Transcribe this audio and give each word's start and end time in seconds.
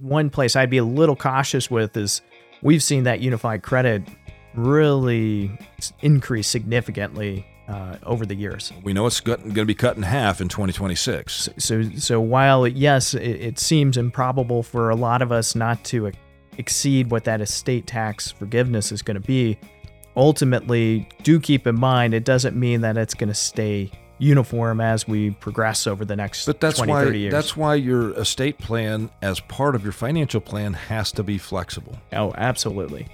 one 0.00 0.30
place 0.30 0.56
I'd 0.56 0.70
be 0.70 0.78
a 0.78 0.84
little 0.84 1.16
cautious 1.16 1.70
with 1.70 1.96
is 1.96 2.20
we've 2.62 2.82
seen 2.82 3.04
that 3.04 3.20
unified 3.20 3.62
credit 3.62 4.02
really 4.54 5.58
increase 6.00 6.48
significantly 6.48 7.46
uh, 7.68 7.96
over 8.04 8.24
the 8.24 8.34
years. 8.34 8.72
We 8.82 8.92
know 8.92 9.06
it's 9.06 9.20
going 9.20 9.54
to 9.54 9.64
be 9.64 9.74
cut 9.74 9.96
in 9.96 10.02
half 10.02 10.40
in 10.40 10.48
2026. 10.48 11.50
So, 11.58 11.82
so 11.90 12.20
while 12.20 12.66
yes, 12.66 13.14
it, 13.14 13.20
it 13.22 13.58
seems 13.58 13.96
improbable 13.96 14.62
for 14.62 14.90
a 14.90 14.96
lot 14.96 15.22
of 15.22 15.30
us 15.30 15.54
not 15.54 15.84
to 15.86 16.10
exceed 16.56 17.10
what 17.10 17.24
that 17.24 17.40
estate 17.40 17.86
tax 17.86 18.30
forgiveness 18.30 18.90
is 18.90 19.02
going 19.02 19.20
to 19.20 19.26
be, 19.26 19.58
ultimately, 20.16 21.08
do 21.22 21.38
keep 21.38 21.66
in 21.66 21.78
mind 21.78 22.14
it 22.14 22.24
doesn't 22.24 22.56
mean 22.58 22.80
that 22.80 22.96
it's 22.96 23.14
going 23.14 23.28
to 23.28 23.34
stay 23.34 23.90
uniform 24.18 24.80
as 24.80 25.06
we 25.06 25.30
progress 25.30 25.86
over 25.86 26.04
the 26.04 26.16
next 26.16 26.46
but 26.46 26.60
that's 26.60 26.78
20, 26.78 26.92
why, 26.92 27.04
30 27.04 27.18
years. 27.18 27.32
That's 27.32 27.56
why 27.56 27.74
your 27.76 28.10
estate 28.12 28.58
plan, 28.58 29.10
as 29.22 29.40
part 29.40 29.74
of 29.74 29.84
your 29.84 29.92
financial 29.92 30.40
plan, 30.40 30.74
has 30.74 31.12
to 31.12 31.22
be 31.22 31.38
flexible. 31.38 31.98
Oh, 32.12 32.34
absolutely. 32.36 33.08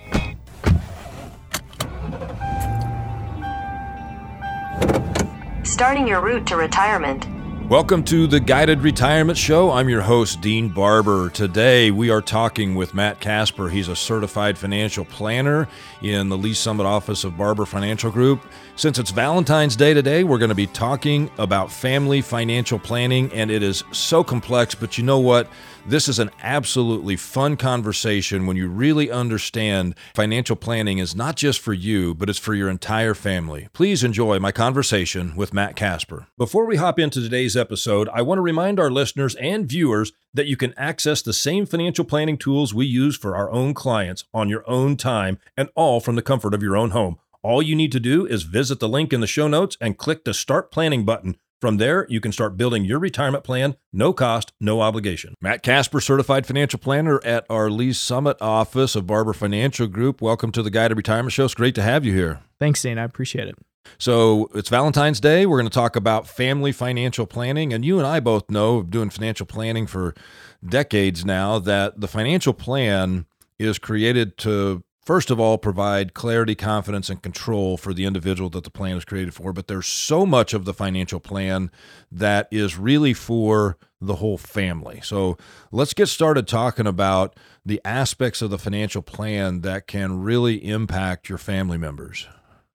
Starting 5.65 6.07
your 6.07 6.21
route 6.21 6.47
to 6.47 6.57
retirement. 6.57 7.27
Welcome 7.69 8.05
to 8.05 8.27
the 8.27 8.41
Guided 8.41 8.81
Retirement 8.81 9.39
Show. 9.39 9.71
I'm 9.71 9.89
your 9.89 10.03
host, 10.03 10.43
Dean 10.43 10.69
Barber. 10.69 11.31
Today 11.31 11.91
we 11.91 12.11
are 12.11 12.21
talking 12.21 12.75
with 12.75 12.93
Matt 12.93 13.21
Kasper. 13.21 13.71
He's 13.71 13.89
a 13.89 13.97
certified 13.97 14.59
financial 14.59 15.07
planner 15.07 15.67
in 16.03 16.29
the 16.29 16.37
Lee's 16.37 16.59
Summit 16.59 16.85
office 16.85 17.25
of 17.25 17.39
Barber 17.39 17.65
Financial 17.65 18.11
Group. 18.11 18.45
Since 18.77 18.99
it's 18.99 19.11
Valentine's 19.11 19.77
Day 19.77 19.95
today, 19.95 20.25
we're 20.25 20.37
going 20.37 20.51
to 20.51 20.55
be 20.55 20.67
talking 20.67 21.31
about 21.39 21.73
family 21.73 22.21
financial 22.21 22.79
planning, 22.79 23.33
and 23.33 23.51
it 23.51 23.63
is 23.63 23.83
so 23.93 24.23
complex, 24.23 24.75
but 24.75 24.99
you 24.99 25.05
know 25.05 25.21
what? 25.21 25.49
This 25.87 26.09
is 26.09 26.19
an 26.19 26.31
absolutely 26.43 27.15
fun 27.15 27.59
conversation 27.59 28.47
when 28.47 28.57
you 28.57 28.69
really 28.69 29.11
understand 29.11 29.95
financial 30.15 30.57
planning 30.57 30.97
is 30.97 31.15
not 31.15 31.37
just 31.37 31.61
for 31.61 31.75
you, 31.75 32.15
but 32.15 32.31
it's 32.31 32.39
for 32.39 32.55
your 32.55 32.71
entire 32.71 33.13
family. 33.13 33.69
Please 33.75 34.03
enjoy 34.03 34.39
my 34.39 34.51
conversation 34.51 35.37
with 35.37 35.53
Matt 35.53 35.77
Kasper. 35.77 36.27
Before 36.39 36.65
we 36.65 36.77
hop 36.77 36.99
into 36.99 37.21
today's 37.21 37.55
episode, 37.55 38.09
I 38.15 38.23
want 38.23 38.39
to 38.39 38.43
remind 38.43 38.81
our 38.81 38.91
listeners 38.91 39.35
and 39.35 39.69
viewers 39.69 40.13
that 40.33 40.47
you 40.47 40.57
can 40.57 40.73
access 40.79 41.21
the 41.21 41.35
same 41.35 41.67
financial 41.67 42.07
planning 42.07 42.39
tools 42.39 42.73
we 42.73 42.87
use 42.87 43.15
for 43.15 43.37
our 43.37 43.51
own 43.51 43.75
clients 43.75 44.25
on 44.33 44.49
your 44.49 44.65
own 44.67 44.97
time 44.97 45.39
and 45.55 45.69
all 45.75 46.01
from 46.01 46.17
the 46.17 46.23
comfort 46.23 46.55
of 46.55 46.63
your 46.63 46.79
own 46.79 46.93
home. 46.93 47.19
All 47.43 47.61
you 47.61 47.77
need 47.77 47.93
to 47.93 48.01
do 48.01 48.25
is 48.25 48.45
visit 48.45 48.81
the 48.81 48.89
link 48.89 49.13
in 49.13 49.21
the 49.21 49.27
show 49.27 49.49
notes 49.49 49.77
and 49.83 49.99
click 49.99 50.25
the 50.25 50.33
Start 50.33 50.71
Planning 50.71 51.05
button. 51.05 51.37
From 51.65 51.79
there, 51.79 52.07
you 52.11 52.21
can 52.21 52.31
start 52.31 52.59
building 52.59 52.85
your 52.85 52.99
retirement 52.99 53.43
plan, 53.43 53.77
no 53.91 54.13
cost, 54.13 54.53
no 54.61 54.83
obligation. 54.83 55.35
Matt 55.41 55.63
Kasper, 55.63 55.99
certified 55.99 56.45
financial 56.45 56.79
planner 56.79 57.25
at 57.25 57.47
our 57.49 57.71
Lee's 57.71 57.99
Summit 57.99 58.37
office 58.39 58.95
of 58.95 59.07
Barber 59.07 59.33
Financial 59.33 59.87
Group. 59.87 60.21
Welcome 60.21 60.53
to 60.53 60.63
the 60.63 60.69
Guided 60.69 60.99
Retirement 60.99 61.33
Show. 61.33 61.47
It's 61.47 61.55
great 61.55 61.75
to 61.77 61.83
have 61.83 62.05
you 62.05 62.13
here. 62.13 62.41
Thanks, 62.59 62.83
Dane. 62.83 62.99
I 62.99 63.05
appreciate 63.05 63.49
it. 63.49 63.55
So 63.97 64.51
it's 64.55 64.69
Valentine's 64.69 65.21
Day. 65.21 65.47
We're 65.47 65.57
going 65.57 65.71
to 65.71 65.75
talk 65.75 65.97
about 65.97 66.29
family 66.29 66.71
financial 66.71 67.25
planning. 67.25 67.73
And 67.73 67.83
you 67.83 67.97
and 67.97 68.07
I 68.07 68.21
both 68.21 68.51
know, 68.51 68.83
doing 68.83 69.09
financial 69.09 69.47
planning 69.47 69.87
for 69.87 70.15
decades 70.63 71.25
now, 71.25 71.59
that 71.61 71.99
the 71.99 72.09
financial 72.09 72.53
plan 72.53 73.25
is 73.59 73.79
created 73.79 74.37
to 74.37 74.85
first 75.05 75.31
of 75.31 75.39
all, 75.39 75.59
provide 75.59 76.15
clarity, 76.15 76.55
confidence, 76.55 77.11
and 77.11 77.23
control 77.23 77.77
for 77.77 77.93
the 77.93 78.05
individual 78.05 78.51
that 78.51 78.65
the 78.65 78.71
plan 78.71 78.97
is 78.97 79.05
created 79.05 79.35
for. 79.35 79.53
But 79.53 79.69
there's 79.69 79.87
so 79.87 80.27
much 80.27 80.55
of 80.55 80.65
the 80.65 80.75
financial 80.75 81.21
plan 81.21 81.71
that 82.11 82.49
is 82.51 82.79
really 82.79 83.15
for 83.15 83.77
the 84.01 84.17
whole 84.17 84.39
family. 84.39 85.01
So 85.03 85.39
let's 85.73 85.95
get 85.95 86.09
started 86.09 86.47
talking 86.47 86.87
about 86.87 87.37
the 87.65 87.81
aspects 87.85 88.43
of 88.43 88.51
the 88.51 88.59
financial 88.59 89.03
plan 89.03 89.61
that 89.63 89.87
can 89.87 90.23
really 90.23 90.65
impact 90.65 91.29
your 91.29 91.39
family 91.39 91.79
members. 91.79 92.27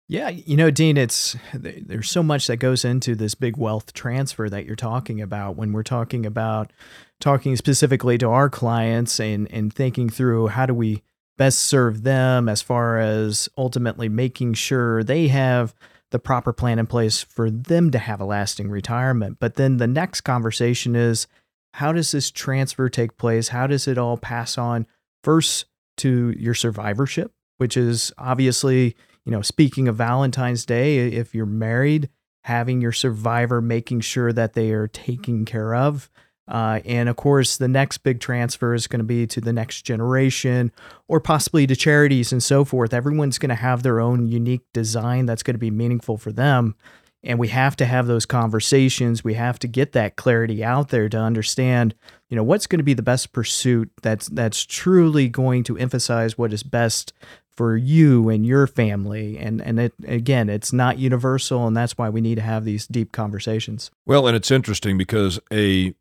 Yeah, 0.07 0.29
you 0.29 0.57
know, 0.57 0.71
Dean, 0.71 0.97
it's 0.97 1.35
there's 1.53 2.09
so 2.09 2.23
much 2.23 2.47
that 2.47 2.57
goes 2.57 2.83
into 2.83 3.13
this 3.13 3.35
big 3.35 3.57
wealth 3.57 3.93
transfer 3.93 4.49
that 4.49 4.65
you're 4.65 4.75
talking 4.75 5.21
about 5.21 5.55
when 5.55 5.71
we're 5.71 5.83
talking 5.83 6.25
about 6.25 6.73
talking 7.19 7.55
specifically 7.55 8.17
to 8.17 8.27
our 8.27 8.49
clients 8.49 9.19
and 9.19 9.51
and 9.51 9.71
thinking 9.71 10.09
through 10.09 10.47
how 10.47 10.65
do 10.65 10.73
we 10.73 11.03
best 11.39 11.59
serve 11.59 12.03
them 12.03 12.49
as 12.49 12.61
far 12.61 12.99
as 12.99 13.47
ultimately 13.57 14.09
making 14.09 14.53
sure 14.53 15.05
they 15.05 15.29
have 15.29 15.73
the 16.11 16.19
proper 16.19 16.51
plan 16.51 16.79
in 16.79 16.85
place 16.85 17.23
for 17.23 17.49
them 17.49 17.91
to 17.91 17.97
have 17.97 18.19
a 18.19 18.25
lasting 18.25 18.69
retirement. 18.69 19.37
But 19.39 19.55
then 19.55 19.77
the 19.77 19.87
next 19.87 20.21
conversation 20.21 20.97
is 20.97 21.27
how 21.75 21.93
does 21.93 22.11
this 22.11 22.29
transfer 22.29 22.89
take 22.89 23.17
place? 23.17 23.47
How 23.47 23.67
does 23.67 23.87
it 23.87 23.97
all 23.97 24.17
pass 24.17 24.57
on 24.57 24.85
first 25.23 25.65
to 25.97 26.33
your 26.37 26.53
survivorship, 26.53 27.31
which 27.57 27.77
is 27.77 28.11
obviously, 28.17 28.97
you 29.23 29.31
know, 29.31 29.41
speaking 29.41 29.87
of 29.87 29.95
Valentine's 29.95 30.65
Day, 30.65 30.97
if 30.97 31.33
you're 31.33 31.45
married, 31.45 32.09
having 32.43 32.81
your 32.81 32.91
survivor 32.91 33.61
making 33.61 34.01
sure 34.01 34.33
that 34.33 34.55
they 34.55 34.71
are 34.71 34.87
taken 34.87 35.45
care 35.45 35.73
of 35.73 36.09
uh, 36.49 36.79
and 36.83 37.07
of 37.07 37.15
course, 37.15 37.57
the 37.57 37.67
next 37.67 37.99
big 37.99 38.19
transfer 38.19 38.73
is 38.73 38.87
going 38.87 38.99
to 38.99 39.05
be 39.05 39.27
to 39.27 39.39
the 39.39 39.53
next 39.53 39.83
generation 39.83 40.71
or 41.07 41.19
possibly 41.19 41.67
to 41.67 41.75
charities 41.75 42.31
and 42.31 42.41
so 42.41 42.65
forth. 42.65 42.91
Everyone's 42.91 43.37
going 43.37 43.49
to 43.49 43.55
have 43.55 43.83
their 43.83 43.99
own 43.99 44.27
unique 44.27 44.65
design 44.73 45.27
that's 45.27 45.43
going 45.43 45.53
to 45.53 45.59
be 45.59 45.69
meaningful 45.69 46.17
for 46.17 46.31
them. 46.31 46.75
And 47.23 47.37
we 47.37 47.49
have 47.49 47.75
to 47.77 47.85
have 47.85 48.07
those 48.07 48.25
conversations. 48.25 49.23
We 49.23 49.35
have 49.35 49.59
to 49.59 49.67
get 49.67 49.91
that 49.91 50.15
clarity 50.15 50.63
out 50.63 50.89
there 50.89 51.07
to 51.09 51.17
understand, 51.17 51.93
you 52.29 52.35
know, 52.35 52.43
what's 52.43 52.65
going 52.65 52.79
to 52.79 52.83
be 52.83 52.93
the 52.93 53.03
best 53.03 53.31
pursuit 53.31 53.91
that's 54.01 54.27
that's 54.27 54.65
truly 54.65 55.27
going 55.27 55.63
to 55.65 55.77
emphasize 55.77 56.37
what 56.37 56.53
is 56.53 56.63
best 56.63 57.13
for 57.51 57.75
you 57.75 58.29
and 58.29 58.45
your 58.45 58.65
family. 58.67 59.37
And 59.37 59.61
and 59.61 59.81
it, 59.81 59.93
again, 60.07 60.49
it's 60.49 60.71
not 60.71 60.97
universal, 60.97 61.67
and 61.67 61.75
that's 61.75 61.97
why 61.97 62.09
we 62.09 62.21
need 62.21 62.35
to 62.35 62.41
have 62.41 62.63
these 62.63 62.87
deep 62.87 63.11
conversations. 63.11 63.91
Well, 64.05 64.25
and 64.25 64.35
it's 64.35 64.49
interesting 64.49 64.97
because 64.97 65.41
a 65.51 65.93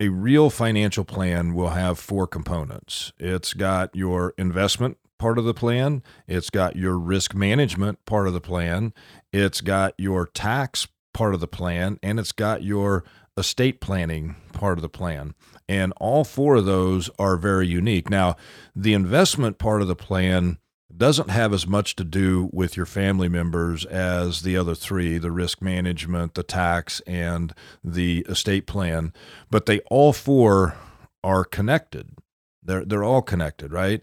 a 0.00 0.08
real 0.08 0.50
financial 0.50 1.04
plan 1.04 1.54
will 1.54 1.70
have 1.70 1.98
four 1.98 2.26
components. 2.26 3.12
It's 3.18 3.54
got 3.54 3.94
your 3.94 4.34
investment 4.36 4.98
part 5.18 5.38
of 5.38 5.44
the 5.44 5.54
plan, 5.54 6.02
it's 6.26 6.50
got 6.50 6.76
your 6.76 6.98
risk 6.98 7.34
management 7.34 8.04
part 8.04 8.26
of 8.26 8.34
the 8.34 8.40
plan, 8.40 8.92
it's 9.32 9.60
got 9.60 9.94
your 9.96 10.26
tax 10.26 10.88
part 11.12 11.34
of 11.34 11.40
the 11.40 11.46
plan, 11.46 11.98
and 12.02 12.18
it's 12.18 12.32
got 12.32 12.62
your 12.62 13.04
estate 13.36 13.80
planning 13.80 14.36
part 14.52 14.78
of 14.78 14.82
the 14.82 14.88
plan. 14.88 15.34
And 15.68 15.92
all 15.96 16.24
four 16.24 16.56
of 16.56 16.66
those 16.66 17.08
are 17.18 17.36
very 17.36 17.66
unique. 17.66 18.10
Now, 18.10 18.36
the 18.76 18.92
investment 18.92 19.58
part 19.58 19.82
of 19.82 19.88
the 19.88 19.96
plan 19.96 20.58
doesn't 20.96 21.30
have 21.30 21.52
as 21.52 21.66
much 21.66 21.96
to 21.96 22.04
do 22.04 22.48
with 22.52 22.76
your 22.76 22.86
family 22.86 23.28
members 23.28 23.84
as 23.84 24.42
the 24.42 24.56
other 24.56 24.74
three 24.74 25.18
the 25.18 25.32
risk 25.32 25.60
management, 25.60 26.34
the 26.34 26.42
tax, 26.42 27.00
and 27.06 27.54
the 27.82 28.24
estate 28.28 28.66
plan. 28.66 29.12
But 29.50 29.66
they 29.66 29.80
all 29.90 30.12
four 30.12 30.76
are 31.22 31.44
connected. 31.44 32.10
They're, 32.62 32.84
they're 32.84 33.04
all 33.04 33.22
connected, 33.22 33.72
right? 33.72 34.02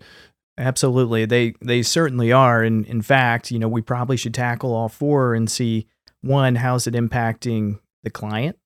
Absolutely. 0.57 1.25
They 1.25 1.55
they 1.61 1.81
certainly 1.81 2.31
are. 2.31 2.61
And 2.61 2.85
in 2.85 3.01
fact, 3.01 3.51
you 3.51 3.57
know, 3.57 3.67
we 3.67 3.81
probably 3.81 4.17
should 4.17 4.33
tackle 4.33 4.73
all 4.73 4.89
four 4.89 5.33
and 5.33 5.49
see 5.49 5.87
one, 6.21 6.55
how's 6.55 6.87
it 6.87 6.93
impacting 6.93 7.79
the 8.03 8.09
client? 8.09 8.57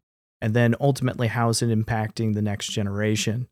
And 0.42 0.54
then 0.54 0.76
ultimately, 0.80 1.28
how's 1.28 1.62
it 1.62 1.70
impacting 1.70 2.34
the 2.34 2.42
next 2.42 2.68
generation? 2.68 3.48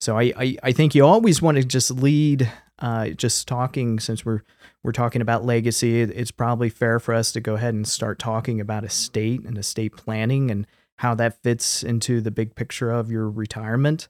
So 0.00 0.18
I, 0.18 0.32
I, 0.36 0.56
I 0.62 0.72
think 0.72 0.94
you 0.94 1.06
always 1.06 1.40
want 1.40 1.56
to 1.56 1.64
just 1.64 1.90
lead 1.90 2.50
uh, 2.78 3.08
just 3.10 3.48
talking 3.48 3.98
since 3.98 4.24
we're 4.24 4.42
we're 4.82 4.92
talking 4.92 5.22
about 5.22 5.44
legacy, 5.44 6.00
it's 6.00 6.30
probably 6.30 6.68
fair 6.68 7.00
for 7.00 7.12
us 7.12 7.32
to 7.32 7.40
go 7.40 7.54
ahead 7.54 7.74
and 7.74 7.88
start 7.88 8.18
talking 8.18 8.60
about 8.60 8.84
estate 8.84 9.44
and 9.44 9.58
estate 9.58 9.96
planning 9.96 10.50
and 10.50 10.66
how 10.98 11.14
that 11.14 11.42
fits 11.42 11.82
into 11.82 12.20
the 12.20 12.30
big 12.30 12.54
picture 12.54 12.90
of 12.90 13.10
your 13.10 13.28
retirement. 13.28 14.08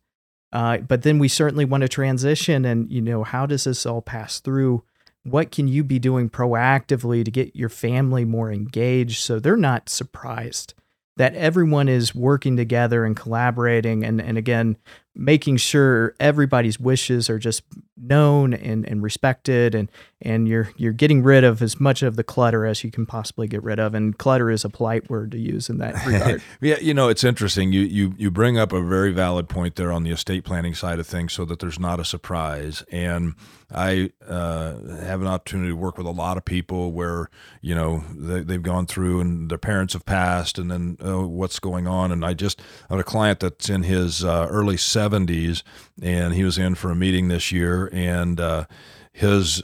Uh, 0.52 0.78
but 0.78 1.02
then 1.02 1.18
we 1.18 1.28
certainly 1.28 1.64
want 1.64 1.80
to 1.80 1.88
transition, 1.88 2.64
and 2.64 2.90
you 2.90 3.00
know, 3.00 3.24
how 3.24 3.46
does 3.46 3.64
this 3.64 3.86
all 3.86 4.02
pass 4.02 4.38
through? 4.40 4.82
What 5.22 5.50
can 5.50 5.66
you 5.66 5.82
be 5.82 5.98
doing 5.98 6.28
proactively 6.28 7.24
to 7.24 7.30
get 7.30 7.56
your 7.56 7.68
family 7.68 8.24
more 8.24 8.52
engaged 8.52 9.20
so 9.22 9.40
they're 9.40 9.56
not 9.56 9.88
surprised 9.88 10.74
that 11.16 11.34
everyone 11.34 11.88
is 11.88 12.14
working 12.14 12.56
together 12.56 13.04
and 13.04 13.16
collaborating 13.16 14.04
and, 14.04 14.20
and 14.20 14.38
again 14.38 14.76
making 15.16 15.56
sure 15.56 16.14
everybody's 16.20 16.78
wishes 16.78 17.30
are 17.30 17.38
just 17.38 17.62
known 17.96 18.52
and, 18.52 18.86
and 18.86 19.02
respected 19.02 19.74
and 19.74 19.90
and 20.22 20.48
you're 20.48 20.70
you're 20.76 20.92
getting 20.92 21.22
rid 21.22 21.44
of 21.44 21.62
as 21.62 21.80
much 21.80 22.02
of 22.02 22.16
the 22.16 22.24
clutter 22.24 22.66
as 22.66 22.84
you 22.84 22.90
can 22.90 23.06
possibly 23.06 23.46
get 23.46 23.62
rid 23.62 23.78
of. 23.78 23.94
And 23.94 24.16
clutter 24.16 24.50
is 24.50 24.64
a 24.64 24.68
polite 24.68 25.08
word 25.10 25.30
to 25.32 25.38
use 25.38 25.68
in 25.68 25.78
that 25.78 25.94
regard. 26.06 26.42
Yeah 26.60 26.76
you 26.80 26.94
know 26.94 27.08
it's 27.08 27.24
interesting. 27.24 27.72
You 27.72 27.80
you 27.80 28.14
you 28.16 28.30
bring 28.30 28.58
up 28.58 28.72
a 28.72 28.82
very 28.82 29.12
valid 29.12 29.48
point 29.48 29.76
there 29.76 29.92
on 29.92 30.02
the 30.02 30.10
estate 30.10 30.44
planning 30.44 30.74
side 30.74 30.98
of 30.98 31.06
things 31.06 31.32
so 31.32 31.44
that 31.46 31.58
there's 31.58 31.78
not 31.78 32.00
a 32.00 32.04
surprise. 32.04 32.84
And 32.90 33.34
I 33.74 34.10
uh, 34.26 34.78
have 35.00 35.20
an 35.22 35.26
opportunity 35.26 35.70
to 35.70 35.76
work 35.76 35.98
with 35.98 36.06
a 36.06 36.12
lot 36.12 36.36
of 36.36 36.44
people 36.44 36.92
where 36.92 37.30
you 37.60 37.74
know 37.74 38.04
they, 38.14 38.54
have 38.54 38.62
gone 38.62 38.86
through 38.86 39.20
and 39.20 39.50
their 39.50 39.58
parents 39.58 39.94
have 39.94 40.04
passed 40.06 40.58
and 40.58 40.70
then 40.70 40.96
oh, 41.00 41.26
what's 41.26 41.58
going 41.58 41.86
on? 41.86 42.12
And 42.12 42.24
I 42.24 42.34
just 42.34 42.60
I 42.88 42.94
have 42.94 43.00
a 43.00 43.04
client 43.04 43.40
that's 43.40 43.68
in 43.68 43.82
his 43.82 44.24
uh, 44.24 44.46
early 44.50 44.76
70s 44.76 45.05
70s, 45.10 45.62
and 46.02 46.34
he 46.34 46.44
was 46.44 46.58
in 46.58 46.74
for 46.74 46.90
a 46.90 46.96
meeting 46.96 47.28
this 47.28 47.52
year, 47.52 47.88
and 47.92 48.40
uh, 48.40 48.66
his 49.12 49.62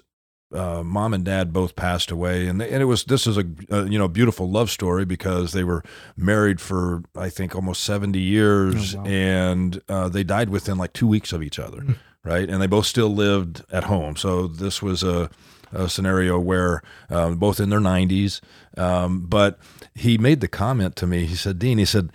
uh, 0.55 0.83
mom 0.83 1.15
and 1.15 1.25
dad 1.25 1.53
both 1.53 1.77
passed 1.77 2.11
away, 2.11 2.47
and, 2.47 2.61
they, 2.61 2.71
and 2.71 2.83
it 2.83 2.87
was 2.87 3.05
this 3.05 3.27
is 3.27 3.39
a, 3.39 3.45
a, 3.71 3.89
you 3.89 3.99
know 3.99 4.09
beautiful 4.09 4.51
love 4.51 4.71
story 4.71 5.05
because 5.05 5.53
they 5.53 5.65
were 5.65 5.83
married 6.17 6.61
for 6.61 7.03
I 7.17 7.29
think 7.31 7.55
almost 7.55 7.83
seventy 7.83 8.21
years, 8.21 8.95
oh, 8.95 8.99
wow. 8.99 9.07
and 9.07 9.83
uh, 9.89 10.09
they 10.09 10.25
died 10.25 10.51
within 10.51 10.79
like 10.79 10.93
two 10.93 11.07
weeks 11.07 11.33
of 11.33 11.43
each 11.43 11.59
other, 11.59 11.81
hmm. 11.81 11.93
right? 12.25 12.49
And 12.49 12.61
they 12.61 12.67
both 12.67 12.87
still 12.87 13.09
lived 13.09 13.65
at 13.73 13.85
home. 13.85 14.17
So 14.17 14.47
this 14.47 14.83
was 14.83 15.03
a, 15.03 15.31
a 15.73 15.89
scenario 15.89 16.39
where 16.39 16.83
um, 17.09 17.37
both 17.37 17.61
in 17.61 17.71
their 17.71 17.81
nineties, 17.81 18.41
um, 18.77 19.27
but 19.27 19.59
he 19.95 20.19
made 20.19 20.41
the 20.41 20.49
comment 20.49 20.97
to 20.97 21.07
me. 21.07 21.27
He 21.27 21.37
said, 21.37 21.59
"Dean," 21.59 21.79
he 21.79 21.87
said, 21.87 22.11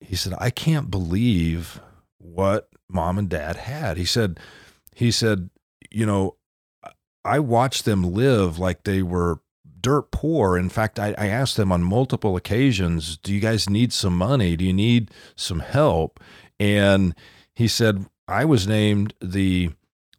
he 0.00 0.16
said, 0.16 0.34
"I 0.38 0.50
can't 0.50 0.90
believe 0.90 1.80
what 2.34 2.68
mom 2.88 3.18
and 3.18 3.28
dad 3.28 3.56
had." 3.56 3.96
He 3.96 4.04
said, 4.04 4.40
he 4.94 5.10
said, 5.10 5.50
you 5.90 6.06
know 6.06 6.36
I 7.24 7.38
watched 7.38 7.84
them 7.84 8.02
live 8.02 8.58
like 8.58 8.84
they 8.84 9.02
were 9.02 9.40
dirt 9.80 10.10
poor. 10.10 10.56
In 10.56 10.68
fact, 10.68 10.98
I, 10.98 11.14
I, 11.18 11.26
asked 11.26 11.56
them 11.56 11.72
on 11.72 11.82
multiple 11.82 12.36
occasions, 12.36 13.16
Do 13.16 13.32
you 13.32 13.40
guys 13.40 13.68
need 13.68 13.92
some 13.92 14.16
money? 14.16 14.56
Do 14.56 14.64
you 14.64 14.72
need 14.72 15.10
some 15.36 15.60
help? 15.60 16.20
And 16.58 17.14
he 17.54 17.68
said, 17.68 18.06
I 18.28 18.44
was 18.44 18.66
named 18.66 19.14
the 19.20 19.70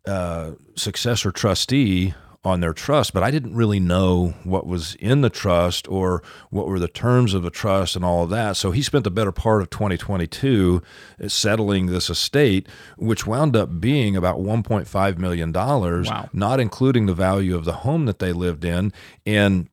uh, 0.06 0.52
successor 0.76 1.32
trustee 1.32 2.14
on 2.44 2.60
their 2.60 2.74
trust, 2.74 3.14
but 3.14 3.22
I 3.22 3.30
didn't 3.30 3.56
really 3.56 3.80
know 3.80 4.34
what 4.44 4.66
was 4.66 4.96
in 4.96 5.22
the 5.22 5.30
trust 5.30 5.88
or 5.88 6.24
what 6.50 6.68
were 6.68 6.80
the 6.80 6.88
terms 6.88 7.36
of 7.36 7.44
the 7.44 7.52
trust 7.52 7.96
and 7.96 8.04
all 8.04 8.24
of 8.24 8.32
that. 8.32 8.58
So 8.58 8.72
he 8.72 8.82
spent 8.82 9.04
the 9.04 9.12
better 9.12 9.32
part 9.32 9.62
of 9.62 9.70
2022 9.70 10.82
uh, 11.24 11.28
settling 11.28 11.86
this 11.86 12.10
estate, 12.10 12.68
which 12.98 13.28
wound 13.28 13.56
up 13.56 13.80
being 13.80 14.16
about 14.16 14.40
$1.5 14.40 15.18
million, 15.20 15.52
wow. 15.54 16.30
not 16.34 16.60
including 16.60 17.06
the 17.06 17.14
value 17.14 17.56
of 17.56 17.66
the 17.66 17.74
home 17.74 18.06
that 18.06 18.18
they 18.18 18.34
lived 18.34 18.66
in. 18.66 18.92
And 19.26 19.70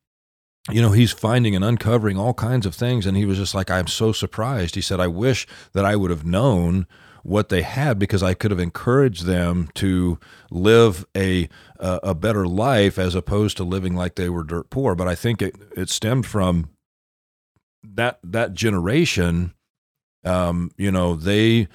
you 0.70 0.82
know, 0.82 0.90
he's 0.90 1.12
finding 1.12 1.56
and 1.56 1.64
uncovering 1.64 2.18
all 2.18 2.34
kinds 2.34 2.66
of 2.66 2.74
things. 2.74 3.06
And 3.06 3.16
he 3.16 3.24
was 3.24 3.38
just 3.38 3.54
like, 3.54 3.70
I'm 3.70 3.86
so 3.86 4.12
surprised. 4.12 4.74
He 4.74 4.82
said, 4.82 5.00
I 5.00 5.06
wish 5.06 5.46
that 5.72 5.86
I 5.86 5.96
would 5.96 6.10
have 6.10 6.26
known 6.26 6.86
what 7.22 7.48
they 7.48 7.62
had 7.62 7.98
because 7.98 8.22
I 8.22 8.34
could 8.34 8.50
have 8.50 8.60
encouraged 8.60 9.24
them 9.24 9.68
to 9.74 10.18
live 10.50 11.06
a 11.16 11.48
a, 11.78 12.14
better 12.14 12.46
life 12.46 12.98
as 12.98 13.14
opposed 13.14 13.56
to 13.58 13.64
living 13.64 13.94
like 13.94 14.16
they 14.16 14.28
were 14.28 14.44
dirt 14.44 14.70
poor. 14.70 14.94
But 14.94 15.08
I 15.08 15.14
think 15.14 15.42
it 15.42 15.56
it 15.76 15.88
stemmed 15.88 16.26
from 16.26 16.70
that 17.82 18.18
that 18.22 18.54
generation. 18.54 19.54
Um, 20.24 20.72
you 20.76 20.90
know, 20.90 21.14
they 21.14 21.68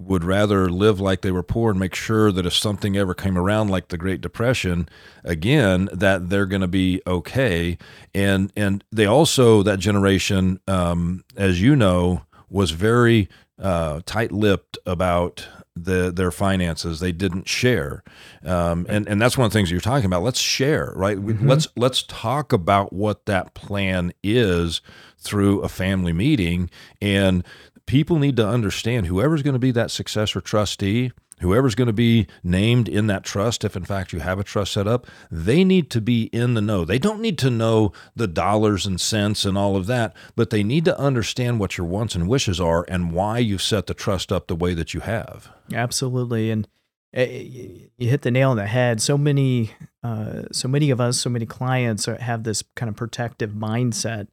would 0.00 0.24
rather 0.24 0.70
live 0.70 0.98
like 0.98 1.20
they 1.20 1.30
were 1.30 1.42
poor 1.42 1.70
and 1.70 1.78
make 1.78 1.94
sure 1.94 2.32
that 2.32 2.46
if 2.46 2.54
something 2.54 2.96
ever 2.96 3.14
came 3.14 3.36
around 3.36 3.68
like 3.68 3.88
the 3.88 3.98
Great 3.98 4.20
Depression 4.20 4.88
again 5.24 5.88
that 5.92 6.30
they're 6.30 6.46
going 6.46 6.62
to 6.62 6.68
be 6.68 7.02
okay 7.06 7.76
and 8.14 8.50
and 8.56 8.82
they 8.90 9.04
also 9.04 9.62
that 9.62 9.78
generation 9.78 10.58
um, 10.66 11.22
as 11.36 11.60
you 11.60 11.76
know 11.76 12.22
was 12.50 12.72
very 12.72 13.28
uh, 13.58 14.00
tight-lipped 14.04 14.76
about 14.84 15.48
the 15.76 16.10
their 16.10 16.30
finances. 16.30 17.00
They 17.00 17.12
didn't 17.12 17.48
share, 17.48 18.02
um, 18.44 18.86
and 18.88 19.08
and 19.08 19.22
that's 19.22 19.38
one 19.38 19.46
of 19.46 19.52
the 19.52 19.58
things 19.58 19.70
you're 19.70 19.80
talking 19.80 20.06
about. 20.06 20.22
Let's 20.22 20.40
share, 20.40 20.92
right? 20.96 21.16
Mm-hmm. 21.16 21.48
Let's 21.48 21.68
let's 21.76 22.02
talk 22.02 22.52
about 22.52 22.92
what 22.92 23.26
that 23.26 23.54
plan 23.54 24.12
is 24.22 24.80
through 25.18 25.60
a 25.60 25.68
family 25.68 26.12
meeting, 26.12 26.70
and 27.00 27.44
people 27.86 28.18
need 28.18 28.36
to 28.36 28.46
understand 28.46 29.06
whoever's 29.06 29.42
going 29.42 29.54
to 29.54 29.60
be 29.60 29.70
that 29.72 29.90
successor 29.90 30.40
trustee 30.40 31.12
whoever's 31.40 31.74
going 31.74 31.86
to 31.86 31.92
be 31.92 32.26
named 32.42 32.88
in 32.88 33.06
that 33.08 33.24
trust, 33.24 33.64
if 33.64 33.76
in 33.76 33.84
fact 33.84 34.12
you 34.12 34.20
have 34.20 34.38
a 34.38 34.44
trust 34.44 34.72
set 34.72 34.86
up, 34.86 35.06
they 35.30 35.64
need 35.64 35.90
to 35.90 36.00
be 36.00 36.24
in 36.24 36.54
the 36.54 36.60
know. 36.60 36.84
They 36.84 36.98
don't 36.98 37.20
need 37.20 37.38
to 37.38 37.50
know 37.50 37.92
the 38.14 38.26
dollars 38.26 38.86
and 38.86 39.00
cents 39.00 39.44
and 39.44 39.58
all 39.58 39.76
of 39.76 39.86
that, 39.86 40.14
but 40.36 40.50
they 40.50 40.62
need 40.62 40.84
to 40.86 40.98
understand 40.98 41.60
what 41.60 41.76
your 41.76 41.86
wants 41.86 42.14
and 42.14 42.28
wishes 42.28 42.60
are 42.60 42.84
and 42.88 43.12
why 43.12 43.38
you've 43.38 43.62
set 43.62 43.86
the 43.86 43.94
trust 43.94 44.30
up 44.32 44.46
the 44.46 44.56
way 44.56 44.74
that 44.74 44.94
you 44.94 45.00
have. 45.00 45.50
Absolutely. 45.72 46.50
And 46.50 46.68
eh, 47.14 47.88
you 47.96 48.08
hit 48.08 48.22
the 48.22 48.30
nail 48.30 48.50
on 48.50 48.56
the 48.56 48.66
head. 48.66 49.00
So 49.00 49.18
many, 49.18 49.72
uh, 50.02 50.42
so 50.52 50.68
many 50.68 50.90
of 50.90 51.00
us, 51.00 51.18
so 51.18 51.30
many 51.30 51.46
clients 51.46 52.06
have 52.06 52.44
this 52.44 52.62
kind 52.76 52.88
of 52.88 52.96
protective 52.96 53.50
mindset 53.50 54.28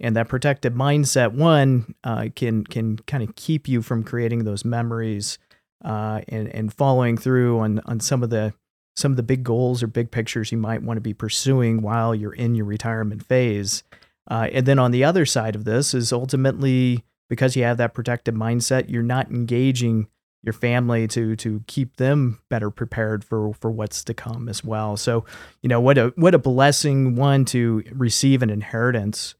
and 0.00 0.14
that 0.16 0.28
protective 0.28 0.74
mindset 0.74 1.32
one 1.32 1.94
uh, 2.04 2.28
can 2.34 2.64
can 2.64 2.98
kind 2.98 3.22
of 3.22 3.34
keep 3.34 3.68
you 3.68 3.82
from 3.82 4.04
creating 4.04 4.44
those 4.44 4.64
memories 4.64 5.38
uh, 5.84 6.20
and 6.28 6.48
and 6.48 6.72
following 6.72 7.16
through 7.16 7.58
on 7.60 7.80
on 7.86 8.00
some 8.00 8.22
of 8.22 8.30
the 8.30 8.54
some 8.96 9.12
of 9.12 9.16
the 9.16 9.22
big 9.22 9.44
goals 9.44 9.82
or 9.82 9.86
big 9.86 10.10
pictures 10.10 10.50
you 10.50 10.58
might 10.58 10.82
want 10.82 10.96
to 10.96 11.02
be 11.02 11.14
pursuing 11.14 11.82
while 11.82 12.14
you're 12.14 12.34
in 12.34 12.56
your 12.56 12.64
retirement 12.64 13.24
phase. 13.24 13.84
Uh, 14.28 14.48
and 14.52 14.66
then 14.66 14.78
on 14.78 14.90
the 14.90 15.04
other 15.04 15.24
side 15.24 15.54
of 15.54 15.64
this 15.64 15.94
is 15.94 16.12
ultimately 16.12 17.04
because 17.28 17.54
you 17.54 17.62
have 17.62 17.76
that 17.76 17.94
protective 17.94 18.34
mindset, 18.34 18.90
you're 18.90 19.02
not 19.02 19.30
engaging 19.30 20.08
your 20.42 20.52
family 20.52 21.06
to 21.08 21.34
to 21.36 21.62
keep 21.66 21.96
them 21.96 22.40
better 22.48 22.70
prepared 22.70 23.24
for 23.24 23.52
for 23.54 23.70
what's 23.70 24.04
to 24.04 24.14
come 24.14 24.48
as 24.48 24.64
well. 24.64 24.96
So, 24.96 25.24
you 25.62 25.68
know, 25.68 25.80
what 25.80 25.98
a 25.98 26.12
what 26.16 26.34
a 26.34 26.38
blessing 26.38 27.16
one 27.16 27.44
to 27.46 27.82
receive 27.92 28.42
an 28.42 28.50
inheritance 28.50 29.34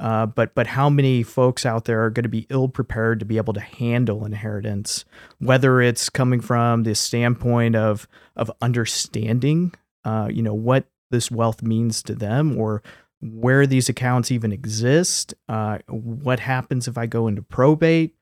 uh, 0.00 0.24
but 0.24 0.54
but 0.54 0.66
how 0.66 0.88
many 0.88 1.22
folks 1.22 1.66
out 1.66 1.84
there 1.84 2.02
are 2.02 2.10
going 2.10 2.22
to 2.22 2.28
be 2.28 2.46
ill 2.48 2.68
prepared 2.68 3.20
to 3.20 3.26
be 3.26 3.36
able 3.36 3.52
to 3.52 3.60
handle 3.60 4.24
inheritance, 4.24 5.04
whether 5.38 5.82
it's 5.82 6.08
coming 6.08 6.40
from 6.40 6.84
the 6.84 6.94
standpoint 6.94 7.76
of 7.76 8.08
of 8.34 8.50
understanding, 8.62 9.74
uh, 10.04 10.28
you 10.32 10.42
know, 10.42 10.54
what 10.54 10.86
this 11.10 11.30
wealth 11.30 11.62
means 11.62 12.02
to 12.02 12.14
them, 12.14 12.56
or 12.56 12.82
where 13.20 13.66
these 13.66 13.90
accounts 13.90 14.30
even 14.30 14.52
exist, 14.52 15.34
uh, 15.50 15.78
what 15.88 16.40
happens 16.40 16.88
if 16.88 16.96
I 16.96 17.04
go 17.04 17.26
into 17.26 17.42
probate, 17.42 18.14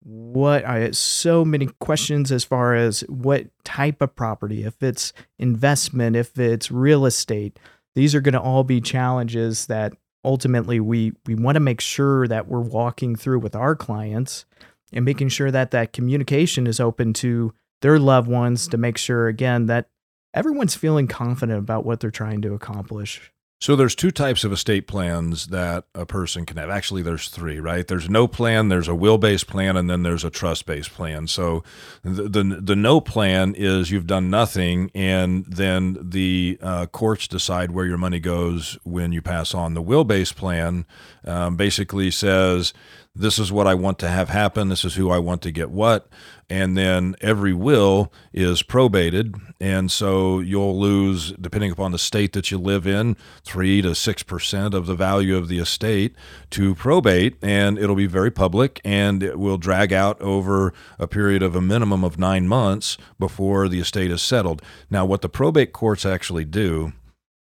what 0.00 0.64
I 0.64 0.90
so 0.92 1.44
many 1.44 1.68
questions 1.80 2.32
as 2.32 2.44
far 2.44 2.74
as 2.74 3.00
what 3.08 3.48
type 3.62 4.00
of 4.00 4.16
property, 4.16 4.64
if 4.64 4.82
it's 4.82 5.12
investment, 5.38 6.16
if 6.16 6.38
it's 6.38 6.70
real 6.70 7.04
estate. 7.04 7.58
These 7.94 8.14
are 8.14 8.20
going 8.22 8.34
to 8.34 8.40
all 8.40 8.64
be 8.64 8.80
challenges 8.80 9.66
that 9.66 9.92
ultimately 10.26 10.80
we 10.80 11.12
we 11.24 11.34
want 11.34 11.54
to 11.54 11.60
make 11.60 11.80
sure 11.80 12.26
that 12.28 12.48
we're 12.48 12.60
walking 12.60 13.14
through 13.16 13.38
with 13.38 13.54
our 13.54 13.76
clients 13.76 14.44
and 14.92 15.04
making 15.04 15.28
sure 15.28 15.50
that 15.50 15.70
that 15.70 15.92
communication 15.92 16.66
is 16.66 16.80
open 16.80 17.12
to 17.12 17.54
their 17.80 17.98
loved 17.98 18.28
ones 18.28 18.66
to 18.68 18.76
make 18.76 18.98
sure 18.98 19.28
again 19.28 19.66
that 19.66 19.88
everyone's 20.34 20.74
feeling 20.74 21.06
confident 21.06 21.58
about 21.58 21.86
what 21.86 22.00
they're 22.00 22.10
trying 22.10 22.42
to 22.42 22.52
accomplish 22.52 23.32
so 23.58 23.74
there's 23.74 23.94
two 23.94 24.10
types 24.10 24.44
of 24.44 24.52
estate 24.52 24.86
plans 24.86 25.46
that 25.46 25.84
a 25.94 26.04
person 26.04 26.44
can 26.44 26.58
have. 26.58 26.68
Actually, 26.68 27.00
there's 27.00 27.28
three, 27.30 27.58
right? 27.58 27.86
There's 27.86 28.08
no 28.10 28.28
plan, 28.28 28.68
there's 28.68 28.88
a 28.88 28.94
will-based 28.94 29.46
plan, 29.46 29.78
and 29.78 29.88
then 29.88 30.02
there's 30.02 30.24
a 30.24 30.30
trust-based 30.30 30.92
plan. 30.92 31.26
So 31.26 31.64
the 32.02 32.28
the, 32.28 32.44
the 32.62 32.76
no 32.76 33.00
plan 33.00 33.54
is 33.56 33.90
you've 33.90 34.06
done 34.06 34.28
nothing, 34.28 34.90
and 34.94 35.46
then 35.46 35.96
the 36.00 36.58
uh, 36.60 36.86
courts 36.86 37.26
decide 37.26 37.70
where 37.70 37.86
your 37.86 37.98
money 37.98 38.20
goes 38.20 38.78
when 38.84 39.12
you 39.12 39.22
pass 39.22 39.54
on. 39.54 39.72
The 39.72 39.82
will-based 39.82 40.36
plan 40.36 40.84
um, 41.24 41.56
basically 41.56 42.10
says 42.10 42.74
this 43.18 43.38
is 43.38 43.50
what 43.50 43.66
I 43.66 43.74
want 43.74 43.98
to 44.00 44.08
have 44.08 44.28
happen. 44.28 44.68
This 44.68 44.84
is 44.84 44.94
who 44.94 45.10
I 45.10 45.18
want 45.18 45.40
to 45.42 45.50
get 45.50 45.70
what. 45.70 46.08
And 46.50 46.76
then 46.76 47.16
every 47.20 47.52
will 47.52 48.12
is 48.32 48.62
probated. 48.62 49.34
And 49.60 49.90
so 49.90 50.38
you'll 50.38 50.78
lose, 50.78 51.32
depending 51.32 51.72
upon 51.72 51.92
the 51.92 51.98
state 51.98 52.34
that 52.34 52.50
you 52.50 52.58
live 52.58 52.86
in, 52.86 53.16
3 53.44 53.82
to 53.82 53.90
6% 53.90 54.74
of 54.74 54.86
the 54.86 54.94
value 54.94 55.36
of 55.36 55.48
the 55.48 55.58
estate 55.58 56.14
to 56.50 56.74
probate. 56.74 57.36
And 57.42 57.78
it'll 57.78 57.96
be 57.96 58.06
very 58.06 58.30
public 58.30 58.80
and 58.84 59.22
it 59.22 59.38
will 59.38 59.58
drag 59.58 59.92
out 59.92 60.20
over 60.20 60.74
a 60.98 61.08
period 61.08 61.42
of 61.42 61.56
a 61.56 61.62
minimum 61.62 62.04
of 62.04 62.18
nine 62.18 62.46
months 62.46 62.98
before 63.18 63.68
the 63.68 63.80
estate 63.80 64.10
is 64.10 64.22
settled. 64.22 64.62
Now, 64.90 65.06
what 65.06 65.22
the 65.22 65.28
probate 65.28 65.72
courts 65.72 66.04
actually 66.04 66.44
do 66.44 66.92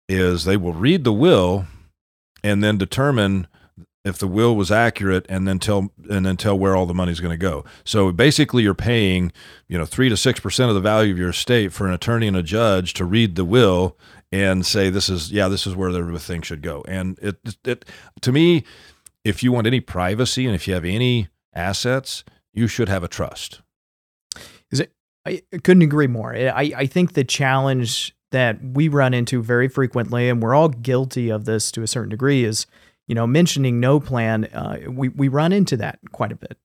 is 0.08 0.46
they 0.46 0.58
will 0.58 0.74
read 0.74 1.04
the 1.04 1.14
will 1.14 1.68
and 2.44 2.64
then 2.64 2.78
determine 2.78 3.48
if 4.06 4.20
the 4.20 4.28
will 4.28 4.56
was 4.56 4.72
accurate 4.72 5.26
and 5.28 5.48
then 5.48 5.58
tell 5.58 5.92
and 6.10 6.26
then 6.26 6.38
tell 6.38 6.58
where 6.58 6.76
all 6.76 6.86
the 6.86 6.94
money's 6.94 7.20
going 7.20 7.32
to 7.32 7.38
go. 7.38 7.66
So 7.84 8.12
basically 8.12 8.62
you're 8.62 8.76
paying, 8.76 9.34
you 9.68 9.78
know, 9.78 9.86
3 9.86 10.10
to 10.10 10.16
6% 10.16 10.70
of 10.70 10.76
the 10.76 10.80
value 10.80 11.12
of 11.12 11.18
your 11.18 11.30
estate 11.30 11.74
for 11.74 11.88
an 11.88 11.94
attorney 11.94 12.28
and 12.28 12.38
a 12.38 12.44
judge 12.44 12.94
to 12.94 13.04
read 13.04 13.36
the 13.36 13.44
will 13.44 13.98
and 14.32 14.64
say 14.66 14.92
this 14.92 15.10
is 15.10 15.32
yeah, 15.32 15.48
this 15.48 15.66
is 15.66 15.76
where 15.76 15.92
the 15.92 16.20
thing 16.20 16.44
should 16.44 16.62
go. 16.62 16.84
And 16.88 17.18
it 17.20 17.58
it 17.66 17.86
to 18.22 18.32
me 18.32 18.64
if 19.24 19.42
you 19.42 19.52
want 19.52 19.66
any 19.66 19.80
privacy 19.80 20.46
and 20.46 20.54
if 20.54 20.68
you 20.68 20.76
have 20.76 20.86
any 20.86 21.30
assets, 21.54 22.24
you 22.54 22.68
should 22.68 22.90
have 22.90 23.04
a 23.04 23.08
trust. 23.08 23.62
Is 24.72 24.80
it 24.82 24.94
I 25.26 25.42
couldn't 25.64 25.82
agree 25.82 26.08
more. 26.08 26.36
I 26.36 26.72
I 26.76 26.86
think 26.86 27.14
the 27.14 27.24
challenge 27.24 28.16
that 28.32 28.64
we 28.64 28.88
run 28.88 29.14
into 29.14 29.42
very 29.42 29.68
frequently 29.68 30.30
and 30.30 30.44
we're 30.44 30.54
all 30.54 30.70
guilty 30.70 31.30
of 31.30 31.46
this 31.46 31.72
to 31.72 31.82
a 31.82 31.88
certain 31.88 32.10
degree 32.10 32.44
is 32.44 32.68
you 33.08 33.16
know, 33.16 33.28
mentioning 33.28 33.80
no 33.80 34.00
plan, 34.00 34.46
uh, 34.46 34.80
we 34.90 35.10
we 35.10 35.28
run 35.28 35.52
into 35.52 35.78
that 35.78 36.00
quite 36.12 36.32
a 36.32 36.36
bit. 36.36 36.58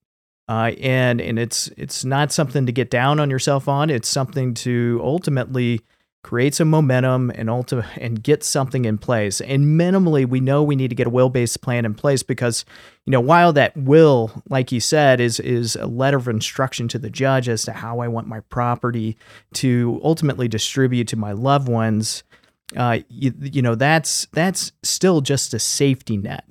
Uh, 0.48 0.72
and 0.80 1.20
and 1.20 1.38
it's 1.38 1.68
it's 1.76 2.04
not 2.04 2.32
something 2.32 2.66
to 2.66 2.72
get 2.72 2.90
down 2.90 3.20
on 3.20 3.30
yourself 3.30 3.68
on. 3.68 3.88
It's 3.88 4.08
something 4.08 4.54
to 4.54 5.00
ultimately 5.02 5.80
create 6.22 6.54
some 6.54 6.68
momentum 6.68 7.30
and 7.34 7.48
ulti- 7.48 7.86
and 7.96 8.22
get 8.22 8.44
something 8.44 8.84
in 8.84 8.98
place. 8.98 9.40
And 9.40 9.80
minimally, 9.80 10.28
we 10.28 10.40
know 10.40 10.62
we 10.62 10.76
need 10.76 10.88
to 10.88 10.94
get 10.94 11.06
a 11.06 11.10
will-based 11.10 11.62
plan 11.62 11.84
in 11.84 11.94
place 11.94 12.22
because, 12.22 12.64
you 13.06 13.10
know, 13.10 13.20
while 13.20 13.52
that 13.54 13.76
will, 13.76 14.30
like 14.48 14.70
you 14.72 14.80
said, 14.80 15.20
is 15.20 15.40
is 15.40 15.76
a 15.76 15.86
letter 15.86 16.18
of 16.18 16.28
instruction 16.28 16.88
to 16.88 16.98
the 16.98 17.10
judge 17.10 17.48
as 17.48 17.64
to 17.64 17.72
how 17.72 18.00
I 18.00 18.08
want 18.08 18.26
my 18.26 18.40
property 18.40 19.16
to 19.54 20.00
ultimately 20.02 20.48
distribute 20.48 21.08
to 21.08 21.16
my 21.16 21.32
loved 21.32 21.68
ones, 21.68 22.22
uh, 22.76 22.98
you, 23.08 23.32
you 23.40 23.62
know, 23.62 23.74
that's 23.74 24.26
that's 24.32 24.72
still 24.82 25.20
just 25.20 25.54
a 25.54 25.58
safety 25.58 26.16
net 26.16 26.44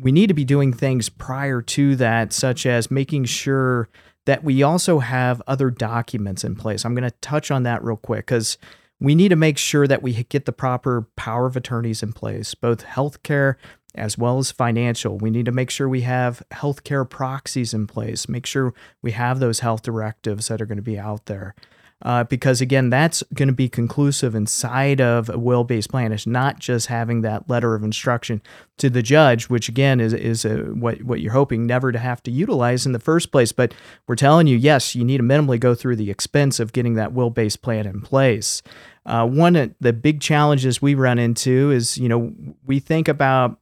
we 0.00 0.12
need 0.12 0.28
to 0.28 0.34
be 0.34 0.44
doing 0.44 0.72
things 0.72 1.08
prior 1.08 1.60
to 1.60 1.96
that, 1.96 2.32
such 2.32 2.64
as 2.66 2.90
making 2.90 3.24
sure 3.24 3.88
that 4.26 4.44
we 4.44 4.62
also 4.62 5.00
have 5.00 5.42
other 5.46 5.70
documents 5.70 6.44
in 6.44 6.54
place. 6.54 6.84
I'm 6.84 6.94
going 6.94 7.08
to 7.08 7.16
touch 7.20 7.50
on 7.50 7.64
that 7.64 7.82
real 7.82 7.96
quick 7.96 8.26
because 8.26 8.58
we 9.00 9.14
need 9.14 9.30
to 9.30 9.36
make 9.36 9.58
sure 9.58 9.86
that 9.86 10.02
we 10.02 10.24
get 10.24 10.44
the 10.44 10.52
proper 10.52 11.08
power 11.16 11.46
of 11.46 11.56
attorneys 11.56 12.02
in 12.02 12.12
place, 12.12 12.54
both 12.54 12.84
healthcare 12.84 13.56
as 13.94 14.18
well 14.18 14.38
as 14.38 14.52
financial. 14.52 15.18
We 15.18 15.30
need 15.30 15.46
to 15.46 15.52
make 15.52 15.70
sure 15.70 15.88
we 15.88 16.02
have 16.02 16.42
healthcare 16.52 17.08
proxies 17.08 17.74
in 17.74 17.86
place, 17.86 18.28
make 18.28 18.46
sure 18.46 18.74
we 19.02 19.12
have 19.12 19.40
those 19.40 19.60
health 19.60 19.82
directives 19.82 20.48
that 20.48 20.60
are 20.60 20.66
going 20.66 20.76
to 20.76 20.82
be 20.82 20.98
out 20.98 21.26
there 21.26 21.54
uh, 22.02 22.24
because 22.24 22.60
again, 22.60 22.90
that's 22.90 23.24
going 23.34 23.48
to 23.48 23.54
be 23.54 23.68
conclusive 23.68 24.34
inside 24.34 25.00
of 25.00 25.28
a 25.28 25.38
will-based 25.38 25.90
plan. 25.90 26.12
It's 26.12 26.26
not 26.26 26.60
just 26.60 26.86
having 26.86 27.22
that 27.22 27.50
letter 27.50 27.74
of 27.74 27.82
instruction 27.82 28.40
to 28.76 28.88
the 28.88 29.02
judge, 29.02 29.48
which 29.48 29.68
again 29.68 30.00
is 30.00 30.12
is 30.12 30.44
a, 30.44 30.58
what 30.58 31.02
what 31.02 31.20
you're 31.20 31.32
hoping 31.32 31.66
never 31.66 31.90
to 31.90 31.98
have 31.98 32.22
to 32.24 32.30
utilize 32.30 32.86
in 32.86 32.92
the 32.92 33.00
first 33.00 33.32
place. 33.32 33.50
But 33.50 33.74
we're 34.06 34.14
telling 34.14 34.46
you, 34.46 34.56
yes, 34.56 34.94
you 34.94 35.04
need 35.04 35.16
to 35.16 35.24
minimally 35.24 35.58
go 35.58 35.74
through 35.74 35.96
the 35.96 36.10
expense 36.10 36.60
of 36.60 36.72
getting 36.72 36.94
that 36.94 37.12
will-based 37.12 37.62
plan 37.62 37.86
in 37.86 38.00
place. 38.00 38.62
Uh, 39.04 39.26
one 39.26 39.56
of 39.56 39.74
the 39.80 39.92
big 39.92 40.20
challenges 40.20 40.80
we 40.80 40.94
run 40.94 41.18
into 41.18 41.70
is, 41.72 41.98
you 41.98 42.08
know, 42.08 42.32
we 42.64 42.78
think 42.78 43.08
about 43.08 43.58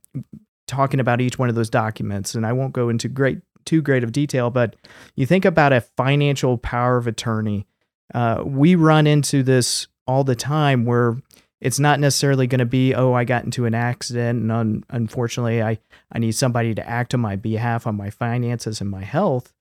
talking 0.67 1.01
about 1.01 1.21
each 1.21 1.39
one 1.39 1.49
of 1.49 1.55
those 1.55 1.71
documents, 1.71 2.35
and 2.35 2.45
I 2.45 2.53
won't 2.53 2.73
go 2.73 2.89
into 2.91 3.09
great 3.09 3.39
too 3.65 3.81
great 3.81 4.05
of 4.05 4.13
detail, 4.13 4.51
but 4.51 4.77
you 5.15 5.27
think 5.27 5.45
about 5.45 5.73
a 5.73 5.81
financial 5.81 6.59
power 6.59 6.97
of 6.99 7.07
attorney 7.07 7.67
uh, 8.15 8.43
we 8.45 8.75
run 8.75 9.07
into 9.07 9.43
this 9.43 9.87
all 10.07 10.25
the 10.25 10.37
time 10.37 10.85
where 10.85 11.17
it's 11.61 11.79
not 11.79 12.01
necessarily 12.01 12.47
going 12.47 12.59
to 12.59 12.67
be, 12.67 12.95
oh, 12.95 13.13
I 13.15 13.25
got 13.25 13.45
into 13.45 13.65
an 13.65 13.75
accident 13.75 14.41
and 14.41 14.53
un- 14.53 14.85
unfortunately 14.91 15.63
I, 15.63 15.79
I 16.13 16.19
need 16.19 16.33
somebody 16.33 16.75
to 16.75 16.89
act 16.89 17.15
on 17.15 17.21
my 17.21 17.37
behalf 17.37 17.87
on 17.87 17.97
my 17.97 18.11
finances 18.11 18.81
and 18.81 18.91
my 18.91 19.03
health. 19.03 19.53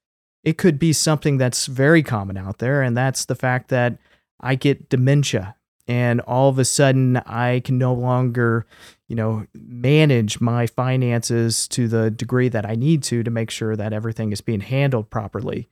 It 0.44 0.58
could 0.58 0.78
be 0.78 0.94
something 0.94 1.38
that's 1.38 1.66
very 1.66 2.04
common 2.04 2.38
out 2.38 2.60
there, 2.60 2.84
and 2.84 2.96
that's 2.96 3.26
the 3.26 3.34
fact 3.34 3.70
that 3.70 3.98
I 4.40 4.54
get 4.54 4.90
dementia 4.90 5.56
and 5.88 6.22
all 6.22 6.50
of 6.50 6.60
a 6.60 6.66
sudden 6.66 7.18
I 7.18 7.62
can 7.62 7.78
no 7.78 7.94
longer, 7.94 8.66
you 9.08 9.16
know, 9.16 9.46
manage 9.54 10.42
my 10.42 10.68
finances 10.68 11.68
to 11.70 11.88
the 11.88 12.12
degree 12.12 12.50
that 12.50 12.66
I 12.66 12.76
need 12.76 13.04
to 13.04 13.24
to 13.24 13.32
make 13.32 13.50
sure 13.50 13.76
that 13.76 13.94
everything 13.94 14.32
is 14.32 14.42
being 14.42 14.62
handled 14.62 15.10
properly 15.10 15.70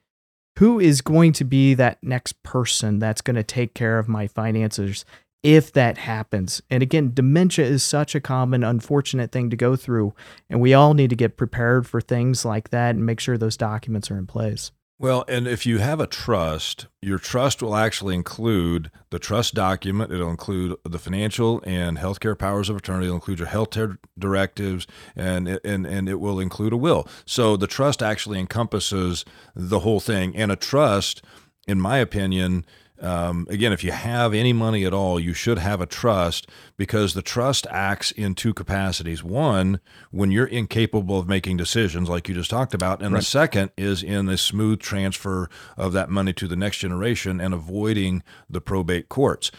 who 0.60 0.80
is 0.80 1.02
going 1.02 1.34
to 1.34 1.44
be 1.44 1.74
that 1.74 2.02
next 2.04 2.42
person 2.44 3.00
that's 3.00 3.22
going 3.22 3.36
to 3.36 3.44
take 3.44 3.74
care 3.74 4.00
of 4.00 4.08
my 4.08 4.28
finances 4.28 5.06
if 5.44 5.74
that 5.74 5.98
happens. 5.98 6.62
And 6.70 6.82
again, 6.82 7.12
dementia 7.14 7.66
is 7.66 7.84
such 7.84 8.16
a 8.16 8.22
common, 8.22 8.64
unfortunate 8.64 9.32
thing 9.32 9.50
to 9.50 9.58
go 9.58 9.76
through. 9.76 10.14
And 10.50 10.62
we 10.62 10.74
all 10.74 10.94
need 10.94 11.10
to 11.10 11.18
get 11.18 11.38
prepared 11.38 11.86
for 11.86 12.00
things 12.00 12.46
like 12.46 12.70
that 12.70 12.96
and 12.96 13.06
make 13.06 13.20
sure 13.20 13.38
those 13.38 13.58
documents 13.58 14.10
are 14.10 14.18
in 14.18 14.26
place. 14.26 14.72
Well, 15.04 15.26
and 15.28 15.50
if 15.50 15.66
you 15.66 15.80
have 15.80 16.00
a 16.00 16.08
trust, 16.08 16.88
your 17.02 17.20
trust 17.20 17.62
will 17.62 17.76
actually 17.76 18.16
include 18.16 18.90
the 19.10 19.20
trust 19.20 19.54
document. 19.54 20.14
It'll 20.14 20.30
include 20.30 20.78
the 20.86 20.98
financial 20.98 21.62
and 21.66 21.98
healthcare 21.98 22.40
powers 22.40 22.70
of 22.70 22.78
attorney. 22.78 23.08
It'll 23.08 23.16
include 23.16 23.40
your 23.40 23.50
healthcare 23.50 23.98
directives, 24.18 24.88
and 25.14 25.60
and 25.66 25.86
and 25.86 26.08
it 26.08 26.22
will 26.22 26.40
include 26.40 26.72
a 26.72 26.78
will. 26.78 27.06
So 27.26 27.58
the 27.58 27.68
trust 27.68 28.02
actually 28.02 28.40
encompasses 28.40 29.26
the 29.54 29.80
whole 29.80 30.00
thing. 30.00 30.38
And 30.38 30.54
a 30.54 30.56
trust, 30.56 31.22
in 31.68 31.82
my 31.82 31.98
opinion, 31.98 32.66
um, 33.04 33.46
again, 33.50 33.74
if 33.74 33.84
you 33.84 33.92
have 33.92 34.34
any 34.34 34.54
money 34.54 34.86
at 34.86 34.94
all, 34.94 35.20
you 35.20 35.34
should 35.34 35.60
have 35.60 35.82
a 35.82 35.86
trust 35.86 36.50
because 36.78 37.14
the 37.14 37.22
trust 37.22 37.68
acts 37.70 38.12
in 38.12 38.34
two 38.34 38.54
capacities. 38.54 39.24
One, 39.24 39.82
when 40.12 40.32
you're 40.32 40.46
incapable 40.46 41.20
of 41.20 41.28
making 41.28 41.58
decisions, 41.58 42.08
like 42.10 42.30
you 42.30 42.36
just 42.36 42.50
talked 42.50 42.74
about, 42.74 43.02
and 43.02 43.14
right. 43.14 43.20
the 43.20 43.26
second 43.26 43.72
is 43.78 44.02
in 44.04 44.30
a 44.30 44.38
smooth 44.38 44.80
transfer 44.80 45.50
of 45.76 45.92
that 45.94 46.10
money 46.10 46.32
to 46.34 46.48
the 46.48 46.56
next 46.56 46.78
generation 46.78 47.42
and 47.42 47.54
avoiding 47.54 48.24
the 48.50 48.62
probate 48.62 49.10
courts. 49.10 49.52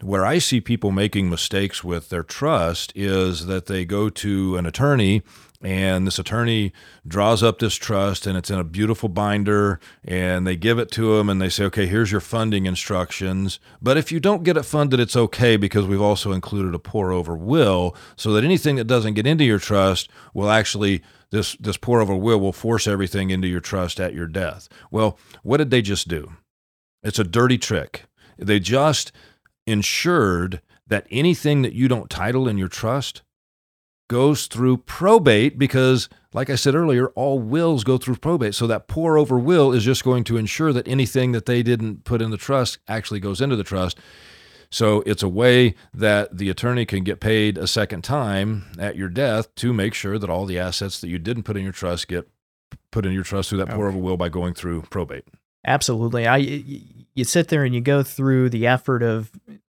Where 0.00 0.24
I 0.24 0.38
see 0.38 0.60
people 0.60 0.92
making 0.92 1.28
mistakes 1.28 1.82
with 1.82 2.08
their 2.08 2.22
trust 2.22 2.92
is 2.94 3.46
that 3.46 3.66
they 3.66 3.84
go 3.84 4.08
to 4.10 4.56
an 4.56 4.66
attorney 4.66 5.22
and 5.60 6.06
this 6.06 6.18
attorney 6.18 6.72
draws 7.06 7.42
up 7.42 7.58
this 7.58 7.74
trust 7.74 8.26
and 8.26 8.38
it's 8.38 8.50
in 8.50 8.58
a 8.58 8.64
beautiful 8.64 9.08
binder 9.08 9.80
and 10.04 10.46
they 10.46 10.54
give 10.54 10.78
it 10.78 10.90
to 10.92 11.16
him 11.16 11.28
and 11.28 11.42
they 11.42 11.48
say 11.48 11.64
okay 11.64 11.86
here's 11.86 12.12
your 12.12 12.20
funding 12.20 12.66
instructions. 12.66 13.58
But 13.82 13.96
if 13.96 14.12
you 14.12 14.20
don't 14.20 14.44
get 14.44 14.56
it 14.56 14.64
funded 14.64 15.00
it's 15.00 15.16
okay 15.16 15.56
because 15.56 15.86
we've 15.86 16.00
also 16.00 16.32
included 16.32 16.74
a 16.74 16.78
pour 16.78 17.10
over 17.10 17.36
will 17.36 17.96
so 18.16 18.32
that 18.32 18.44
anything 18.44 18.76
that 18.76 18.86
doesn't 18.86 19.14
get 19.14 19.26
into 19.26 19.44
your 19.44 19.58
trust 19.58 20.08
will 20.32 20.50
actually 20.50 21.02
this 21.30 21.56
this 21.56 21.76
pour 21.76 22.00
over 22.00 22.14
will 22.14 22.38
will 22.38 22.52
force 22.52 22.86
everything 22.86 23.30
into 23.30 23.48
your 23.48 23.60
trust 23.60 23.98
at 23.98 24.14
your 24.14 24.28
death. 24.28 24.68
Well 24.90 25.18
what 25.42 25.56
did 25.56 25.70
they 25.70 25.82
just 25.82 26.06
do? 26.06 26.32
It's 27.02 27.18
a 27.18 27.24
dirty 27.24 27.58
trick. 27.58 28.04
They 28.38 28.60
just 28.60 29.10
ensured 29.66 30.62
that 30.86 31.06
anything 31.10 31.62
that 31.62 31.74
you 31.74 31.88
don't 31.88 32.08
title 32.08 32.48
in 32.48 32.58
your 32.58 32.68
trust 32.68 33.22
goes 34.08 34.46
through 34.46 34.78
probate 34.78 35.58
because, 35.58 36.08
like 36.32 36.50
I 36.50 36.54
said 36.54 36.74
earlier, 36.74 37.08
all 37.08 37.38
wills 37.38 37.84
go 37.84 37.98
through 37.98 38.16
probate. 38.16 38.54
So 38.54 38.66
that 38.66 38.88
pour 38.88 39.16
over 39.18 39.38
will 39.38 39.72
is 39.72 39.84
just 39.84 40.04
going 40.04 40.24
to 40.24 40.36
ensure 40.36 40.72
that 40.72 40.88
anything 40.88 41.32
that 41.32 41.46
they 41.46 41.62
didn't 41.62 42.04
put 42.04 42.22
in 42.22 42.30
the 42.30 42.36
trust 42.36 42.78
actually 42.88 43.20
goes 43.20 43.40
into 43.40 43.56
the 43.56 43.64
trust. 43.64 43.98
So 44.70 45.02
it's 45.06 45.22
a 45.22 45.28
way 45.28 45.74
that 45.94 46.36
the 46.36 46.50
attorney 46.50 46.84
can 46.84 47.04
get 47.04 47.20
paid 47.20 47.56
a 47.56 47.66
second 47.66 48.02
time 48.02 48.66
at 48.78 48.96
your 48.96 49.08
death 49.08 49.54
to 49.56 49.72
make 49.72 49.94
sure 49.94 50.18
that 50.18 50.28
all 50.28 50.44
the 50.44 50.58
assets 50.58 51.00
that 51.00 51.08
you 51.08 51.18
didn't 51.18 51.44
put 51.44 51.56
in 51.56 51.62
your 51.62 51.72
trust 51.72 52.08
get 52.08 52.28
put 52.90 53.06
in 53.06 53.12
your 53.12 53.24
trust 53.24 53.48
through 53.48 53.58
that 53.58 53.70
pour 53.70 53.88
over 53.88 53.98
will 53.98 54.16
by 54.16 54.28
going 54.28 54.52
through 54.52 54.82
probate. 54.90 55.24
Absolutely. 55.66 56.26
I 56.26 56.36
you 56.36 57.24
sit 57.24 57.48
there 57.48 57.64
and 57.64 57.74
you 57.74 57.80
go 57.80 58.02
through 58.02 58.50
the 58.50 58.66
effort 58.66 59.02
of 59.02 59.30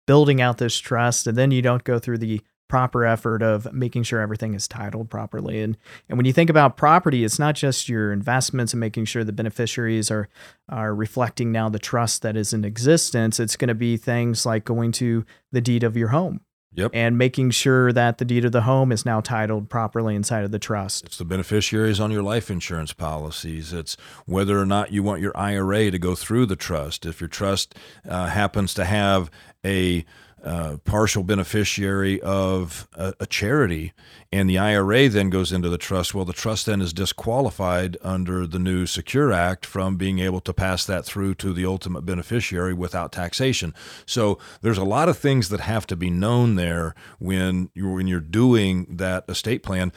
building 0.07 0.41
out 0.41 0.59
this 0.59 0.77
trust 0.77 1.27
and 1.27 1.39
then 1.39 1.53
you 1.53 1.63
don't 1.63 1.85
go 1.85 1.99
through 1.99 2.19
the 2.19 2.41
proper 2.71 3.05
effort 3.05 3.43
of 3.43 3.71
making 3.75 4.05
sure 4.05 4.21
everything 4.21 4.55
is 4.55 4.69
titled 4.69 5.11
properly. 5.11 5.61
And 5.61 5.77
and 6.09 6.17
when 6.17 6.25
you 6.25 6.33
think 6.33 6.49
about 6.49 6.77
property, 6.77 7.25
it's 7.25 7.39
not 7.39 7.57
just 7.57 7.89
your 7.89 8.13
investments 8.13 8.73
and 8.73 8.81
making 8.81 9.07
sure 9.07 9.25
the 9.25 9.33
beneficiaries 9.33 10.11
are 10.11 10.29
are 10.69 10.95
reflecting 10.95 11.51
now 11.51 11.69
the 11.69 11.81
trust 11.81 12.23
that 12.23 12.37
is 12.37 12.53
in 12.53 12.65
existence. 12.65 13.41
It's 13.41 13.57
going 13.57 13.69
to 13.69 13.75
be 13.75 13.97
things 13.97 14.47
like 14.47 14.65
going 14.65 14.93
to 14.93 15.27
the 15.51 15.61
deed 15.61 15.83
of 15.83 15.97
your 15.97 16.09
home. 16.09 16.41
Yep. 16.73 16.93
And 16.95 17.19
making 17.19 17.51
sure 17.51 17.93
that 17.93 18.19
the 18.19 18.25
deed 18.25 18.45
of 18.45 18.53
the 18.53 18.61
home 18.61 18.93
is 18.93 19.05
now 19.05 19.21
titled 19.21 19.69
properly 19.69 20.15
inside 20.15 20.45
of 20.45 20.53
the 20.53 20.61
trust. 20.61 21.05
It's 21.05 21.19
the 21.19 21.25
beneficiaries 21.25 21.99
on 21.99 22.13
your 22.13 22.23
life 22.23 22.49
insurance 22.49 22.93
policies. 22.93 23.73
It's 23.73 23.97
whether 24.25 24.57
or 24.57 24.67
not 24.67 24.93
you 24.93 25.03
want 25.03 25.21
your 25.21 25.37
IRA 25.37 25.91
to 25.91 25.99
go 25.99 26.15
through 26.15 26.47
the 26.47 26.55
trust. 26.55 27.05
If 27.05 27.21
your 27.21 27.27
trust 27.27 27.75
uh, 28.09 28.27
happens 28.27 28.73
to 28.75 28.85
have 28.85 29.33
a 29.67 30.05
uh, 30.45 30.77
partial 30.85 31.23
beneficiary 31.23 32.21
of 32.23 32.89
a, 32.95 33.15
a, 33.21 33.27
charity, 33.27 33.93
and 34.33 34.49
the 34.49 34.59
IRA 34.59 35.09
then 35.09 35.31
goes 35.31 35.53
into 35.53 35.69
the 35.69 35.79
trust. 35.79 36.15
Well, 36.15 36.25
the 36.25 36.33
trust 36.33 36.67
then 36.67 36.81
is 36.81 36.93
disqualified 36.93 37.97
under 38.03 38.47
the 38.47 38.59
new 38.59 38.87
Secure 38.87 39.33
Act 39.33 39.67
from 39.67 39.97
being 39.97 40.19
able 40.19 40.41
to 40.41 40.53
pass 40.53 40.85
that 40.87 41.05
through 41.05 41.35
to 41.37 41.53
the 41.53 41.67
ultimate 41.67 42.03
beneficiary 42.03 42.73
without 42.73 43.13
taxation. 43.13 43.75
So 44.07 44.39
there's 44.63 44.79
a 44.79 44.85
lot 44.85 45.09
of 45.09 45.19
things 45.19 45.49
that 45.51 45.61
have 45.61 45.87
to 45.89 45.97
be 45.97 46.11
known 46.11 46.55
there 46.55 46.95
when 47.19 47.71
you're 47.75 47.95
when 47.95 48.07
you're 48.07 48.21
doing 48.21 48.87
that 48.89 49.25
estate 49.29 49.63
plan. 49.63 49.93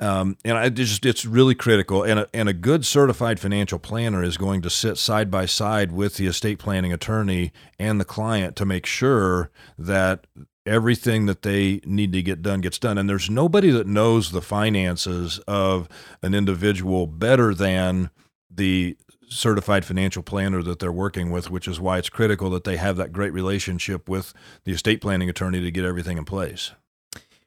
Um, 0.00 0.36
and 0.44 0.58
I 0.58 0.68
just 0.70 1.06
it's 1.06 1.24
really 1.24 1.54
critical. 1.54 2.02
And 2.02 2.20
a, 2.20 2.28
and 2.34 2.48
a 2.48 2.52
good 2.52 2.84
certified 2.84 3.38
financial 3.38 3.78
planner 3.78 4.22
is 4.22 4.36
going 4.36 4.60
to 4.62 4.70
sit 4.70 4.98
side 4.98 5.30
by 5.30 5.46
side 5.46 5.92
with 5.92 6.16
the 6.16 6.26
estate 6.26 6.58
planning 6.58 6.92
attorney 6.92 7.52
and 7.78 8.00
the 8.00 8.04
client 8.04 8.56
to 8.56 8.64
make 8.64 8.86
sure 8.86 9.50
that 9.78 10.26
everything 10.66 11.26
that 11.26 11.42
they 11.42 11.80
need 11.84 12.12
to 12.12 12.22
get 12.22 12.42
done 12.42 12.60
gets 12.60 12.78
done. 12.78 12.98
And 12.98 13.08
there's 13.08 13.30
nobody 13.30 13.70
that 13.70 13.86
knows 13.86 14.30
the 14.30 14.42
finances 14.42 15.38
of 15.46 15.88
an 16.22 16.34
individual 16.34 17.06
better 17.06 17.54
than 17.54 18.10
the 18.50 18.96
certified 19.28 19.84
financial 19.84 20.22
planner 20.22 20.62
that 20.62 20.78
they're 20.78 20.92
working 20.92 21.30
with, 21.30 21.50
which 21.50 21.68
is 21.68 21.80
why 21.80 21.98
it's 21.98 22.08
critical 22.08 22.50
that 22.50 22.64
they 22.64 22.76
have 22.76 22.96
that 22.96 23.12
great 23.12 23.32
relationship 23.32 24.08
with 24.08 24.32
the 24.64 24.72
estate 24.72 25.00
planning 25.00 25.28
attorney 25.28 25.60
to 25.60 25.70
get 25.70 25.84
everything 25.84 26.18
in 26.18 26.24
place. 26.24 26.72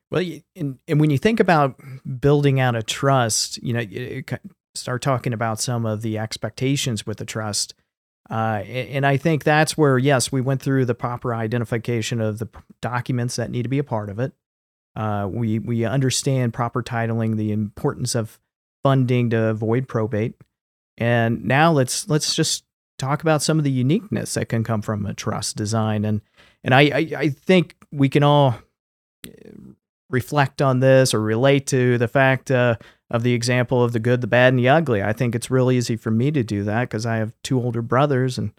Well, 0.09 0.23
and, 0.55 0.79
and 0.87 0.99
when 1.01 1.09
you 1.09 1.17
think 1.17 1.39
about 1.39 1.79
building 2.19 2.59
out 2.59 2.75
a 2.75 2.83
trust, 2.83 3.61
you 3.61 3.73
know, 3.73 3.83
it, 3.89 4.31
start 4.75 5.01
talking 5.01 5.33
about 5.33 5.59
some 5.59 5.85
of 5.85 6.01
the 6.01 6.17
expectations 6.17 7.05
with 7.05 7.17
the 7.17 7.25
trust. 7.25 7.73
Uh, 8.29 8.63
and 8.65 9.05
I 9.05 9.17
think 9.17 9.43
that's 9.43 9.77
where, 9.77 9.97
yes, 9.97 10.31
we 10.31 10.41
went 10.41 10.61
through 10.61 10.85
the 10.85 10.95
proper 10.95 11.33
identification 11.33 12.21
of 12.21 12.39
the 12.39 12.49
documents 12.81 13.37
that 13.37 13.51
need 13.51 13.63
to 13.63 13.69
be 13.69 13.79
a 13.79 13.83
part 13.83 14.09
of 14.09 14.19
it. 14.19 14.33
Uh, 14.95 15.27
we 15.29 15.59
we 15.59 15.85
understand 15.85 16.53
proper 16.53 16.81
titling, 16.81 17.37
the 17.37 17.51
importance 17.51 18.15
of 18.15 18.39
funding 18.83 19.29
to 19.29 19.43
avoid 19.43 19.87
probate, 19.87 20.33
and 20.97 21.45
now 21.45 21.71
let's 21.71 22.09
let's 22.09 22.33
just 22.33 22.63
talk 22.97 23.21
about 23.21 23.43
some 23.43 23.59
of 23.59 23.63
the 23.63 23.71
uniqueness 23.71 24.33
that 24.33 24.49
can 24.49 24.63
come 24.63 24.81
from 24.81 25.05
a 25.05 25.13
trust 25.13 25.55
design. 25.55 26.03
And 26.03 26.21
and 26.63 26.73
I 26.73 26.81
I, 26.81 27.11
I 27.15 27.29
think 27.29 27.75
we 27.91 28.09
can 28.09 28.23
all 28.23 28.55
reflect 30.09 30.61
on 30.61 30.79
this 30.79 31.13
or 31.13 31.21
relate 31.21 31.67
to 31.67 31.97
the 31.97 32.07
fact 32.07 32.51
uh, 32.51 32.75
of 33.09 33.23
the 33.23 33.33
example 33.33 33.83
of 33.83 33.93
the 33.93 33.99
good, 33.99 34.21
the 34.21 34.27
bad, 34.27 34.53
and 34.53 34.59
the 34.59 34.69
ugly. 34.69 35.03
I 35.03 35.13
think 35.13 35.35
it's 35.35 35.51
real 35.51 35.71
easy 35.71 35.95
for 35.95 36.11
me 36.11 36.31
to 36.31 36.43
do 36.43 36.63
that 36.63 36.81
because 36.81 37.05
I 37.05 37.17
have 37.17 37.33
two 37.43 37.61
older 37.61 37.81
brothers 37.81 38.37
and 38.37 38.51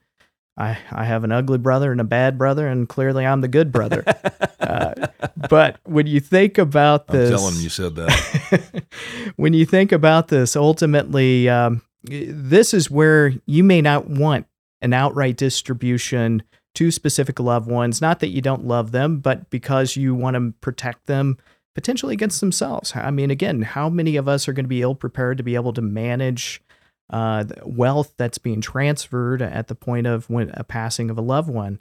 I, 0.58 0.76
I 0.90 1.04
have 1.04 1.22
an 1.22 1.30
ugly 1.30 1.58
brother 1.58 1.92
and 1.92 2.00
a 2.00 2.04
bad 2.04 2.36
brother, 2.36 2.66
and 2.66 2.88
clearly 2.88 3.24
I'm 3.24 3.42
the 3.42 3.48
good 3.48 3.70
brother. 3.70 4.02
uh, 4.60 5.06
but 5.48 5.78
when 5.84 6.08
you 6.08 6.18
think 6.18 6.58
about 6.58 7.06
this, 7.06 7.30
I'm 7.30 7.38
telling 7.38 7.62
you 7.62 7.68
said 7.68 7.94
that. 7.94 8.84
when 9.36 9.52
you 9.52 9.64
think 9.64 9.92
about 9.92 10.28
this, 10.28 10.56
ultimately, 10.56 11.48
um, 11.48 11.82
this 12.02 12.74
is 12.74 12.90
where 12.90 13.34
you 13.46 13.62
may 13.62 13.80
not 13.80 14.08
want 14.08 14.46
an 14.82 14.92
outright 14.92 15.36
distribution 15.36 16.42
to 16.78 16.92
specific 16.92 17.40
loved 17.40 17.68
ones. 17.68 18.00
Not 18.00 18.20
that 18.20 18.28
you 18.28 18.40
don't 18.40 18.64
love 18.64 18.92
them, 18.92 19.18
but 19.18 19.50
because 19.50 19.96
you 19.96 20.14
want 20.14 20.34
to 20.34 20.54
protect 20.60 21.06
them 21.06 21.36
potentially 21.74 22.14
against 22.14 22.38
themselves. 22.38 22.92
I 22.94 23.10
mean, 23.10 23.32
again, 23.32 23.62
how 23.62 23.88
many 23.88 24.14
of 24.14 24.28
us 24.28 24.46
are 24.46 24.52
going 24.52 24.64
to 24.64 24.68
be 24.68 24.82
ill 24.82 24.94
prepared 24.94 25.38
to 25.38 25.42
be 25.42 25.56
able 25.56 25.72
to 25.72 25.82
manage 25.82 26.62
uh, 27.10 27.46
wealth 27.64 28.14
that's 28.16 28.38
being 28.38 28.60
transferred 28.60 29.42
at 29.42 29.66
the 29.66 29.74
point 29.74 30.06
of 30.06 30.30
when 30.30 30.52
a 30.54 30.62
passing 30.62 31.10
of 31.10 31.18
a 31.18 31.20
loved 31.20 31.50
one? 31.50 31.80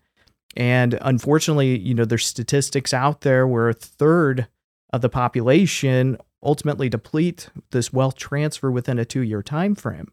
And 0.56 0.98
unfortunately, 1.04 1.78
you 1.78 1.94
know, 1.94 2.06
there's 2.06 2.26
statistics 2.26 2.92
out 2.92 3.22
there 3.22 3.48
where 3.48 3.70
a 3.70 3.76
third 3.76 4.48
of 4.92 5.02
the 5.02 5.10
population 5.10 6.18
ultimately 6.42 6.90
deplete 6.90 7.50
this 7.70 7.94
wealth 7.94 8.16
transfer 8.16 8.72
within 8.72 8.98
a 8.98 9.06
two 9.06 9.22
year 9.22 9.44
time 9.44 9.76
frame. 9.76 10.12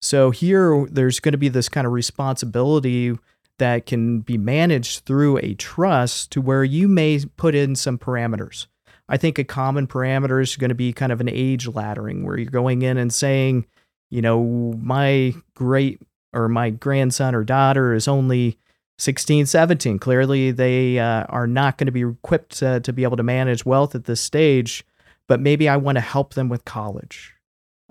So 0.00 0.30
here 0.30 0.86
there's 0.88 1.18
going 1.18 1.32
to 1.32 1.38
be 1.38 1.48
this 1.48 1.68
kind 1.68 1.88
of 1.88 1.92
responsibility 1.92 3.18
that 3.58 3.86
can 3.86 4.20
be 4.20 4.38
managed 4.38 5.04
through 5.04 5.38
a 5.38 5.54
trust 5.54 6.30
to 6.32 6.40
where 6.40 6.64
you 6.64 6.88
may 6.88 7.20
put 7.36 7.54
in 7.54 7.76
some 7.76 7.98
parameters. 7.98 8.66
I 9.08 9.16
think 9.16 9.38
a 9.38 9.44
common 9.44 9.86
parameter 9.86 10.42
is 10.42 10.56
going 10.56 10.70
to 10.70 10.74
be 10.74 10.92
kind 10.92 11.12
of 11.12 11.20
an 11.20 11.28
age 11.28 11.66
laddering 11.66 12.24
where 12.24 12.38
you're 12.38 12.50
going 12.50 12.82
in 12.82 12.96
and 12.96 13.12
saying, 13.12 13.66
you 14.10 14.22
know, 14.22 14.74
my 14.80 15.34
great 15.54 16.00
or 16.32 16.48
my 16.48 16.70
grandson 16.70 17.34
or 17.34 17.44
daughter 17.44 17.94
is 17.94 18.08
only 18.08 18.58
16, 18.98 19.46
17. 19.46 19.98
Clearly, 19.98 20.50
they 20.50 20.98
uh, 20.98 21.24
are 21.28 21.46
not 21.46 21.76
going 21.76 21.86
to 21.86 21.92
be 21.92 22.02
equipped 22.02 22.58
to, 22.58 22.80
to 22.80 22.92
be 22.92 23.02
able 23.02 23.16
to 23.16 23.22
manage 23.22 23.66
wealth 23.66 23.94
at 23.94 24.04
this 24.04 24.20
stage, 24.20 24.84
but 25.28 25.40
maybe 25.40 25.68
I 25.68 25.76
want 25.76 25.96
to 25.96 26.02
help 26.02 26.34
them 26.34 26.48
with 26.48 26.64
college 26.64 27.31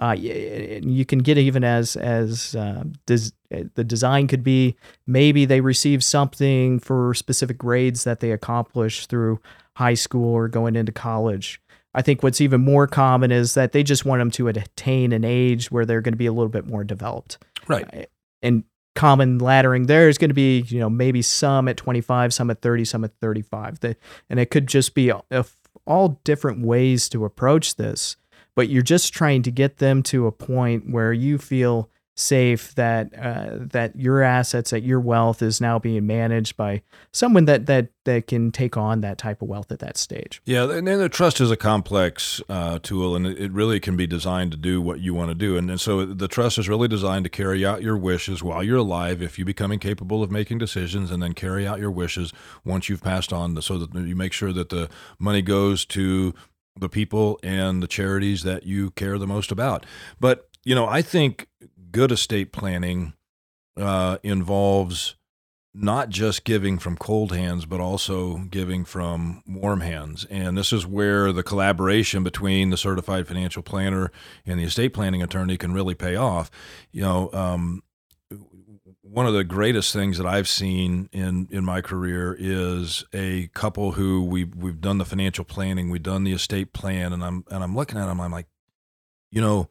uh, 0.02 0.16
you 0.18 1.06
can 1.06 1.20
get 1.20 1.38
even 1.38 1.64
as 1.64 1.96
as 1.96 2.56
uh, 2.56 2.84
des- 3.06 3.32
the 3.76 3.84
design 3.84 4.28
could 4.28 4.44
be 4.44 4.76
maybe 5.06 5.46
they 5.46 5.62
receive 5.62 6.04
something 6.04 6.80
for 6.80 7.14
specific 7.14 7.58
grades 7.58 8.04
that 8.04 8.20
they 8.20 8.32
accomplish 8.32 9.06
through 9.06 9.40
high 9.76 9.94
school 9.94 10.34
or 10.34 10.48
going 10.48 10.76
into 10.76 10.92
college. 10.92 11.62
I 11.94 12.02
think 12.02 12.24
what's 12.24 12.42
even 12.42 12.62
more 12.62 12.88
common 12.88 13.32
is 13.32 13.54
that 13.54 13.74
they 13.74 13.84
just 13.84 14.06
want 14.06 14.22
them 14.22 14.32
to 14.32 14.48
attain 14.48 15.12
an 15.12 15.24
age 15.24 15.72
where 15.72 15.86
they're 15.86 16.02
going 16.02 16.14
to 16.14 16.18
be 16.18 16.26
a 16.26 16.34
little 16.34 16.50
bit 16.50 16.66
more 16.66 16.84
developed. 16.84 17.38
Right. 17.68 17.86
Uh, 17.94 18.06
and 18.42 18.64
common 18.96 19.40
laddering 19.40 19.88
there 19.88 20.10
is 20.10 20.18
going 20.18 20.30
to 20.30 20.36
be, 20.36 20.62
you 20.62 20.80
know, 20.80 20.90
maybe 20.90 21.22
some 21.22 21.68
at 21.68 21.78
25, 21.78 22.34
some 22.34 22.50
at 22.50 22.62
30, 22.62 22.86
some 22.86 23.04
at 23.04 23.12
35. 23.20 23.82
The, 23.82 23.96
and 24.30 24.40
it 24.40 24.50
could 24.52 24.68
just 24.68 24.96
be 24.96 25.12
all 25.86 26.20
different 26.24 26.66
ways 26.66 27.10
to 27.10 27.26
approach 27.26 27.76
this 27.76 28.16
but 28.56 28.70
you're 28.70 28.82
just 28.82 29.14
trying 29.14 29.42
to 29.44 29.52
get 29.52 29.78
them 29.78 30.04
to 30.04 30.28
a 30.28 30.32
point 30.32 30.90
where 30.90 31.14
you 31.14 31.38
feel 31.38 31.90
safe 32.14 32.76
that 32.76 33.10
uh, 33.18 33.52
that 33.54 33.96
your 33.96 34.22
assets, 34.22 34.72
that 34.72 34.84
your 34.84 35.00
wealth 35.00 35.42
is 35.42 35.62
now 35.62 35.80
being 35.80 36.06
managed 36.06 36.58
by 36.58 36.82
someone 37.14 37.46
that 37.46 37.66
that 37.66 37.90
that 38.04 38.28
can 38.28 38.52
take 38.52 38.76
on 38.76 39.02
that 39.02 39.18
type 39.18 39.42
of 39.42 39.48
wealth 39.48 39.72
at 39.72 39.80
that 39.80 39.96
stage. 39.98 40.42
Yeah, 40.46 40.70
and 40.70 40.88
then 40.88 41.00
the 41.00 41.10
trust 41.10 41.40
is 41.40 41.52
a 41.52 41.58
complex 41.58 42.42
uh, 42.50 42.80
tool, 42.80 43.16
and 43.16 43.26
it 43.26 43.52
really 43.52 43.80
can 43.80 43.96
be 43.96 44.08
designed 44.08 44.52
to 44.52 44.58
do 44.58 44.82
what 44.82 45.00
you 45.00 45.14
want 45.14 45.30
to 45.30 45.36
do. 45.36 45.56
And, 45.58 45.70
and 45.70 45.80
so 45.80 46.06
the 46.06 46.28
trust 46.28 46.58
is 46.58 46.68
really 46.68 46.88
designed 46.88 47.26
to 47.26 47.30
carry 47.30 47.66
out 47.66 47.82
your 47.82 47.98
wishes 47.98 48.44
while 48.44 48.64
you're 48.64 48.78
alive, 48.78 49.22
if 49.22 49.38
you 49.40 49.46
become 49.46 49.72
incapable 49.72 50.24
of 50.24 50.32
making 50.32 50.58
decisions, 50.58 51.12
and 51.12 51.22
then 51.22 51.34
carry 51.34 51.66
out 51.66 51.80
your 51.80 51.92
wishes 51.92 52.34
once 52.66 52.90
you've 52.90 53.04
passed 53.04 53.32
on, 53.32 53.60
so 53.62 53.78
that 53.78 53.94
you 53.94 54.16
make 54.16 54.34
sure 54.34 54.52
that 54.52 54.70
the 54.70 54.90
money 55.20 55.42
goes 55.42 55.86
to 55.86 56.34
the 56.80 56.90
people 56.90 57.40
and 57.44 57.82
the 57.82 57.88
charities 57.88 58.44
that 58.44 58.64
you 58.64 58.92
care 58.92 59.18
the 59.18 59.28
most 59.28 59.52
about. 59.52 59.86
But, 60.20 60.50
you 60.64 60.76
know, 60.76 60.88
I 60.88 61.02
think 61.02 61.48
good 61.92 62.12
estate 62.12 62.52
planning 62.52 63.14
uh, 63.78 64.18
involves 64.24 65.16
not 65.74 66.10
just 66.10 66.44
giving 66.44 66.78
from 66.78 66.98
cold 66.98 67.32
hands, 67.32 67.66
but 67.66 67.80
also 67.80 68.40
giving 68.50 68.84
from 68.84 69.42
warm 69.48 69.80
hands. 69.80 70.26
And 70.30 70.58
this 70.58 70.74
is 70.74 70.86
where 70.86 71.32
the 71.32 71.44
collaboration 71.44 72.24
between 72.24 72.72
the 72.72 72.78
certified 72.78 73.28
financial 73.28 73.64
planner 73.64 74.12
and 74.46 74.60
the 74.60 74.66
estate 74.66 74.94
planning 74.94 75.24
attorney 75.24 75.58
can 75.58 75.74
really 75.74 75.96
pay 75.96 76.16
off. 76.16 76.52
You 76.92 77.04
know, 77.04 77.30
um, 77.32 77.84
one 79.12 79.28
of 79.28 79.34
the 79.34 79.44
greatest 79.44 79.92
things 79.92 80.18
that 80.18 80.26
I've 80.26 80.48
seen 80.48 81.10
in 81.12 81.50
in 81.52 81.66
my 81.66 81.82
career 81.82 82.36
is 82.40 83.04
a 83.14 83.48
couple 83.54 83.94
who 83.94 84.24
we 84.24 84.46
we've, 84.46 84.56
we've 84.56 84.82
done 84.82 85.00
the 85.00 85.06
financial 85.06 85.44
planning, 85.44 85.90
we've 85.90 86.02
done 86.02 86.24
the 86.24 86.32
estate 86.32 86.72
plan, 86.72 87.12
and 87.12 87.24
I'm 87.24 87.44
and 87.52 87.62
I'm 87.62 87.76
looking 87.76 87.98
at 87.98 88.06
them, 88.06 88.22
I'm 88.22 88.32
like, 88.32 88.48
you 89.30 89.42
know, 89.42 89.70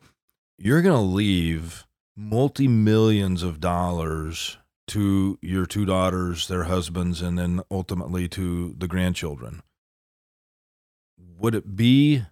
you're 0.59 0.83
gonna 0.83 1.00
leave 1.00 1.87
multi 2.14 2.68
millions 2.68 3.42
of 3.42 3.61
dollars 3.61 4.59
to 4.88 5.38
your 5.40 5.64
two 5.64 5.87
daughters, 5.87 6.48
their 6.48 6.64
husbands, 6.64 7.22
and 7.22 7.38
then 7.38 7.62
ultimately 7.70 8.29
to 8.29 8.74
the 8.76 8.88
grandchildren. 8.88 9.62
Would 11.38 11.55
it 11.55 11.76
be 11.76 12.24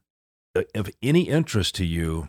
of 0.74 0.90
any 1.02 1.22
interest 1.22 1.74
to 1.76 1.86
you 1.86 2.28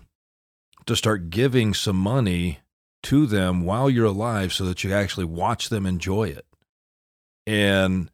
to 0.86 0.96
start 0.96 1.30
giving 1.30 1.74
some 1.74 1.98
money 1.98 2.60
to 3.04 3.26
them 3.26 3.62
while 3.62 3.90
you're 3.90 4.06
alive 4.06 4.54
so 4.54 4.66
that 4.66 4.84
you 4.84 4.94
actually 4.94 5.26
watch 5.26 5.70
them 5.70 5.86
enjoy 5.86 6.30
it. 6.30 6.46
And 7.48 8.12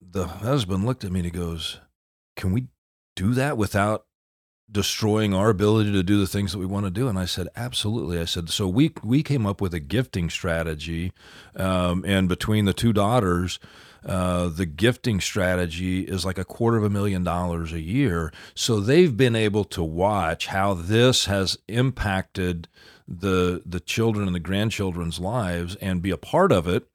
the 0.00 0.26
husband 0.26 0.86
looked 0.86 1.04
at 1.04 1.12
me 1.12 1.20
and 1.20 1.26
he 1.26 1.30
goes, 1.30 1.80
Can 2.36 2.52
we 2.52 2.68
do 3.16 3.34
that 3.34 3.56
without 3.56 4.06
destroying 4.70 5.34
our 5.34 5.50
ability 5.50 5.90
to 5.92 6.02
do 6.02 6.20
the 6.20 6.26
things 6.26 6.52
that 6.52 6.58
we 6.58 6.66
want 6.66 6.86
to 6.86 6.90
do? 6.90 7.08
And 7.08 7.18
I 7.18 7.24
said, 7.24 7.48
Absolutely. 7.56 8.18
I 8.18 8.24
said, 8.24 8.48
So 8.48 8.66
we, 8.68 8.92
we 9.02 9.22
came 9.22 9.46
up 9.46 9.60
with 9.60 9.74
a 9.74 9.80
gifting 9.80 10.30
strategy. 10.30 11.12
Um, 11.56 12.04
and 12.06 12.28
between 12.28 12.64
the 12.64 12.72
two 12.72 12.92
daughters, 12.92 13.58
uh, 14.04 14.48
the 14.48 14.66
gifting 14.66 15.20
strategy 15.20 16.02
is 16.02 16.24
like 16.24 16.38
a 16.38 16.44
quarter 16.44 16.78
of 16.78 16.84
a 16.84 16.90
million 16.90 17.22
dollars 17.22 17.72
a 17.72 17.80
year. 17.80 18.32
So 18.54 18.80
they've 18.80 19.14
been 19.14 19.36
able 19.36 19.64
to 19.64 19.82
watch 19.82 20.46
how 20.46 20.74
this 20.74 21.26
has 21.26 21.58
impacted 21.68 22.68
the 23.10 23.62
the 23.66 23.80
children 23.80 24.26
and 24.26 24.34
the 24.34 24.40
grandchildren's 24.40 25.18
lives 25.18 25.74
and 25.76 26.00
be 26.00 26.10
a 26.10 26.16
part 26.16 26.52
of 26.52 26.68
it 26.68 26.86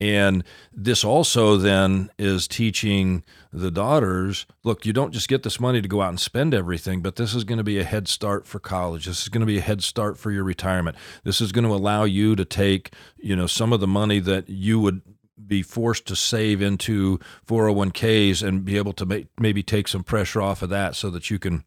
and 0.00 0.44
this 0.72 1.04
also 1.04 1.58
then 1.58 2.10
is 2.18 2.48
teaching 2.48 3.22
the 3.52 3.70
daughters 3.70 4.46
look, 4.64 4.86
you 4.86 4.92
don't 4.92 5.12
just 5.12 5.28
get 5.28 5.42
this 5.42 5.60
money 5.60 5.82
to 5.82 5.88
go 5.88 6.00
out 6.00 6.08
and 6.08 6.18
spend 6.20 6.54
everything, 6.54 7.02
but 7.02 7.16
this 7.16 7.34
is 7.34 7.44
going 7.44 7.58
to 7.58 7.64
be 7.64 7.78
a 7.78 7.84
head 7.84 8.08
start 8.08 8.46
for 8.46 8.58
college. 8.58 9.04
This 9.04 9.22
is 9.22 9.28
going 9.28 9.40
to 9.40 9.46
be 9.46 9.58
a 9.58 9.62
head 9.62 9.82
start 9.82 10.18
for 10.18 10.30
your 10.30 10.44
retirement. 10.44 10.96
This 11.24 11.40
is 11.40 11.52
going 11.52 11.66
to 11.66 11.74
allow 11.74 12.04
you 12.04 12.34
to 12.34 12.46
take, 12.46 12.94
you 13.18 13.36
know, 13.36 13.46
some 13.46 13.72
of 13.72 13.80
the 13.80 13.86
money 13.86 14.20
that 14.20 14.48
you 14.48 14.80
would 14.80 15.02
be 15.46 15.62
forced 15.62 16.06
to 16.06 16.16
save 16.16 16.62
into 16.62 17.18
401ks 17.46 18.46
and 18.46 18.64
be 18.64 18.78
able 18.78 18.92
to 18.94 19.04
make, 19.04 19.28
maybe 19.38 19.62
take 19.62 19.88
some 19.88 20.04
pressure 20.04 20.40
off 20.40 20.62
of 20.62 20.70
that 20.70 20.96
so 20.96 21.10
that 21.10 21.30
you 21.30 21.38
can 21.38 21.64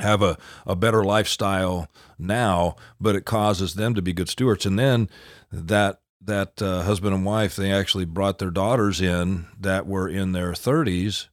have 0.00 0.22
a, 0.22 0.38
a 0.66 0.76
better 0.76 1.04
lifestyle 1.04 1.88
now, 2.18 2.76
but 3.00 3.16
it 3.16 3.24
causes 3.24 3.74
them 3.74 3.94
to 3.94 4.02
be 4.02 4.12
good 4.12 4.28
stewards. 4.28 4.66
And 4.66 4.78
then 4.78 5.08
that 5.52 6.00
that 6.20 6.60
uh, 6.60 6.82
husband 6.82 7.14
and 7.14 7.24
wife, 7.24 7.56
they 7.56 7.72
actually 7.72 8.04
brought 8.04 8.38
their 8.38 8.50
daughters 8.50 9.00
in 9.00 9.46
that 9.58 9.86
were 9.86 10.08
in 10.08 10.32
their 10.32 10.52
30s, 10.52 11.28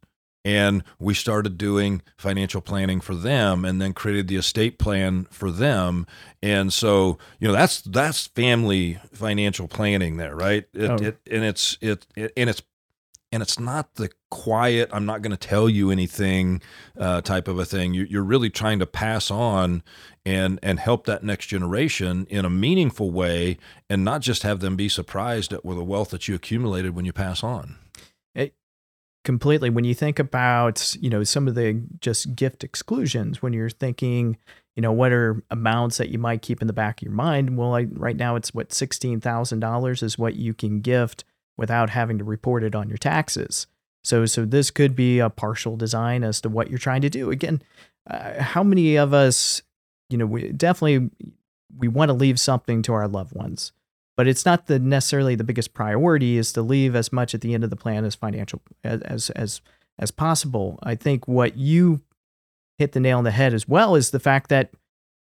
and 0.46 0.84
we 1.00 1.14
started 1.14 1.58
doing 1.58 2.02
financial 2.18 2.62
planning 2.62 3.02
for 3.02 3.16
them, 3.16 3.66
and 3.66 3.82
then 3.82 3.94
created 3.94 4.28
the 4.28 4.36
estate 4.36 4.78
plan 4.78 5.26
for 5.32 5.52
them. 5.52 6.06
And 6.42 6.72
so, 6.72 7.18
you 7.40 7.48
know, 7.48 7.54
that's 7.54 7.82
that's 7.82 8.28
family 8.28 9.00
financial 9.12 9.68
planning 9.68 10.18
there, 10.18 10.36
right? 10.36 10.66
It, 10.74 10.90
oh. 10.90 10.96
it, 10.96 11.18
and 11.30 11.44
it's 11.44 11.78
it, 11.82 12.06
it 12.16 12.32
and 12.38 12.50
it's 12.50 12.62
and 13.36 13.44
it's 13.44 13.60
not 13.60 13.96
the 13.96 14.10
quiet 14.32 14.90
i'm 14.92 15.06
not 15.06 15.22
going 15.22 15.32
to 15.32 15.48
tell 15.48 15.70
you 15.70 15.92
anything 15.92 16.62
uh, 17.00 17.22
type 17.22 17.48
of 17.48 17.60
a 17.60 17.66
thing. 17.66 17.94
You, 17.94 18.06
you're 18.10 18.24
really 18.24 18.50
trying 18.50 18.80
to 18.80 18.86
pass 18.86 19.30
on 19.30 19.84
and 20.26 20.60
and 20.64 20.80
help 20.80 21.06
that 21.06 21.24
next 21.24 21.48
generation 21.48 22.26
in 22.30 22.46
a 22.46 22.50
meaningful 22.50 23.12
way 23.12 23.58
and 23.90 24.04
not 24.04 24.22
just 24.22 24.44
have 24.44 24.60
them 24.60 24.76
be 24.76 24.90
surprised 24.90 25.54
at 25.54 25.66
with 25.66 25.78
the 25.78 25.84
wealth 25.84 26.10
that 26.10 26.28
you 26.28 26.36
accumulated 26.36 26.96
when 26.96 27.06
you 27.06 27.14
pass 27.14 27.44
on. 27.44 27.76
It, 28.34 28.56
completely. 29.24 29.70
When 29.70 29.84
you 29.84 29.94
think 29.94 30.20
about 30.20 30.96
you 31.00 31.10
know 31.10 31.24
some 31.24 31.48
of 31.48 31.56
the 31.56 31.84
just 32.00 32.36
gift 32.36 32.64
exclusions 32.64 33.42
when 33.42 33.54
you're 33.54 33.70
thinking 33.70 34.38
you 34.76 34.82
know 34.82 34.92
what 34.92 35.12
are 35.12 35.44
amounts 35.52 35.98
that 35.98 36.10
you 36.10 36.20
might 36.20 36.42
keep 36.42 36.62
in 36.62 36.68
the 36.68 36.74
back 36.74 37.00
of 37.00 37.06
your 37.06 37.14
mind 37.14 37.58
well 37.58 37.76
I, 37.76 37.84
right 37.84 38.18
now 38.18 38.36
it's 38.36 38.54
what 38.54 38.70
$16000 38.70 40.04
is 40.04 40.18
what 40.18 40.36
you 40.36 40.54
can 40.54 40.82
gift 40.82 41.24
without 41.58 41.90
having 41.90 42.18
to 42.18 42.24
report 42.24 42.64
it 42.64 42.76
on 42.76 42.90
your 42.90 42.98
taxes 42.98 43.68
so 44.04 44.26
so 44.26 44.46
this 44.46 44.72
could 44.72 44.96
be 44.96 45.20
a 45.20 45.30
partial 45.30 45.76
design 45.76 46.24
as 46.24 46.42
to 46.42 46.50
what 46.50 46.70
you're 46.70 46.80
trying 46.80 47.02
to 47.02 47.10
do 47.10 47.32
again 47.32 47.62
uh, 48.10 48.42
how 48.42 48.64
many 48.64 48.96
of 48.96 49.14
us 49.14 49.62
you 50.10 50.18
know 50.18 50.26
we 50.26 50.52
definitely 50.52 51.10
we 51.78 51.88
want 51.88 52.10
to 52.10 52.14
leave 52.14 52.40
something 52.40 52.82
to 52.82 52.94
our 52.94 53.08
loved 53.08 53.34
ones 53.34 53.72
but 54.18 54.28
it's 54.28 54.46
not 54.46 54.68
the 54.68 54.80
necessarily 54.80 55.36
the 55.36 55.44
biggest 55.44 55.74
priority 55.74 56.38
is 56.38 56.54
to 56.54 56.62
leave 56.62 56.96
as 56.96 57.12
much 57.12 57.34
at 57.34 57.42
the 57.42 57.54
end 57.54 57.64
of 57.64 57.70
the 57.70 57.76
plan 57.76 58.06
as 58.06 58.16
financial 58.16 58.62
as 58.84 59.30
as 59.32 59.62
as 60.00 60.12
possible 60.12 60.80
i 60.84 60.96
think 60.96 61.28
what 61.28 61.58
you 61.58 62.02
hit 62.78 62.92
the 62.92 63.00
nail 63.00 63.18
on 63.18 63.24
the 63.24 63.32
head 63.32 63.54
as 63.54 63.68
well 63.68 63.96
is 63.96 64.12
the 64.12 64.20
fact 64.20 64.50
that 64.50 64.72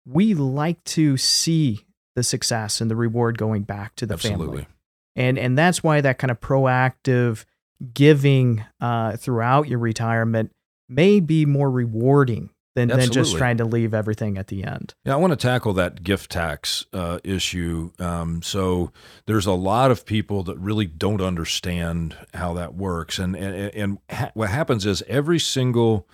we 0.06 0.34
like 0.34 0.84
to 0.84 1.18
see 1.18 1.86
the 2.16 2.24
success 2.24 2.82
and 2.82 2.92
the 2.92 2.96
reward 2.96 3.38
going 3.38 3.64
back 3.64 3.96
to 3.96 4.06
the 4.06 4.18
family. 4.18 4.34
Absolutely. 4.34 4.64
family 4.64 4.73
and 5.16 5.38
and 5.38 5.58
that's 5.58 5.84
why 5.84 6.02
that 6.02 6.18
kind 6.18 6.32
of 6.32 6.40
proactive 6.40 7.46
giving 7.94 8.64
uh, 8.80 9.18
throughout 9.18 9.68
your 9.68 9.80
retirement 9.80 10.52
may 10.90 11.20
be 11.20 11.46
more 11.46 11.70
rewarding 11.70 12.50
than, 12.76 12.88
than 12.88 13.12
just 13.12 13.36
trying 13.36 13.58
to 13.58 13.66
leave 13.66 13.94
everything 13.94 14.38
at 14.38 14.48
the 14.48 14.64
end. 14.64 14.96
Yeah, 15.06 15.14
I 15.14 15.18
want 15.18 15.32
to 15.32 15.38
tackle 15.38 15.74
that 15.74 16.04
gift 16.04 16.32
tax 16.32 16.86
uh, 16.92 17.20
issue. 17.24 17.92
Um, 18.00 18.42
so 18.42 18.92
there's 19.26 19.46
a 19.46 19.54
lot 19.54 19.92
of 19.92 20.06
people 20.06 20.44
that 20.44 20.58
really 20.58 20.88
don't 20.88 21.22
understand 21.22 22.18
how 22.34 22.54
that 22.54 22.74
works, 22.74 23.20
and 23.20 23.36
and, 23.36 23.56
and 23.76 23.98
ha- 24.10 24.32
what 24.34 24.50
happens 24.50 24.86
is 24.86 25.04
every 25.08 25.40
single 25.40 26.08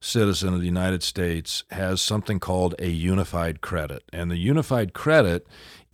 citizen 0.00 0.52
of 0.52 0.60
the 0.60 0.66
United 0.66 1.02
States 1.02 1.64
has 1.70 2.00
something 2.00 2.38
called 2.38 2.74
a 2.78 2.88
unified 2.88 3.60
credit, 3.60 4.04
and 4.12 4.30
the 4.30 4.36
unified 4.36 4.92
credit 4.92 5.46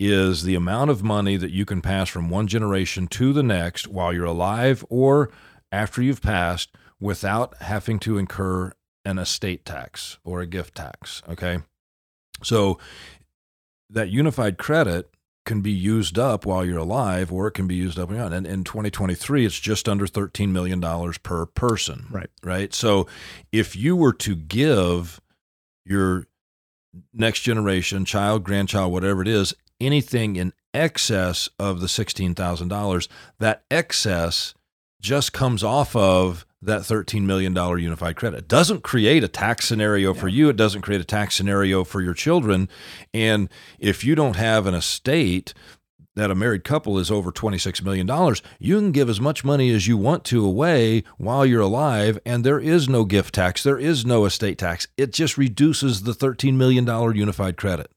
is 0.03 0.41
the 0.41 0.55
amount 0.55 0.89
of 0.89 1.03
money 1.03 1.37
that 1.37 1.51
you 1.51 1.63
can 1.63 1.79
pass 1.79 2.09
from 2.09 2.27
one 2.27 2.47
generation 2.47 3.05
to 3.05 3.31
the 3.33 3.43
next 3.43 3.87
while 3.87 4.11
you're 4.11 4.25
alive 4.25 4.83
or 4.89 5.29
after 5.71 6.01
you've 6.01 6.23
passed 6.23 6.75
without 6.99 7.55
having 7.61 7.99
to 7.99 8.17
incur 8.17 8.73
an 9.05 9.19
estate 9.19 9.63
tax 9.63 10.17
or 10.23 10.41
a 10.41 10.47
gift 10.47 10.73
tax. 10.73 11.21
Okay. 11.29 11.59
So 12.41 12.79
that 13.91 14.09
unified 14.09 14.57
credit 14.57 15.11
can 15.45 15.61
be 15.61 15.71
used 15.71 16.17
up 16.17 16.47
while 16.47 16.65
you're 16.65 16.79
alive 16.79 17.31
or 17.31 17.45
it 17.45 17.51
can 17.51 17.67
be 17.67 17.75
used 17.75 17.99
up 17.99 18.09
you're. 18.09 18.33
And 18.33 18.47
in 18.47 18.63
2023, 18.63 19.45
it's 19.45 19.59
just 19.59 19.87
under 19.87 20.07
$13 20.07 20.49
million 20.49 20.81
per 21.21 21.45
person. 21.45 22.07
Right. 22.09 22.29
Right. 22.43 22.73
So 22.73 23.05
if 23.51 23.75
you 23.75 23.95
were 23.95 24.13
to 24.13 24.35
give 24.35 25.21
your 25.85 26.25
next 27.13 27.41
generation, 27.41 28.03
child, 28.03 28.43
grandchild, 28.43 28.91
whatever 28.91 29.21
it 29.21 29.27
is, 29.27 29.53
anything 29.81 30.35
in 30.35 30.53
excess 30.73 31.49
of 31.59 31.81
the 31.81 31.87
$16,000, 31.87 33.07
that 33.39 33.63
excess 33.69 34.53
just 35.01 35.33
comes 35.33 35.63
off 35.63 35.95
of 35.95 36.45
that 36.61 36.81
$13 36.81 37.23
million 37.23 37.55
unified 37.55 38.15
credit. 38.15 38.37
It 38.37 38.47
doesn't 38.47 38.83
create 38.83 39.23
a 39.23 39.27
tax 39.27 39.67
scenario 39.67 40.13
for 40.13 40.27
you. 40.27 40.49
It 40.49 40.57
doesn't 40.57 40.81
create 40.81 41.01
a 41.01 41.05
tax 41.05 41.35
scenario 41.35 41.83
for 41.83 42.01
your 42.01 42.13
children. 42.13 42.69
And 43.13 43.49
if 43.79 44.03
you 44.03 44.13
don't 44.13 44.35
have 44.35 44.67
an 44.67 44.75
estate 44.75 45.53
that 46.15 46.29
a 46.29 46.35
married 46.35 46.63
couple 46.63 46.99
is 46.99 47.09
over 47.09 47.31
$26 47.31 47.81
million, 47.83 48.35
you 48.59 48.77
can 48.77 48.91
give 48.91 49.09
as 49.09 49.19
much 49.19 49.43
money 49.43 49.71
as 49.71 49.87
you 49.87 49.97
want 49.97 50.23
to 50.25 50.45
away 50.45 51.03
while 51.17 51.45
you're 51.45 51.61
alive. 51.61 52.19
And 52.25 52.43
there 52.43 52.59
is 52.59 52.87
no 52.87 53.05
gift 53.05 53.33
tax, 53.33 53.63
there 53.63 53.79
is 53.79 54.05
no 54.05 54.25
estate 54.25 54.59
tax. 54.59 54.87
It 54.97 55.13
just 55.13 55.37
reduces 55.37 56.03
the 56.03 56.11
$13 56.11 56.53
million 56.55 56.85
unified 57.15 57.57
credit. 57.57 57.91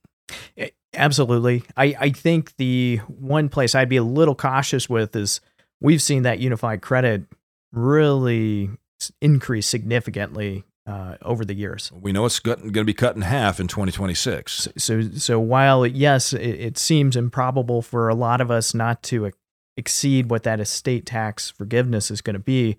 Absolutely. 0.97 1.65
I, 1.77 1.97
I 1.99 2.11
think 2.11 2.57
the 2.57 2.99
one 3.09 3.49
place 3.49 3.75
I'd 3.75 3.89
be 3.89 3.97
a 3.97 4.05
little 4.05 4.35
cautious 4.35 4.89
with 4.89 5.15
is 5.17 5.41
we've 5.81 6.03
seen 6.03 6.23
that 6.23 6.39
unified 6.39 6.83
credit 6.83 7.25
really 7.73 8.71
increase 9.21 9.67
significantly 9.67 10.65
uh, 10.87 11.17
over 11.23 11.45
the 11.45 11.55
years. 11.55 11.91
We 11.93 12.13
know 12.13 12.27
it's 12.27 12.39
going 12.39 12.73
to 12.73 12.85
be 12.85 12.95
cut 12.95 13.17
in 13.17 13.23
half 13.23 13.59
in 13.59 13.69
2026. 13.69 14.69
So, 14.77 15.03
so 15.11 15.41
while 15.41 15.87
yes, 15.87 16.33
it, 16.33 16.41
it 16.43 16.79
seems 16.79 17.17
improbable 17.17 17.83
for 17.83 18.09
a 18.09 18.15
lot 18.15 18.41
of 18.41 18.51
us 18.51 18.75
not 18.75 19.03
to 19.05 19.33
exceed 19.77 20.31
what 20.31 20.43
that 20.45 20.61
estate 20.61 21.07
tax 21.07 21.51
forgiveness 21.51 22.11
is 22.11 22.21
going 22.21 22.35
to 22.35 22.41
be, 22.41 22.77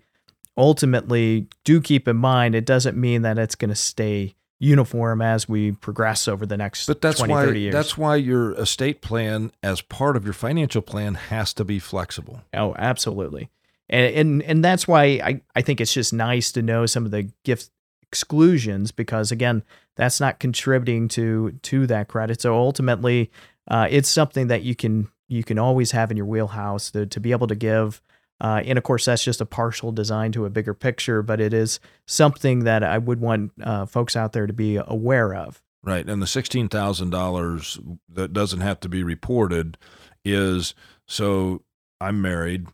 ultimately, 0.56 1.48
do 1.64 1.80
keep 1.80 2.08
in 2.08 2.16
mind 2.16 2.54
it 2.54 2.64
doesn't 2.64 2.96
mean 2.96 3.22
that 3.22 3.38
it's 3.38 3.56
going 3.56 3.70
to 3.70 3.74
stay 3.74 4.34
uniform 4.58 5.20
as 5.20 5.48
we 5.48 5.72
progress 5.72 6.26
over 6.26 6.46
the 6.46 6.56
next 6.56 6.86
but 6.86 7.00
that's 7.02 7.18
20, 7.18 7.32
why 7.32 7.44
30 7.44 7.60
years. 7.60 7.74
that's 7.74 7.98
why 7.98 8.16
your 8.16 8.52
estate 8.52 9.02
plan 9.02 9.52
as 9.62 9.82
part 9.82 10.16
of 10.16 10.24
your 10.24 10.32
financial 10.32 10.80
plan 10.80 11.14
has 11.14 11.52
to 11.52 11.64
be 11.64 11.78
flexible 11.78 12.40
Oh, 12.54 12.74
absolutely. 12.78 13.50
And 13.88 14.14
and 14.16 14.42
and 14.42 14.64
that's 14.64 14.88
why 14.88 15.04
I, 15.22 15.40
I 15.54 15.62
think 15.62 15.80
it's 15.80 15.92
just 15.92 16.12
nice 16.12 16.50
to 16.52 16.62
know 16.62 16.86
some 16.86 17.04
of 17.04 17.12
the 17.12 17.30
gift 17.44 17.70
exclusions 18.02 18.92
because 18.92 19.30
again, 19.30 19.62
that's 19.94 20.20
not 20.20 20.38
contributing 20.38 21.08
to 21.08 21.52
to 21.62 21.86
that 21.86 22.08
credit. 22.08 22.40
So 22.40 22.54
ultimately, 22.54 23.30
uh, 23.68 23.86
it's 23.90 24.08
something 24.08 24.48
that 24.48 24.62
you 24.62 24.74
can 24.74 25.08
you 25.28 25.44
can 25.44 25.58
always 25.58 25.90
have 25.92 26.10
in 26.10 26.16
your 26.16 26.26
wheelhouse 26.26 26.90
to, 26.92 27.06
to 27.06 27.20
be 27.20 27.32
able 27.32 27.46
to 27.48 27.54
give. 27.54 28.00
Uh, 28.40 28.62
and 28.64 28.76
of 28.76 28.84
course, 28.84 29.06
that's 29.06 29.24
just 29.24 29.40
a 29.40 29.46
partial 29.46 29.92
design 29.92 30.32
to 30.32 30.44
a 30.44 30.50
bigger 30.50 30.74
picture, 30.74 31.22
but 31.22 31.40
it 31.40 31.54
is 31.54 31.80
something 32.06 32.64
that 32.64 32.82
I 32.82 32.98
would 32.98 33.20
want 33.20 33.52
uh, 33.62 33.86
folks 33.86 34.16
out 34.16 34.32
there 34.32 34.46
to 34.46 34.52
be 34.52 34.76
aware 34.76 35.34
of. 35.34 35.62
right 35.82 36.08
and 36.08 36.20
the 36.20 36.26
$16000 36.26 37.98
that 38.08 38.32
doesn't 38.32 38.60
have 38.60 38.80
to 38.80 38.88
be 38.88 39.02
reported 39.02 39.78
is 40.24 40.74
so 41.06 41.62
i'm 42.00 42.20
married 42.20 42.66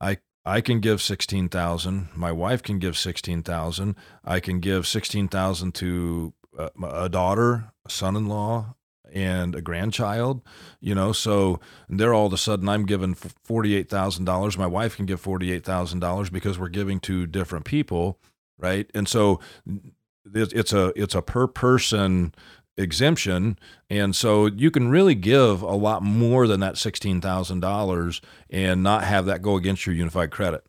i 0.00 0.18
I 0.46 0.62
can 0.62 0.80
give 0.80 1.02
16,000. 1.02 2.08
My 2.16 2.32
wife 2.32 2.62
can 2.62 2.78
give 2.78 2.96
16,000. 2.96 3.94
I 4.24 4.40
can 4.40 4.60
give 4.60 4.86
16,000 4.86 5.74
to 5.74 6.32
uh, 6.58 6.70
a 6.82 7.08
daughter, 7.10 7.72
a 7.84 7.90
son-in-law, 7.90 8.74
and 9.12 9.54
a 9.54 9.60
grandchild, 9.60 10.42
you 10.80 10.94
know, 10.94 11.12
so 11.12 11.60
they're 11.88 12.14
all 12.14 12.26
of 12.26 12.32
a 12.32 12.38
sudden 12.38 12.68
I'm 12.68 12.86
giving 12.86 13.14
$48,000. 13.14 14.58
My 14.58 14.66
wife 14.66 14.96
can 14.96 15.06
give 15.06 15.22
$48,000 15.22 16.32
because 16.32 16.58
we're 16.58 16.68
giving 16.68 17.00
to 17.00 17.26
different 17.26 17.64
people, 17.64 18.18
right? 18.58 18.90
And 18.94 19.08
so 19.08 19.40
it's 20.34 20.72
a 20.72 20.92
it's 20.96 21.14
a 21.14 21.22
per 21.22 21.46
person 21.46 22.34
exemption 22.76 23.58
and 23.90 24.14
so 24.14 24.46
you 24.46 24.70
can 24.70 24.88
really 24.88 25.16
give 25.16 25.62
a 25.62 25.74
lot 25.74 26.00
more 26.02 26.46
than 26.46 26.60
that 26.60 26.74
$16,000 26.74 28.20
and 28.50 28.82
not 28.82 29.04
have 29.04 29.26
that 29.26 29.42
go 29.42 29.56
against 29.56 29.84
your 29.84 29.96
unified 29.96 30.30
credit. 30.30 30.64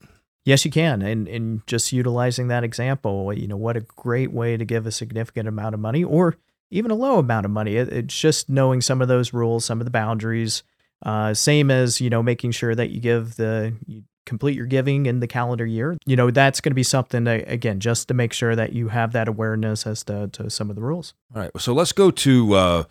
Yes, 0.45 0.65
you 0.65 0.71
can. 0.71 1.01
And 1.03 1.27
and 1.27 1.61
just 1.67 1.93
utilizing 1.93 2.47
that 2.47 2.63
example, 2.63 3.31
you 3.33 3.47
know, 3.47 3.57
what 3.57 3.77
a 3.77 3.81
great 3.81 4.31
way 4.31 4.57
to 4.57 4.65
give 4.65 4.87
a 4.87 4.91
significant 4.91 5.47
amount 5.47 5.75
of 5.75 5.79
money 5.79 6.03
or 6.03 6.37
even 6.71 6.91
a 6.91 6.95
low 6.95 7.19
amount 7.19 7.45
of 7.45 7.51
money. 7.51 7.75
It, 7.75 7.89
it's 7.89 8.19
just 8.19 8.49
knowing 8.49 8.81
some 8.81 9.01
of 9.01 9.07
those 9.07 9.33
rules, 9.33 9.65
some 9.65 9.79
of 9.81 9.85
the 9.85 9.91
boundaries. 9.91 10.63
Uh, 11.05 11.33
same 11.33 11.71
as, 11.71 12.01
you 12.01 12.09
know, 12.09 12.21
making 12.21 12.51
sure 12.51 12.75
that 12.75 12.89
you 12.89 12.99
give 12.99 13.37
the, 13.37 13.73
you 13.87 14.03
complete 14.25 14.55
your 14.55 14.65
giving 14.65 15.05
in 15.05 15.21
the 15.21 15.27
calendar 15.27 15.65
year. 15.65 15.97
You 16.05 16.15
know, 16.15 16.29
that's 16.29 16.59
going 16.59 16.71
to 16.71 16.75
be 16.75 16.83
something 16.83 17.23
that, 17.23 17.49
again, 17.49 17.79
just 17.79 18.09
to 18.09 18.13
make 18.13 18.33
sure 18.33 18.55
that 18.55 18.73
you 18.73 18.89
have 18.89 19.13
that 19.13 19.27
awareness 19.27 19.87
as 19.87 20.03
to, 20.03 20.27
to 20.33 20.49
some 20.49 20.69
of 20.69 20.75
the 20.75 20.81
rules. 20.81 21.13
All 21.33 21.41
right. 21.41 21.51
So 21.57 21.73
let's 21.73 21.93
go 21.93 22.11
to, 22.11 22.53
uh, 22.53 22.83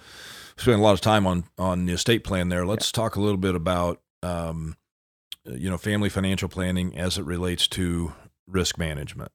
spend 0.57 0.81
a 0.81 0.83
lot 0.83 0.95
of 0.95 1.03
time 1.03 1.27
on, 1.27 1.45
on 1.59 1.85
the 1.85 1.93
estate 1.93 2.25
plan 2.25 2.49
there. 2.49 2.65
Let's 2.65 2.91
talk 2.91 3.15
a 3.15 3.21
little 3.21 3.37
bit 3.37 3.55
about, 3.55 4.01
um, 4.23 4.77
you 5.45 5.71
know, 5.71 5.79
family 5.79 6.09
financial 6.09 6.49
planning 6.49 6.97
as 6.97 7.19
it 7.19 7.25
relates 7.25 7.69
to 7.69 8.15
risk 8.47 8.79
management. 8.79 9.33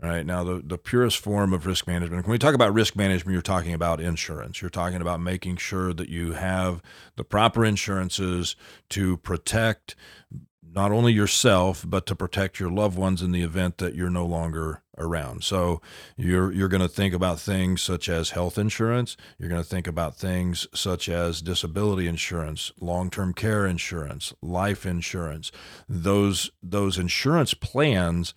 Right. 0.00 0.24
Now, 0.24 0.44
the, 0.44 0.62
the 0.64 0.78
purest 0.78 1.18
form 1.18 1.52
of 1.52 1.66
risk 1.66 1.88
management, 1.88 2.24
when 2.24 2.30
we 2.30 2.38
talk 2.38 2.54
about 2.54 2.72
risk 2.72 2.94
management, 2.94 3.32
you're 3.32 3.42
talking 3.42 3.72
about 3.72 4.00
insurance. 4.00 4.62
You're 4.62 4.70
talking 4.70 5.00
about 5.00 5.20
making 5.20 5.56
sure 5.56 5.92
that 5.92 6.08
you 6.08 6.34
have 6.34 6.80
the 7.16 7.24
proper 7.24 7.64
insurances 7.64 8.54
to 8.90 9.16
protect 9.16 9.96
not 10.74 10.92
only 10.92 11.12
yourself 11.12 11.84
but 11.86 12.06
to 12.06 12.14
protect 12.14 12.60
your 12.60 12.70
loved 12.70 12.96
ones 12.96 13.22
in 13.22 13.32
the 13.32 13.42
event 13.42 13.78
that 13.78 13.94
you're 13.94 14.10
no 14.10 14.26
longer 14.26 14.82
around. 14.96 15.42
So 15.42 15.80
you're 16.16 16.52
you're 16.52 16.68
going 16.68 16.82
to 16.82 16.88
think 16.88 17.14
about 17.14 17.40
things 17.40 17.82
such 17.82 18.08
as 18.08 18.30
health 18.30 18.58
insurance, 18.58 19.16
you're 19.38 19.48
going 19.48 19.62
to 19.62 19.68
think 19.68 19.86
about 19.86 20.16
things 20.16 20.66
such 20.74 21.08
as 21.08 21.40
disability 21.40 22.06
insurance, 22.06 22.72
long-term 22.80 23.34
care 23.34 23.66
insurance, 23.66 24.32
life 24.42 24.84
insurance. 24.84 25.50
Those 25.88 26.50
those 26.62 26.98
insurance 26.98 27.54
plans 27.54 28.34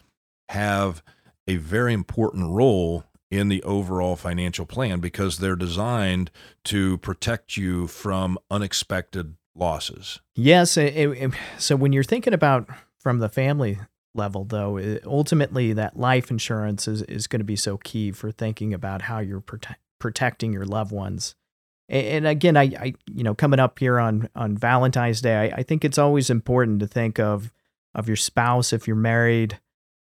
have 0.50 1.04
a 1.52 1.58
very 1.58 1.94
important 1.94 2.50
role 2.50 3.04
in 3.30 3.50
the 3.50 3.62
overall 3.64 4.16
financial 4.16 4.66
plan 4.66 5.00
because 5.00 5.38
they're 5.38 5.56
designed 5.56 6.32
to 6.64 6.98
protect 7.00 7.58
you 7.58 7.88
from 7.88 8.38
unexpected 8.50 9.36
losses. 9.56 10.22
Yes. 10.34 10.78
It, 10.78 10.96
it, 10.96 11.32
so 11.58 11.76
when 11.76 11.92
you're 11.94 12.04
thinking 12.04 12.34
about 12.34 12.70
from 12.98 13.20
the 13.20 13.30
family 13.30 13.80
level, 14.14 14.46
though, 14.46 14.78
it, 14.78 15.04
ultimately 15.06 15.74
that 15.74 15.98
life 15.98 16.32
insurance 16.32 16.88
is, 16.88 17.02
is 17.04 17.28
going 17.28 17.42
to 17.42 17.46
be 17.46 17.58
so 17.58 17.78
key 17.78 18.12
for 18.12 18.32
thinking 18.32 18.74
about 18.74 19.04
how 19.04 19.20
you're 19.20 19.42
prote- 19.42 19.76
protecting 20.00 20.54
your 20.54 20.66
loved 20.66 20.94
ones. 20.94 21.36
And, 21.90 22.26
again, 22.26 22.56
I, 22.56 22.64
I, 22.64 22.94
you 23.14 23.24
know, 23.24 23.36
coming 23.36 23.60
up 23.60 23.78
here 23.78 24.00
on 24.00 24.30
on 24.34 24.56
Valentine's 24.56 25.20
Day, 25.20 25.52
I, 25.52 25.58
I 25.58 25.64
think 25.64 25.84
it's 25.84 25.98
always 25.98 26.30
important 26.30 26.80
to 26.80 26.88
think 26.88 27.20
of 27.20 27.52
of 27.94 28.08
your 28.08 28.16
spouse 28.16 28.72
if 28.72 28.88
you're 28.88 28.96
married 28.96 29.60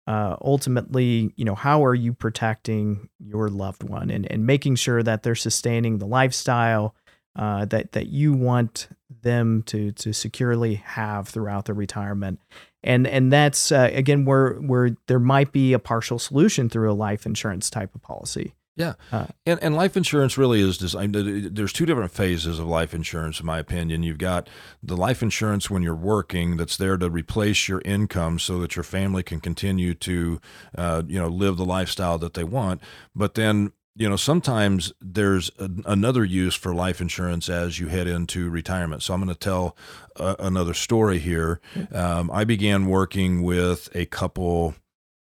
uh, 0.08 0.38
ultimately, 0.42 1.34
you 1.36 1.44
know, 1.44 1.56
how 1.56 1.84
are 1.84 1.94
you 1.94 2.14
protecting 2.14 3.10
your 3.20 3.50
loved 3.50 3.84
one 3.84 4.10
and, 4.10 4.26
and 4.32 4.46
making 4.46 4.76
sure 4.76 5.04
that 5.04 5.22
they're 5.22 5.36
sustaining 5.36 5.98
the 5.98 6.08
lifestyle 6.08 6.96
uh, 7.36 7.66
that 7.66 7.92
that 7.92 8.08
you 8.08 8.34
want 8.34 8.88
them 9.22 9.62
to 9.64 9.92
to 9.92 10.14
securely 10.14 10.76
have 10.76 11.28
throughout 11.28 11.66
their 11.66 11.76
retirement, 11.76 12.40
and 12.84 13.06
and 13.06 13.32
that's 13.32 13.72
uh, 13.72 13.90
again 13.94 14.26
where 14.26 14.54
where 14.54 14.96
there 15.08 15.20
might 15.20 15.52
be 15.52 15.74
a 15.74 15.80
partial 15.80 16.18
solution 16.18 16.70
through 16.70 16.92
a 16.92 16.94
life 16.94 17.26
insurance 17.26 17.70
type 17.70 17.94
of 17.94 18.02
policy. 18.02 18.54
Yeah, 18.78 18.94
uh, 19.12 19.26
and 19.44 19.60
and 19.64 19.76
life 19.76 19.98
insurance 19.98 20.38
really 20.38 20.62
is 20.62 20.78
designed. 20.78 21.16
There's 21.16 21.74
two 21.74 21.88
different 21.88 22.12
phases 22.12 22.60
of 22.60 22.68
life 22.68 22.94
insurance, 22.94 23.40
in 23.40 23.46
my 23.48 23.58
opinion. 23.58 24.04
You've 24.04 24.20
got 24.20 24.48
the 24.84 24.96
life 24.96 25.24
insurance 25.24 25.68
when 25.68 25.82
you're 25.82 25.96
working, 25.96 26.58
that's 26.58 26.78
there 26.78 26.96
to 26.96 27.10
replace 27.10 27.68
your 27.68 27.82
income, 27.84 28.38
so 28.38 28.60
that 28.60 28.76
your 28.76 28.84
family 28.84 29.24
can 29.24 29.40
continue 29.40 29.96
to, 29.96 30.40
uh, 30.78 31.02
you 31.08 31.20
know, 31.20 31.28
live 31.28 31.58
the 31.58 31.66
lifestyle 31.66 32.20
that 32.20 32.36
they 32.36 32.44
want. 32.44 32.80
But 33.16 33.34
then 33.34 33.72
you 33.96 34.08
know, 34.08 34.16
sometimes 34.16 34.94
there's 35.02 35.50
a, 35.58 35.72
another 35.86 36.24
use 36.24 36.54
for 36.54 36.72
life 36.72 37.02
insurance 37.02 37.50
as 37.50 37.80
you 37.80 37.88
head 37.88 38.08
into 38.08 38.48
retirement. 38.48 39.02
So 39.02 39.16
I'm 39.16 39.22
going 39.22 39.34
to 39.34 39.40
tell 39.40 39.76
a, 40.18 40.36
another 40.38 40.76
story 40.76 41.18
here. 41.18 41.60
Um, 41.92 42.30
I 42.32 42.44
began 42.44 42.86
working 42.86 43.42
with 43.42 43.90
a 43.96 44.06
couple 44.06 44.76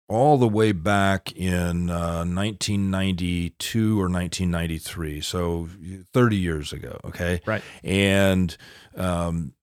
all 0.08 0.38
the 0.38 0.48
way 0.48 0.72
back 0.72 1.32
in 1.32 1.90
uh, 1.90 2.24
1992 2.24 3.94
or 3.94 4.08
1993, 4.08 5.20
so 5.20 5.68
30 6.12 6.36
years 6.36 6.72
ago. 6.72 7.00
Okay, 7.04 7.40
right. 7.44 7.62
And 7.82 8.56
um, 8.96 9.54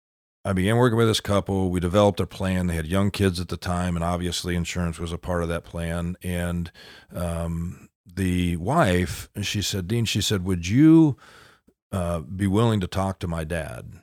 I 0.44 0.52
began 0.54 0.76
working 0.78 0.98
with 0.98 1.08
this 1.08 1.22
couple. 1.22 1.70
We 1.70 1.80
developed 1.80 2.20
a 2.20 2.28
plan. 2.28 2.68
They 2.68 2.76
had 2.76 2.88
young 2.88 3.12
kids 3.12 3.40
at 3.40 3.48
the 3.48 3.58
time, 3.58 3.96
and 3.96 4.04
obviously, 4.04 4.56
insurance 4.56 5.00
was 5.00 5.14
a 5.14 5.18
part 5.18 5.44
of 5.44 5.50
that 5.50 5.64
plan. 5.64 6.18
And 6.22 6.72
um, 7.14 7.90
the 8.06 8.58
wife, 8.58 9.30
she 9.42 9.62
said, 9.62 9.88
Dean, 9.88 10.06
she 10.06 10.22
said, 10.22 10.44
would 10.44 10.68
you 10.68 11.18
uh, 11.92 12.20
be 12.20 12.48
willing 12.48 12.82
to 12.82 12.88
talk 12.88 13.20
to 13.20 13.28
my 13.28 13.46
dad? 13.46 14.02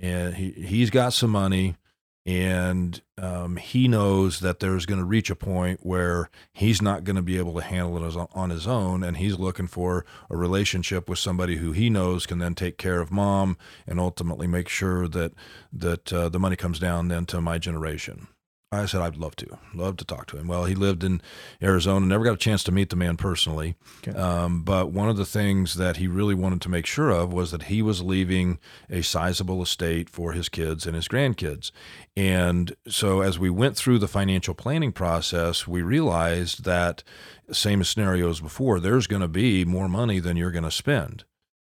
And 0.00 0.34
he 0.34 0.50
he's 0.52 0.90
got 0.90 1.12
some 1.12 1.30
money 1.30 1.76
and 2.26 3.02
um, 3.18 3.56
he 3.56 3.86
knows 3.86 4.40
that 4.40 4.60
there's 4.60 4.86
going 4.86 4.98
to 4.98 5.04
reach 5.04 5.28
a 5.28 5.36
point 5.36 5.80
where 5.82 6.30
he's 6.52 6.80
not 6.80 7.04
going 7.04 7.16
to 7.16 7.22
be 7.22 7.36
able 7.36 7.54
to 7.54 7.60
handle 7.60 8.02
it 8.02 8.28
on 8.34 8.50
his 8.50 8.66
own 8.66 9.02
and 9.02 9.18
he's 9.18 9.38
looking 9.38 9.66
for 9.66 10.06
a 10.30 10.36
relationship 10.36 11.08
with 11.08 11.18
somebody 11.18 11.56
who 11.56 11.72
he 11.72 11.90
knows 11.90 12.24
can 12.26 12.38
then 12.38 12.54
take 12.54 12.78
care 12.78 13.00
of 13.00 13.10
mom 13.10 13.58
and 13.86 14.00
ultimately 14.00 14.46
make 14.46 14.68
sure 14.68 15.06
that 15.06 15.32
that 15.72 16.12
uh, 16.12 16.28
the 16.28 16.40
money 16.40 16.56
comes 16.56 16.78
down 16.78 17.08
then 17.08 17.26
to 17.26 17.40
my 17.40 17.58
generation 17.58 18.26
I 18.74 18.86
said 18.86 19.00
I'd 19.00 19.16
love 19.16 19.36
to, 19.36 19.58
love 19.74 19.96
to 19.98 20.04
talk 20.04 20.26
to 20.28 20.36
him. 20.36 20.48
Well, 20.48 20.64
he 20.64 20.74
lived 20.74 21.04
in 21.04 21.20
Arizona, 21.62 22.06
never 22.06 22.24
got 22.24 22.34
a 22.34 22.38
chance 22.38 22.62
to 22.64 22.72
meet 22.72 22.90
the 22.90 22.96
man 22.96 23.16
personally. 23.16 23.76
Okay. 24.06 24.18
Um, 24.18 24.62
but 24.62 24.90
one 24.90 25.08
of 25.08 25.16
the 25.16 25.24
things 25.24 25.74
that 25.74 25.96
he 25.98 26.06
really 26.06 26.34
wanted 26.34 26.60
to 26.62 26.68
make 26.68 26.86
sure 26.86 27.10
of 27.10 27.32
was 27.32 27.50
that 27.50 27.64
he 27.64 27.82
was 27.82 28.02
leaving 28.02 28.58
a 28.90 29.02
sizable 29.02 29.62
estate 29.62 30.08
for 30.10 30.32
his 30.32 30.48
kids 30.48 30.86
and 30.86 30.94
his 30.94 31.08
grandkids. 31.08 31.70
And 32.16 32.76
so, 32.86 33.20
as 33.20 33.38
we 33.38 33.50
went 33.50 33.76
through 33.76 33.98
the 33.98 34.08
financial 34.08 34.54
planning 34.54 34.92
process, 34.92 35.66
we 35.66 35.82
realized 35.82 36.64
that 36.64 37.02
same 37.50 37.84
scenarios 37.84 38.40
before, 38.40 38.80
there's 38.80 39.06
going 39.06 39.22
to 39.22 39.28
be 39.28 39.64
more 39.64 39.88
money 39.88 40.20
than 40.20 40.36
you're 40.36 40.50
going 40.50 40.64
to 40.64 40.70
spend. 40.70 41.24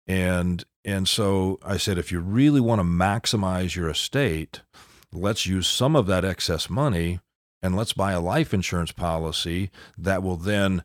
And 0.08 0.64
and 0.84 1.10
so 1.10 1.60
I 1.66 1.78
said, 1.78 1.98
if 1.98 2.12
you 2.12 2.20
really 2.20 2.62
want 2.62 2.80
to 2.80 2.86
maximize 2.86 3.76
your 3.76 3.90
estate 3.90 4.62
let's 5.12 5.46
use 5.46 5.68
some 5.68 5.96
of 5.96 6.08
that 6.08 6.26
excess 6.26 6.70
money 6.70 7.20
and 7.62 7.76
let's 7.76 7.94
buy 7.94 8.12
a 8.12 8.20
life 8.20 8.54
insurance 8.54 8.92
policy 8.92 9.72
that 9.98 10.22
will 10.22 10.38
then 10.38 10.84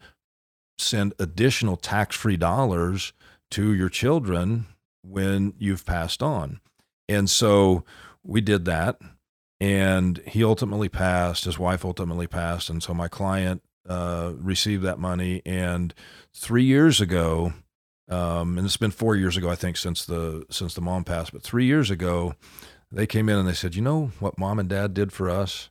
send 0.79 1.13
additional 1.19 1.77
tax 1.77 2.17
free 2.17 2.37
dollars 2.37 3.13
to 3.51 3.73
your 3.73 3.89
children 3.89 4.67
when 5.03 5.55
you've 5.59 5.85
passed 5.85 6.23
on. 6.23 6.61
And 7.09 7.29
so 7.29 7.85
we 8.23 8.41
did 8.41 8.65
that. 8.67 8.99
And 9.61 10.19
he 10.27 10.43
ultimately 10.43 10.89
passed, 10.89 11.45
his 11.45 11.59
wife 11.59 11.85
ultimately 11.85 12.27
passed. 12.27 12.71
And 12.71 12.83
so 12.83 12.95
my 12.95 13.09
client 13.09 13.63
uh, 13.87 14.33
received 14.37 14.83
that 14.85 14.99
money. 14.99 15.43
And 15.45 15.93
three 16.35 16.65
years 16.65 17.01
ago, 17.01 17.53
um, 18.09 18.57
and 18.57 18.67
it's 18.67 18.77
been 18.77 18.91
four 18.91 19.17
years 19.17 19.37
ago, 19.37 19.51
I 19.51 19.55
think, 19.55 19.77
since 19.77 20.05
the 20.05 20.45
since 20.51 20.75
the 20.75 20.81
mom 20.81 21.05
passed. 21.05 21.33
But 21.33 21.43
three 21.43 21.67
years 21.67 21.91
ago, 21.91 22.35
they 22.91 23.07
came 23.07 23.29
in 23.29 23.39
and 23.39 23.49
they 23.49 23.55
said, 23.55 23.75
you 23.75 23.83
know 23.83 24.11
what 24.19 24.39
mom 24.39 24.59
and 24.59 24.69
dad 24.69 24.95
did 24.95 25.13
for 25.13 25.31
us? 25.31 25.71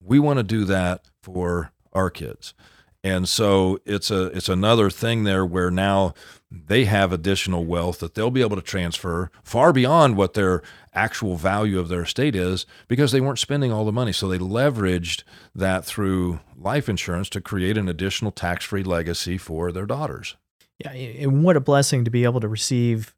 We 0.00 0.18
want 0.18 0.38
to 0.38 0.42
do 0.42 0.64
that 0.66 1.04
for 1.22 1.72
our 1.92 2.10
kids. 2.10 2.54
And 3.02 3.28
so 3.28 3.78
it's 3.84 4.10
a 4.10 4.26
it's 4.28 4.48
another 4.48 4.88
thing 4.88 5.24
there 5.24 5.44
where 5.44 5.70
now 5.70 6.14
they 6.50 6.86
have 6.86 7.12
additional 7.12 7.66
wealth 7.66 7.98
that 7.98 8.14
they'll 8.14 8.30
be 8.30 8.40
able 8.40 8.56
to 8.56 8.62
transfer 8.62 9.30
far 9.42 9.74
beyond 9.74 10.16
what 10.16 10.32
their 10.32 10.62
actual 10.94 11.36
value 11.36 11.78
of 11.78 11.88
their 11.88 12.02
estate 12.02 12.34
is 12.34 12.64
because 12.88 13.12
they 13.12 13.20
weren't 13.20 13.38
spending 13.38 13.70
all 13.70 13.84
the 13.84 13.92
money. 13.92 14.12
So 14.12 14.26
they 14.26 14.38
leveraged 14.38 15.22
that 15.54 15.84
through 15.84 16.40
life 16.56 16.88
insurance 16.88 17.28
to 17.30 17.42
create 17.42 17.76
an 17.76 17.90
additional 17.90 18.30
tax-free 18.30 18.84
legacy 18.84 19.36
for 19.36 19.70
their 19.70 19.86
daughters. 19.86 20.36
Yeah, 20.78 20.92
and 20.92 21.44
what 21.44 21.56
a 21.56 21.60
blessing 21.60 22.04
to 22.06 22.10
be 22.10 22.24
able 22.24 22.40
to 22.40 22.48
receive 22.48 23.14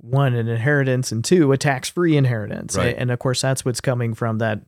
one 0.00 0.34
an 0.34 0.48
inheritance 0.48 1.12
and 1.12 1.24
two 1.24 1.52
a 1.52 1.58
tax-free 1.58 2.16
inheritance. 2.16 2.76
Right. 2.76 2.94
and 2.96 3.10
of 3.10 3.18
course 3.18 3.42
that's 3.42 3.64
what's 3.64 3.80
coming 3.80 4.14
from 4.14 4.38
that 4.38 4.62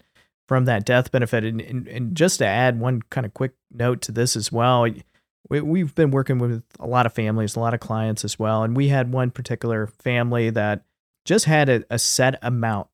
from 0.49 0.65
that 0.67 0.85
death 0.85 1.11
benefit. 1.11 1.45
And, 1.45 1.61
and, 1.61 1.89
and 1.89 2.17
just 2.17 2.39
to 2.39 2.47
add 2.47 2.79
one 2.79 3.03
kind 3.11 3.25
of 3.25 3.33
quick 3.33 3.53
note 3.73 4.03
to 4.03 4.13
this 4.13 4.37
as 4.37 4.53
well 4.53 4.87
we, 5.49 5.61
we've 5.61 5.95
been 5.95 6.11
working 6.11 6.39
with 6.39 6.63
a 6.81 6.87
lot 6.87 7.07
of 7.07 7.13
families 7.13 7.57
a 7.57 7.61
lot 7.61 7.75
of 7.75 7.81
clients 7.81 8.25
as 8.25 8.39
well. 8.39 8.63
And 8.63 8.77
we 8.77 8.89
had 8.89 9.13
one 9.13 9.31
particular 9.31 9.87
family 9.87 10.51
that 10.51 10.85
just 11.25 11.45
had 11.45 11.69
a, 11.69 11.85
a 11.91 11.99
set 11.99 12.39
amount 12.43 12.89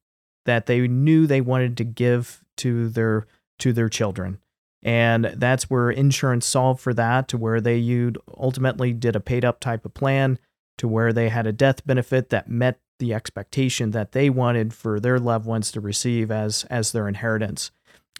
that 0.45 0.67
they 0.67 0.87
knew 0.89 1.27
they 1.27 1.41
wanted 1.41 1.77
to 1.77 1.85
give 1.85 2.45
to 2.59 2.89
their 2.89 3.27
to 3.61 3.73
their 3.73 3.89
children. 3.89 4.39
And 4.83 5.25
that's 5.37 5.69
where 5.69 5.91
insurance 5.91 6.47
solved 6.47 6.81
for 6.81 6.95
that 6.95 7.29
to 7.29 7.37
where 7.39 7.61
they 7.61 7.77
you 7.77 8.13
ultimately 8.37 8.93
did 8.93 9.17
a 9.17 9.21
paid 9.21 9.45
up 9.45 9.61
type 9.61 9.85
of 9.85 9.95
plan 9.95 10.39
to 10.79 10.89
where 10.89 11.13
they 11.13 11.29
had 11.29 11.47
a 11.47 11.53
death 11.53 11.87
benefit 11.87 12.31
that 12.31 12.49
met 12.49 12.81
the 12.99 13.15
expectation 13.15 13.93
that 13.93 14.13
they 14.13 14.29
wanted 14.31 14.75
for 14.75 14.99
their 14.99 15.19
loved 15.19 15.47
ones 15.47 15.71
to 15.73 15.81
receive 15.81 16.31
as 16.31 16.65
as 16.65 16.93
their 16.93 17.07
inheritance. 17.07 17.71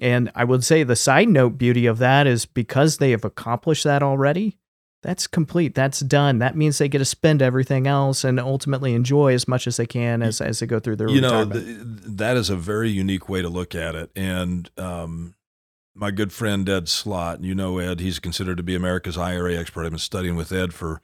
And 0.01 0.31
I 0.35 0.45
would 0.45 0.63
say 0.65 0.85
the 0.85 0.95
side 0.95 1.29
note 1.29 1.59
beauty 1.59 1.87
of 1.87 1.99
that 1.99 2.27
is 2.27 2.47
because 2.47 2.99
they 2.99 3.11
have 3.11 3.25
accomplished 3.25 3.83
that 3.83 4.03
already, 4.03 4.57
that's 5.03 5.27
complete. 5.29 5.75
That's 5.75 6.01
done. 6.01 6.39
That 6.39 6.57
means 6.57 6.79
they 6.79 6.89
get 6.89 6.99
to 6.99 7.05
spend 7.05 7.41
everything 7.41 7.87
else 7.87 8.25
and 8.25 8.41
ultimately 8.41 8.95
enjoy 8.95 9.33
as 9.33 9.47
much 9.47 9.67
as 9.67 9.77
they 9.77 9.87
can 9.87 10.23
as, 10.23 10.41
as 10.41 10.59
they 10.59 10.67
go 10.67 10.81
through 10.81 10.97
their 10.97 11.09
you 11.09 11.23
retirement. 11.23 11.55
know 11.55 11.61
th- 11.61 11.79
that 12.17 12.37
is 12.37 12.51
a 12.51 12.57
very 12.57 12.91
unique 12.91 13.29
way 13.29 13.41
to 13.41 13.49
look 13.49 13.75
at 13.75 13.95
it 13.95 14.11
and 14.17 14.71
um, 14.77 15.35
my 15.95 16.11
good 16.11 16.33
friend 16.33 16.69
ed 16.69 16.89
slott 16.89 17.43
you 17.43 17.55
know 17.55 17.79
ed 17.79 18.01
he's 18.01 18.19
considered 18.19 18.57
to 18.57 18.63
be 18.63 18.75
america's 18.75 19.17
ira 19.17 19.55
expert 19.55 19.85
i've 19.85 19.91
been 19.91 19.99
studying 19.99 20.35
with 20.37 20.53
ed 20.53 20.75
for 20.75 21.01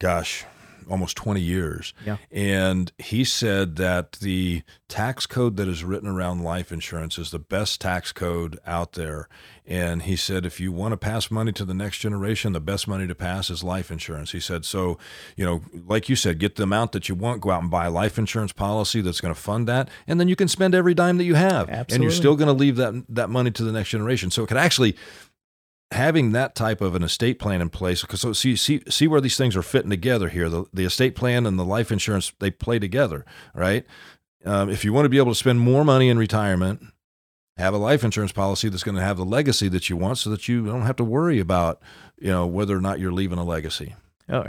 gosh 0.00 0.44
almost 0.90 1.16
20 1.16 1.40
years. 1.40 1.94
Yeah. 2.04 2.16
And 2.30 2.92
he 2.98 3.24
said 3.24 3.76
that 3.76 4.12
the 4.12 4.62
tax 4.88 5.26
code 5.26 5.56
that 5.56 5.68
is 5.68 5.84
written 5.84 6.08
around 6.08 6.42
life 6.42 6.72
insurance 6.72 7.18
is 7.18 7.30
the 7.30 7.38
best 7.38 7.80
tax 7.80 8.12
code 8.12 8.58
out 8.66 8.92
there. 8.92 9.28
And 9.64 10.02
he 10.02 10.16
said, 10.16 10.44
if 10.44 10.58
you 10.58 10.72
want 10.72 10.92
to 10.92 10.96
pass 10.96 11.30
money 11.30 11.52
to 11.52 11.64
the 11.64 11.74
next 11.74 11.98
generation, 11.98 12.52
the 12.52 12.60
best 12.60 12.88
money 12.88 13.06
to 13.06 13.14
pass 13.14 13.50
is 13.50 13.62
life 13.62 13.92
insurance. 13.92 14.32
He 14.32 14.40
said, 14.40 14.64
so, 14.64 14.98
you 15.36 15.44
know, 15.44 15.62
like 15.86 16.08
you 16.08 16.16
said, 16.16 16.40
get 16.40 16.56
the 16.56 16.64
amount 16.64 16.90
that 16.92 17.08
you 17.08 17.14
want, 17.14 17.40
go 17.40 17.52
out 17.52 17.62
and 17.62 17.70
buy 17.70 17.86
a 17.86 17.90
life 17.90 18.18
insurance 18.18 18.52
policy 18.52 19.00
that's 19.00 19.20
going 19.20 19.32
to 19.32 19.40
fund 19.40 19.68
that. 19.68 19.88
And 20.08 20.18
then 20.18 20.26
you 20.26 20.34
can 20.34 20.48
spend 20.48 20.74
every 20.74 20.92
dime 20.94 21.18
that 21.18 21.24
you 21.24 21.36
have. 21.36 21.68
Absolutely. 21.68 21.94
And 21.94 22.02
you're 22.02 22.10
still 22.10 22.34
going 22.34 22.48
to 22.48 22.52
leave 22.52 22.76
that, 22.76 23.04
that 23.10 23.30
money 23.30 23.52
to 23.52 23.62
the 23.62 23.70
next 23.70 23.90
generation. 23.90 24.32
So 24.32 24.42
it 24.42 24.48
could 24.48 24.56
actually, 24.56 24.96
having 25.92 26.32
that 26.32 26.54
type 26.54 26.80
of 26.80 26.94
an 26.94 27.02
estate 27.02 27.38
plan 27.38 27.60
in 27.60 27.68
place 27.68 28.02
because 28.02 28.20
so 28.20 28.32
see 28.32 28.54
see 28.56 28.80
see 28.88 29.08
where 29.08 29.20
these 29.20 29.36
things 29.36 29.56
are 29.56 29.62
fitting 29.62 29.90
together 29.90 30.28
here. 30.28 30.48
The 30.48 30.64
the 30.72 30.84
estate 30.84 31.14
plan 31.16 31.46
and 31.46 31.58
the 31.58 31.64
life 31.64 31.90
insurance 31.90 32.32
they 32.38 32.50
play 32.50 32.78
together 32.78 33.24
right? 33.54 33.84
Um, 34.44 34.70
if 34.70 34.84
you 34.84 34.92
want 34.92 35.04
to 35.04 35.10
be 35.10 35.18
able 35.18 35.32
to 35.32 35.38
spend 35.38 35.60
more 35.60 35.84
money 35.84 36.08
in 36.08 36.18
retirement 36.18 36.82
have 37.56 37.74
a 37.74 37.78
life 37.78 38.04
insurance 38.04 38.32
policy 38.32 38.70
that's 38.70 38.82
going 38.82 38.94
to 38.96 39.02
have 39.02 39.18
the 39.18 39.24
legacy 39.24 39.68
that 39.68 39.90
you 39.90 39.96
want 39.96 40.16
so 40.16 40.30
that 40.30 40.48
you 40.48 40.64
don't 40.64 40.82
have 40.82 40.96
to 40.96 41.04
worry 41.04 41.38
about 41.40 41.82
you 42.18 42.30
know 42.30 42.46
whether 42.46 42.74
or 42.76 42.80
not 42.80 42.98
you're 43.00 43.12
leaving 43.12 43.38
a 43.38 43.44
legacy. 43.44 43.94
Oh 44.28 44.46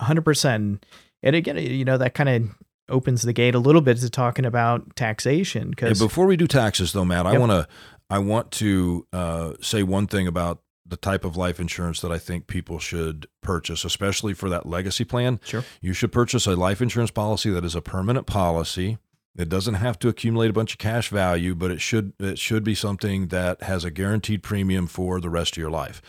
100% 0.00 0.82
and 1.22 1.36
again 1.36 1.56
you 1.56 1.84
know 1.84 1.98
that 1.98 2.14
kind 2.14 2.28
of 2.28 2.50
opens 2.88 3.22
the 3.22 3.32
gate 3.32 3.54
a 3.54 3.58
little 3.58 3.80
bit 3.80 3.98
to 3.98 4.10
talking 4.10 4.44
about 4.44 4.96
taxation 4.96 5.70
because 5.70 6.00
before 6.00 6.26
we 6.26 6.36
do 6.36 6.46
taxes 6.46 6.92
though 6.92 7.04
matt 7.04 7.26
Yep. 7.26 7.34
i 7.34 7.38
want 7.38 7.52
to 7.52 7.68
I 8.10 8.18
want 8.18 8.50
to 8.52 9.06
uh, 9.12 9.52
say 9.60 9.82
one 9.82 10.06
thing 10.06 10.26
about 10.26 10.62
the 10.86 10.96
type 10.96 11.24
of 11.24 11.36
life 11.36 11.60
insurance 11.60 12.00
that 12.00 12.10
I 12.10 12.18
think 12.18 12.46
people 12.46 12.78
should 12.78 13.26
purchase, 13.42 13.84
especially 13.84 14.32
for 14.32 14.48
that 14.48 14.66
legacy 14.66 15.04
plan. 15.04 15.38
Sure. 15.44 15.64
You 15.82 15.92
should 15.92 16.12
purchase 16.12 16.46
a 16.46 16.56
life 16.56 16.80
insurance 16.80 17.10
policy 17.10 17.50
that 17.50 17.64
is 17.64 17.74
a 17.74 17.82
permanent 17.82 18.26
policy. 18.26 18.98
It 19.36 19.48
doesn't 19.48 19.74
have 19.74 19.98
to 20.00 20.08
accumulate 20.08 20.50
a 20.50 20.54
bunch 20.54 20.72
of 20.72 20.78
cash 20.78 21.10
value, 21.10 21.54
but 21.54 21.70
it 21.70 21.80
should 21.80 22.12
it 22.18 22.38
should 22.38 22.64
be 22.64 22.74
something 22.74 23.28
that 23.28 23.62
has 23.62 23.84
a 23.84 23.90
guaranteed 23.90 24.42
premium 24.42 24.86
for 24.86 25.20
the 25.20 25.30
rest 25.30 25.52
of 25.52 25.58
your 25.58 25.70
life. 25.70 26.02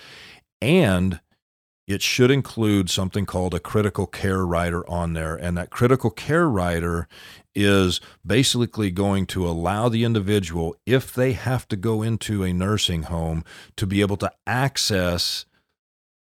And 0.62 1.20
it 1.89 2.04
should 2.04 2.30
include 2.30 2.88
something 2.88 3.25
called 3.25 3.56
a 3.56 3.60
critical 3.60 4.06
care 4.06 4.45
rider 4.45 4.88
on 4.88 5.13
there. 5.13 5.36
And 5.36 5.58
that 5.58 5.71
critical 5.71 6.12
care 6.12 6.47
rider 6.47 7.08
is 7.56 7.99
basically 8.23 8.91
going 8.91 9.25
to 9.25 9.47
allow 9.47 9.89
the 9.89 10.04
individual, 10.04 10.75
if 10.86 11.12
they 11.12 11.34
have 11.34 11.67
to 11.69 11.75
go 11.75 12.04
into 12.04 12.43
a 12.43 12.54
nursing 12.54 13.04
home, 13.04 13.43
to 13.75 13.88
be 13.88 14.02
able 14.02 14.17
to 14.17 14.32
access 14.45 15.47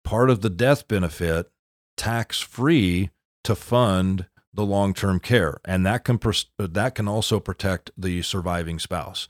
part 0.04 0.30
of 0.30 0.42
the 0.42 0.48
death 0.48 0.86
benefit 0.86 1.50
tax 1.96 2.40
free 2.40 3.10
to 3.42 3.56
fund 3.56 4.26
the 4.54 4.64
long 4.64 4.94
term 4.94 5.18
care. 5.18 5.58
And 5.64 5.84
that 5.84 6.04
can, 6.04 6.20
that 6.56 6.94
can 6.94 7.08
also 7.08 7.40
protect 7.40 7.90
the 7.98 8.22
surviving 8.22 8.78
spouse. 8.78 9.26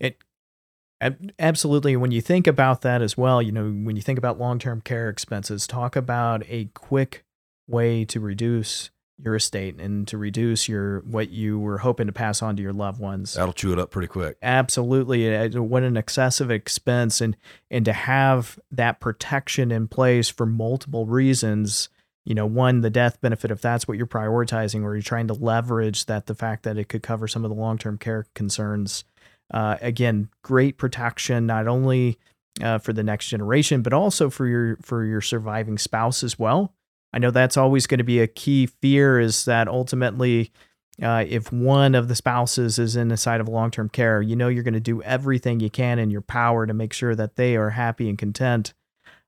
It 0.00 0.18
absolutely. 1.38 1.96
When 1.96 2.12
you 2.12 2.20
think 2.20 2.46
about 2.46 2.82
that 2.82 3.02
as 3.02 3.16
well, 3.16 3.40
you 3.40 3.52
know, 3.52 3.70
when 3.70 3.96
you 3.96 4.02
think 4.02 4.18
about 4.18 4.38
long 4.38 4.58
term 4.58 4.80
care 4.80 5.08
expenses, 5.08 5.66
talk 5.66 5.96
about 5.96 6.42
a 6.48 6.66
quick 6.74 7.24
way 7.66 8.04
to 8.06 8.20
reduce 8.20 8.90
your 9.22 9.34
estate 9.34 9.80
and 9.80 10.06
to 10.06 10.16
reduce 10.16 10.68
your 10.68 11.00
what 11.00 11.30
you 11.30 11.58
were 11.58 11.78
hoping 11.78 12.06
to 12.06 12.12
pass 12.12 12.40
on 12.40 12.56
to 12.56 12.62
your 12.62 12.72
loved 12.72 13.00
ones. 13.00 13.34
That'll 13.34 13.52
chew 13.52 13.72
it 13.72 13.78
up 13.78 13.90
pretty 13.90 14.08
quick. 14.08 14.36
Absolutely, 14.42 15.48
what 15.58 15.82
an 15.82 15.96
excessive 15.96 16.50
expense, 16.50 17.20
and 17.20 17.36
and 17.70 17.84
to 17.84 17.92
have 17.92 18.58
that 18.70 19.00
protection 19.00 19.70
in 19.70 19.88
place 19.88 20.28
for 20.28 20.46
multiple 20.46 21.06
reasons. 21.06 21.88
You 22.24 22.34
know, 22.34 22.46
one, 22.46 22.82
the 22.82 22.90
death 22.90 23.20
benefit, 23.22 23.50
if 23.50 23.62
that's 23.62 23.88
what 23.88 23.96
you're 23.96 24.06
prioritizing, 24.06 24.82
or 24.82 24.94
you're 24.94 25.02
trying 25.02 25.28
to 25.28 25.34
leverage 25.34 26.04
that, 26.06 26.26
the 26.26 26.34
fact 26.34 26.64
that 26.64 26.76
it 26.76 26.88
could 26.88 27.02
cover 27.02 27.26
some 27.26 27.42
of 27.44 27.48
the 27.48 27.56
long 27.56 27.78
term 27.78 27.96
care 27.96 28.26
concerns. 28.34 29.04
Uh, 29.52 29.76
again, 29.80 30.28
great 30.42 30.76
protection 30.76 31.46
not 31.46 31.66
only 31.66 32.18
uh, 32.62 32.78
for 32.78 32.92
the 32.92 33.02
next 33.02 33.28
generation, 33.28 33.82
but 33.82 33.92
also 33.92 34.30
for 34.30 34.46
your 34.46 34.76
for 34.82 35.04
your 35.04 35.20
surviving 35.20 35.78
spouse 35.78 36.22
as 36.22 36.38
well. 36.38 36.74
I 37.12 37.18
know 37.18 37.30
that's 37.30 37.56
always 37.56 37.86
going 37.86 37.98
to 37.98 38.04
be 38.04 38.20
a 38.20 38.26
key 38.26 38.66
fear 38.66 39.18
is 39.18 39.46
that 39.46 39.66
ultimately, 39.68 40.52
uh, 41.02 41.24
if 41.26 41.50
one 41.50 41.94
of 41.94 42.08
the 42.08 42.14
spouses 42.14 42.78
is 42.78 42.96
in 42.96 43.08
the 43.08 43.16
side 43.16 43.40
of 43.40 43.48
long 43.48 43.70
term 43.70 43.88
care, 43.88 44.20
you 44.20 44.36
know 44.36 44.48
you're 44.48 44.62
going 44.62 44.74
to 44.74 44.80
do 44.80 45.02
everything 45.02 45.60
you 45.60 45.70
can 45.70 45.98
in 45.98 46.10
your 46.10 46.20
power 46.20 46.66
to 46.66 46.74
make 46.74 46.92
sure 46.92 47.14
that 47.14 47.36
they 47.36 47.56
are 47.56 47.70
happy 47.70 48.08
and 48.08 48.18
content 48.18 48.74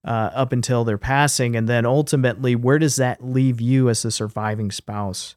uh, 0.04 0.30
up 0.34 0.52
until 0.52 0.84
their 0.84 0.98
passing. 0.98 1.56
And 1.56 1.68
then 1.68 1.86
ultimately, 1.86 2.54
where 2.54 2.78
does 2.78 2.96
that 2.96 3.24
leave 3.24 3.60
you 3.60 3.88
as 3.88 4.02
the 4.02 4.10
surviving 4.10 4.70
spouse? 4.70 5.36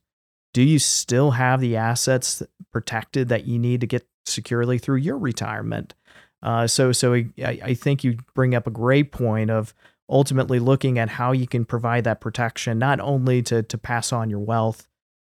Do 0.53 0.61
you 0.61 0.79
still 0.79 1.31
have 1.31 1.61
the 1.61 1.77
assets 1.77 2.43
protected 2.71 3.29
that 3.29 3.45
you 3.45 3.57
need 3.57 3.81
to 3.81 3.87
get 3.87 4.05
securely 4.25 4.77
through 4.77 4.97
your 4.97 5.17
retirement? 5.17 5.93
Uh, 6.41 6.67
so, 6.67 6.91
so 6.91 7.13
I, 7.13 7.25
I 7.37 7.73
think 7.73 8.03
you 8.03 8.17
bring 8.33 8.53
up 8.53 8.67
a 8.67 8.71
great 8.71 9.11
point 9.11 9.49
of 9.49 9.73
ultimately 10.09 10.59
looking 10.59 10.99
at 10.99 11.09
how 11.09 11.31
you 11.31 11.47
can 11.47 11.65
provide 11.65 12.03
that 12.03 12.21
protection, 12.21 12.77
not 12.77 12.99
only 12.99 13.41
to 13.43 13.63
to 13.63 13.77
pass 13.77 14.11
on 14.11 14.29
your 14.29 14.39
wealth, 14.39 14.87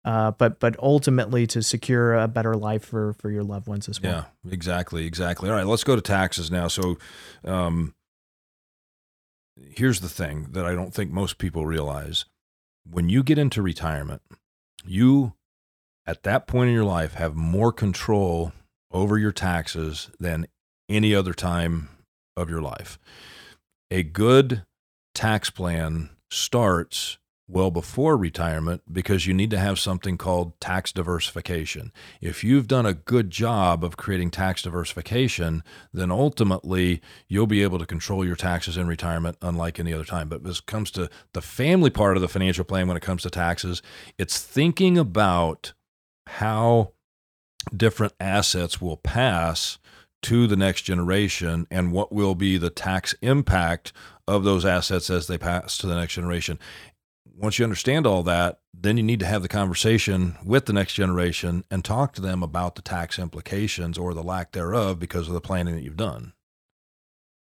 uh, 0.06 0.32
but 0.32 0.60
but 0.60 0.78
ultimately 0.80 1.46
to 1.48 1.62
secure 1.62 2.16
a 2.16 2.28
better 2.28 2.56
life 2.56 2.86
for 2.86 3.14
for 3.14 3.30
your 3.30 3.44
loved 3.44 3.68
ones 3.68 3.90
as 3.90 4.02
well. 4.02 4.28
Yeah, 4.46 4.52
exactly, 4.52 5.06
exactly. 5.06 5.50
All 5.50 5.56
right, 5.56 5.66
let's 5.66 5.84
go 5.84 5.96
to 5.96 6.02
taxes 6.02 6.50
now. 6.52 6.68
So, 6.68 6.98
um, 7.44 7.96
here's 9.58 10.00
the 10.00 10.10
thing 10.10 10.48
that 10.52 10.66
I 10.66 10.74
don't 10.74 10.94
think 10.94 11.12
most 11.12 11.38
people 11.38 11.66
realize: 11.66 12.26
when 12.90 13.10
you 13.10 13.24
get 13.24 13.38
into 13.38 13.62
retirement, 13.62 14.22
you 14.86 15.34
at 16.06 16.24
that 16.24 16.48
point 16.48 16.70
in 16.70 16.76
your 16.76 16.86
life 16.86 17.16
have 17.16 17.36
more 17.36 17.72
control 17.72 18.54
over 18.92 19.18
your 19.18 19.32
taxes 19.32 20.10
than 20.20 20.48
any 20.88 21.14
other 21.14 21.34
time 21.34 21.90
of 22.36 22.50
your 22.50 22.62
life. 22.62 22.98
A 23.92 24.04
good 24.04 24.64
tax 25.14 25.50
plan 25.50 26.10
starts 26.32 27.18
well 27.50 27.72
before 27.72 28.16
retirement 28.16 28.82
because 28.92 29.26
you 29.26 29.34
need 29.34 29.50
to 29.50 29.58
have 29.58 29.80
something 29.80 30.18
called 30.18 30.60
tax 30.60 30.92
diversification. 30.92 31.92
If 32.22 32.44
you've 32.44 32.68
done 32.68 32.86
a 32.86 32.94
good 32.94 33.32
job 33.32 33.84
of 33.84 33.98
creating 33.98 34.32
tax 34.32 34.62
diversification, 34.62 35.64
then 35.92 36.12
ultimately 36.12 37.02
you'll 37.28 37.48
be 37.48 37.64
able 37.64 37.80
to 37.80 37.88
control 37.88 38.24
your 38.24 38.36
taxes 38.36 38.78
in 38.78 38.88
retirement 38.88 39.38
unlike 39.42 39.80
any 39.80 39.92
other 39.92 40.06
time. 40.06 40.30
But 40.30 40.46
it 40.46 40.66
comes 40.68 40.92
to 40.92 41.10
the 41.34 41.42
family 41.42 41.90
part 41.90 42.16
of 42.16 42.22
the 42.22 42.28
financial 42.28 42.64
plan 42.64 42.88
when 42.88 42.98
it 42.98 43.04
comes 43.04 43.24
to 43.24 43.32
taxes, 43.32 43.82
it's 44.20 44.40
thinking 44.40 44.98
about 44.98 45.74
how 46.28 46.94
different 47.76 48.14
assets 48.20 48.82
will 48.82 48.98
pass 48.98 49.78
to 50.22 50.48
the 50.48 50.58
next 50.58 50.82
generation 50.82 51.66
and 51.72 51.92
what 51.92 52.12
will 52.12 52.36
be 52.36 52.58
the 52.58 52.70
tax 52.70 53.16
impact 53.22 53.94
of 54.28 54.44
those 54.44 54.66
assets 54.66 55.10
as 55.10 55.28
they 55.28 55.38
pass 55.38 55.78
to 55.78 55.88
the 55.88 55.96
next 55.96 56.14
generation. 56.14 56.60
Once 57.38 57.58
you 57.58 57.64
understand 57.64 58.06
all 58.06 58.22
that, 58.22 58.60
then 58.74 58.98
you 58.98 59.04
need 59.04 59.20
to 59.20 59.26
have 59.26 59.42
the 59.42 59.48
conversation 59.48 60.36
with 60.44 60.66
the 60.66 60.74
next 60.74 60.94
generation 60.94 61.64
and 61.72 61.86
talk 61.86 62.14
to 62.14 62.22
them 62.22 62.44
about 62.44 62.76
the 62.76 62.82
tax 62.82 63.18
implications 63.18 63.98
or 63.98 64.14
the 64.14 64.24
lack 64.24 64.52
thereof 64.52 65.00
because 65.00 65.28
of 65.28 65.34
the 65.34 65.42
planning 65.42 65.74
that 65.74 65.84
you've 65.84 65.96
done. 65.96 66.34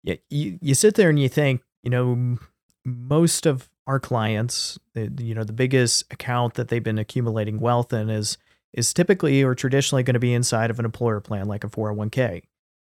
Yeah, 0.04 0.16
you, 0.30 0.60
you 0.62 0.76
sit 0.76 0.96
there 0.96 1.10
and 1.10 1.20
you 1.20 1.28
think, 1.28 1.62
you 1.84 1.90
know, 1.90 2.38
most 2.86 3.46
of 3.46 3.70
our 3.88 4.00
clients, 4.00 4.78
you 4.96 5.34
know, 5.34 5.44
the 5.44 5.54
biggest 5.54 6.06
account 6.14 6.54
that 6.54 6.68
they've 6.68 6.84
been 6.84 7.00
accumulating 7.00 7.60
wealth 7.60 7.92
in 7.92 8.10
is 8.10 8.38
is 8.74 8.94
typically 8.94 9.44
or 9.44 9.56
traditionally 9.56 10.04
going 10.04 10.14
to 10.14 10.20
be 10.20 10.34
inside 10.34 10.70
of 10.70 10.80
an 10.80 10.86
employer 10.86 11.20
plan 11.20 11.48
like 11.48 11.64
a 11.64 11.70
401k. 11.70 12.44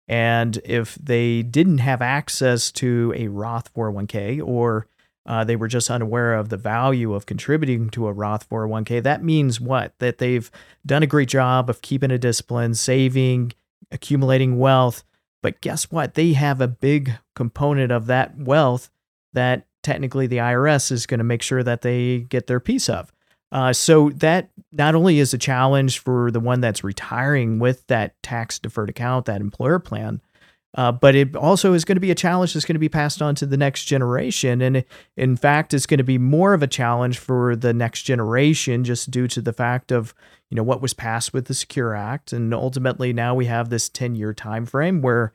And 0.08 0.58
if 0.64 0.94
they 0.96 1.42
didn't 1.42 1.78
have 1.78 2.00
access 2.00 2.70
to 2.72 3.12
a 3.16 3.28
Roth 3.28 3.72
401k 3.74 4.46
or 4.46 4.86
uh, 5.26 5.42
they 5.42 5.56
were 5.56 5.66
just 5.66 5.90
unaware 5.90 6.34
of 6.34 6.48
the 6.48 6.56
value 6.56 7.12
of 7.12 7.26
contributing 7.26 7.90
to 7.90 8.06
a 8.06 8.12
Roth 8.12 8.48
401k, 8.48 9.02
that 9.02 9.24
means 9.24 9.60
what? 9.60 9.98
That 9.98 10.18
they've 10.18 10.50
done 10.84 11.02
a 11.02 11.08
great 11.08 11.28
job 11.28 11.68
of 11.68 11.82
keeping 11.82 12.12
a 12.12 12.18
discipline, 12.18 12.74
saving, 12.74 13.52
accumulating 13.90 14.58
wealth. 14.58 15.02
But 15.42 15.60
guess 15.60 15.90
what? 15.90 16.14
They 16.14 16.34
have 16.34 16.60
a 16.60 16.68
big 16.68 17.12
component 17.34 17.90
of 17.90 18.06
that 18.06 18.38
wealth 18.38 18.90
that 19.32 19.66
technically 19.82 20.26
the 20.26 20.38
IRS 20.38 20.90
is 20.92 21.06
going 21.06 21.18
to 21.18 21.24
make 21.24 21.42
sure 21.42 21.62
that 21.62 21.82
they 21.82 22.20
get 22.20 22.46
their 22.46 22.60
piece 22.60 22.88
of. 22.88 23.12
Uh, 23.52 23.72
so 23.72 24.10
that 24.10 24.50
not 24.72 24.94
only 24.94 25.18
is 25.18 25.32
a 25.32 25.38
challenge 25.38 26.00
for 26.00 26.30
the 26.30 26.40
one 26.40 26.60
that's 26.60 26.82
retiring 26.82 27.58
with 27.58 27.86
that 27.86 28.20
tax 28.22 28.58
deferred 28.58 28.90
account, 28.90 29.26
that 29.26 29.40
employer 29.40 29.78
plan, 29.78 30.20
uh, 30.76 30.92
but 30.92 31.14
it 31.14 31.34
also 31.34 31.72
is 31.72 31.84
going 31.84 31.96
to 31.96 32.00
be 32.00 32.10
a 32.10 32.14
challenge 32.14 32.52
that's 32.52 32.66
going 32.66 32.74
to 32.74 32.80
be 32.80 32.88
passed 32.88 33.22
on 33.22 33.34
to 33.34 33.46
the 33.46 33.56
next 33.56 33.84
generation. 33.84 34.60
And 34.60 34.84
in 35.16 35.36
fact, 35.36 35.72
it's 35.72 35.86
going 35.86 35.98
to 35.98 36.04
be 36.04 36.18
more 36.18 36.52
of 36.52 36.62
a 36.62 36.66
challenge 36.66 37.18
for 37.18 37.56
the 37.56 37.72
next 37.72 38.02
generation 38.02 38.84
just 38.84 39.10
due 39.10 39.26
to 39.28 39.40
the 39.40 39.54
fact 39.54 39.90
of 39.90 40.14
you 40.50 40.54
know 40.54 40.62
what 40.62 40.82
was 40.82 40.94
passed 40.94 41.32
with 41.32 41.46
the 41.46 41.54
Secure 41.54 41.94
Act, 41.94 42.32
and 42.32 42.54
ultimately 42.54 43.12
now 43.12 43.34
we 43.34 43.46
have 43.46 43.68
this 43.68 43.88
10 43.88 44.14
year 44.14 44.32
time 44.32 44.64
frame 44.64 45.02
where 45.02 45.32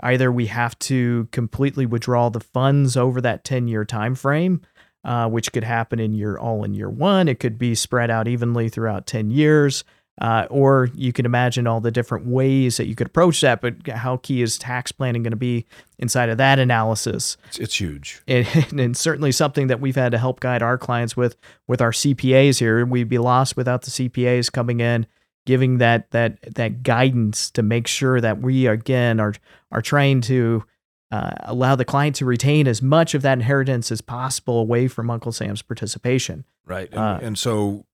either 0.00 0.32
we 0.32 0.46
have 0.46 0.78
to 0.78 1.28
completely 1.32 1.86
withdraw 1.86 2.28
the 2.28 2.40
funds 2.40 2.96
over 2.96 3.20
that 3.20 3.44
10 3.44 3.68
year 3.68 3.84
time 3.84 4.14
frame 4.14 4.62
uh, 5.04 5.28
which 5.28 5.52
could 5.52 5.64
happen 5.64 6.00
in 6.00 6.12
year 6.12 6.36
all 6.38 6.64
in 6.64 6.74
year 6.74 6.88
one. 6.88 7.28
It 7.28 7.40
could 7.40 7.58
be 7.58 7.74
spread 7.74 8.10
out 8.10 8.26
evenly 8.28 8.68
throughout 8.68 9.06
10 9.06 9.30
years. 9.30 9.84
Uh, 10.20 10.46
or 10.48 10.90
you 10.94 11.12
can 11.12 11.26
imagine 11.26 11.66
all 11.66 11.80
the 11.80 11.90
different 11.90 12.24
ways 12.24 12.76
that 12.76 12.86
you 12.86 12.94
could 12.94 13.08
approach 13.08 13.40
that. 13.40 13.60
But 13.60 13.88
how 13.88 14.18
key 14.18 14.42
is 14.42 14.56
tax 14.56 14.92
planning 14.92 15.24
going 15.24 15.32
to 15.32 15.36
be 15.36 15.66
inside 15.98 16.28
of 16.28 16.38
that 16.38 16.60
analysis? 16.60 17.36
It's, 17.48 17.58
it's 17.58 17.80
huge, 17.80 18.22
and, 18.28 18.46
and, 18.78 18.96
certainly 18.96 19.32
something 19.32 19.66
that 19.66 19.80
we've 19.80 19.96
had 19.96 20.12
to 20.12 20.18
help 20.18 20.38
guide 20.38 20.62
our 20.62 20.78
clients 20.78 21.16
with 21.16 21.36
with 21.66 21.82
our 21.82 21.90
CPAs 21.90 22.60
here. 22.60 22.86
We'd 22.86 23.08
be 23.08 23.18
lost 23.18 23.56
without 23.56 23.82
the 23.82 23.90
CPAs 23.90 24.52
coming 24.52 24.78
in, 24.78 25.08
giving 25.46 25.78
that 25.78 26.12
that 26.12 26.38
that 26.54 26.84
guidance 26.84 27.50
to 27.50 27.64
make 27.64 27.88
sure 27.88 28.20
that 28.20 28.40
we 28.40 28.68
again 28.68 29.18
are 29.18 29.34
are 29.72 29.82
trying 29.82 30.20
to 30.22 30.62
uh, 31.10 31.32
allow 31.40 31.76
the 31.76 31.84
client 31.84 32.16
to 32.16 32.24
retain 32.24 32.66
as 32.66 32.82
much 32.82 33.14
of 33.14 33.22
that 33.22 33.34
inheritance 33.34 33.92
as 33.92 34.00
possible 34.00 34.58
away 34.58 34.88
from 34.88 35.10
Uncle 35.10 35.32
Sam's 35.32 35.62
participation. 35.62 36.44
Right, 36.66 36.88
and, 36.90 36.98
uh, 36.98 37.18
and 37.22 37.38
so 37.38 37.84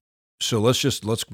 so 0.41 0.59
let's 0.59 0.79
just 0.79 1.05
let's 1.05 1.25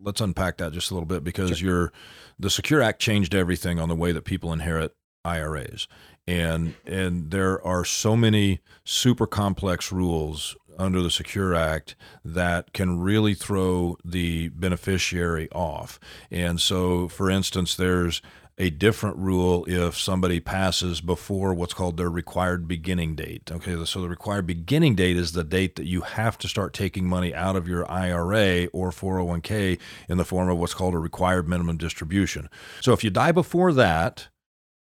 let's 0.00 0.20
unpack 0.20 0.58
that 0.58 0.72
just 0.72 0.90
a 0.90 0.94
little 0.94 1.06
bit 1.06 1.22
because 1.24 1.58
sure. 1.58 1.68
your 1.68 1.92
the 2.38 2.50
Secure 2.50 2.82
Act 2.82 3.00
changed 3.00 3.34
everything 3.34 3.78
on 3.78 3.88
the 3.88 3.94
way 3.94 4.12
that 4.12 4.24
people 4.24 4.52
inherit 4.52 4.94
IRAs. 5.24 5.86
And 6.26 6.74
and 6.84 7.30
there 7.30 7.64
are 7.64 7.84
so 7.84 8.16
many 8.16 8.60
super 8.84 9.26
complex 9.26 9.92
rules 9.92 10.56
under 10.78 11.00
the 11.02 11.10
Secure 11.10 11.54
Act 11.54 11.96
that 12.24 12.72
can 12.72 13.00
really 13.00 13.34
throw 13.34 13.96
the 14.04 14.48
beneficiary 14.50 15.48
off. 15.52 15.98
And 16.30 16.60
so 16.60 17.08
for 17.08 17.30
instance 17.30 17.74
there's 17.74 18.20
a 18.58 18.70
different 18.70 19.16
rule 19.16 19.64
if 19.68 19.96
somebody 19.96 20.40
passes 20.40 21.00
before 21.00 21.54
what's 21.54 21.74
called 21.74 21.96
their 21.96 22.10
required 22.10 22.66
beginning 22.66 23.14
date. 23.14 23.50
Okay, 23.50 23.84
so 23.84 24.00
the 24.00 24.08
required 24.08 24.46
beginning 24.46 24.96
date 24.96 25.16
is 25.16 25.32
the 25.32 25.44
date 25.44 25.76
that 25.76 25.86
you 25.86 26.00
have 26.00 26.36
to 26.38 26.48
start 26.48 26.74
taking 26.74 27.06
money 27.06 27.32
out 27.32 27.54
of 27.54 27.68
your 27.68 27.88
IRA 27.90 28.66
or 28.72 28.90
401k 28.90 29.78
in 30.08 30.18
the 30.18 30.24
form 30.24 30.50
of 30.50 30.58
what's 30.58 30.74
called 30.74 30.94
a 30.94 30.98
required 30.98 31.48
minimum 31.48 31.76
distribution. 31.76 32.48
So 32.80 32.92
if 32.92 33.04
you 33.04 33.10
die 33.10 33.32
before 33.32 33.72
that, 33.74 34.28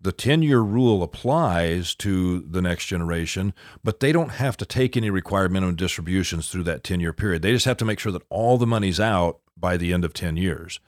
the 0.02 0.12
10 0.12 0.42
year 0.42 0.62
rule 0.62 1.04
applies 1.04 1.94
to 1.96 2.42
the 2.42 2.62
next 2.62 2.88
generation, 2.88 3.54
but 3.84 4.00
they 4.00 4.12
don't 4.12 4.34
have 4.34 4.58
to 4.58 4.66
take 4.66 4.98
any 4.98 5.10
required 5.10 5.52
minimum 5.52 5.76
distributions 5.76 6.50
through 6.50 6.64
that 6.64 6.84
10 6.84 7.00
year 7.00 7.14
period. 7.14 7.44
They 7.44 7.52
just 7.52 7.66
have 7.66 7.78
to 7.78 7.86
make 7.86 8.00
sure 8.00 8.12
that 8.12 8.26
all 8.30 8.58
the 8.58 8.68
money's 8.68 9.00
out 9.00 9.40
by 9.56 9.78
the 9.78 9.94
end 9.94 10.04
of 10.04 10.14
10 10.14 10.38
years. 10.38 10.80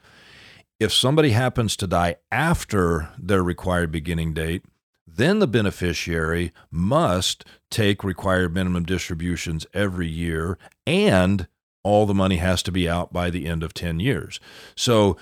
If 0.80 0.94
somebody 0.94 1.30
happens 1.30 1.76
to 1.76 1.86
die 1.86 2.16
after 2.32 3.10
their 3.18 3.42
required 3.42 3.92
beginning 3.92 4.32
date, 4.32 4.64
then 5.06 5.38
the 5.38 5.46
beneficiary 5.46 6.52
must 6.70 7.44
take 7.70 8.02
required 8.02 8.54
minimum 8.54 8.84
distributions 8.84 9.66
every 9.74 10.08
year 10.08 10.56
and 10.86 11.46
all 11.82 12.06
the 12.06 12.14
money 12.14 12.36
has 12.36 12.62
to 12.62 12.72
be 12.72 12.88
out 12.88 13.12
by 13.12 13.28
the 13.28 13.46
end 13.46 13.62
of 13.62 13.74
10 13.74 14.00
years. 14.00 14.40
So 14.74 15.18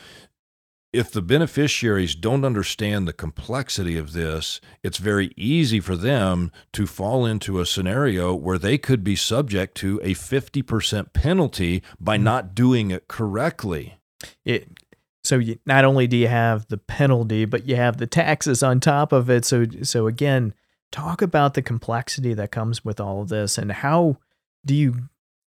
if 0.92 1.10
the 1.10 1.22
beneficiaries 1.22 2.14
don't 2.14 2.44
understand 2.44 3.06
the 3.08 3.12
complexity 3.12 3.98
of 3.98 4.12
this, 4.12 4.60
it's 4.84 4.98
very 4.98 5.32
easy 5.36 5.80
for 5.80 5.96
them 5.96 6.52
to 6.72 6.86
fall 6.86 7.26
into 7.26 7.60
a 7.60 7.66
scenario 7.66 8.32
where 8.32 8.58
they 8.58 8.78
could 8.78 9.02
be 9.02 9.16
subject 9.16 9.76
to 9.78 10.00
a 10.04 10.14
50% 10.14 11.12
penalty 11.12 11.82
by 11.98 12.16
mm-hmm. 12.16 12.24
not 12.24 12.54
doing 12.54 12.92
it 12.92 13.08
correctly. 13.08 13.98
It 14.44 14.77
so 15.24 15.38
you, 15.38 15.58
not 15.66 15.84
only 15.84 16.06
do 16.06 16.16
you 16.16 16.28
have 16.28 16.66
the 16.68 16.78
penalty, 16.78 17.44
but 17.44 17.66
you 17.66 17.76
have 17.76 17.98
the 17.98 18.06
taxes 18.06 18.62
on 18.62 18.80
top 18.80 19.12
of 19.12 19.28
it. 19.28 19.44
So 19.44 19.66
so 19.82 20.06
again, 20.06 20.54
talk 20.90 21.22
about 21.22 21.54
the 21.54 21.62
complexity 21.62 22.34
that 22.34 22.50
comes 22.50 22.84
with 22.84 23.00
all 23.00 23.22
of 23.22 23.28
this 23.28 23.58
and 23.58 23.70
how 23.72 24.16
do 24.64 24.74
you 24.74 25.08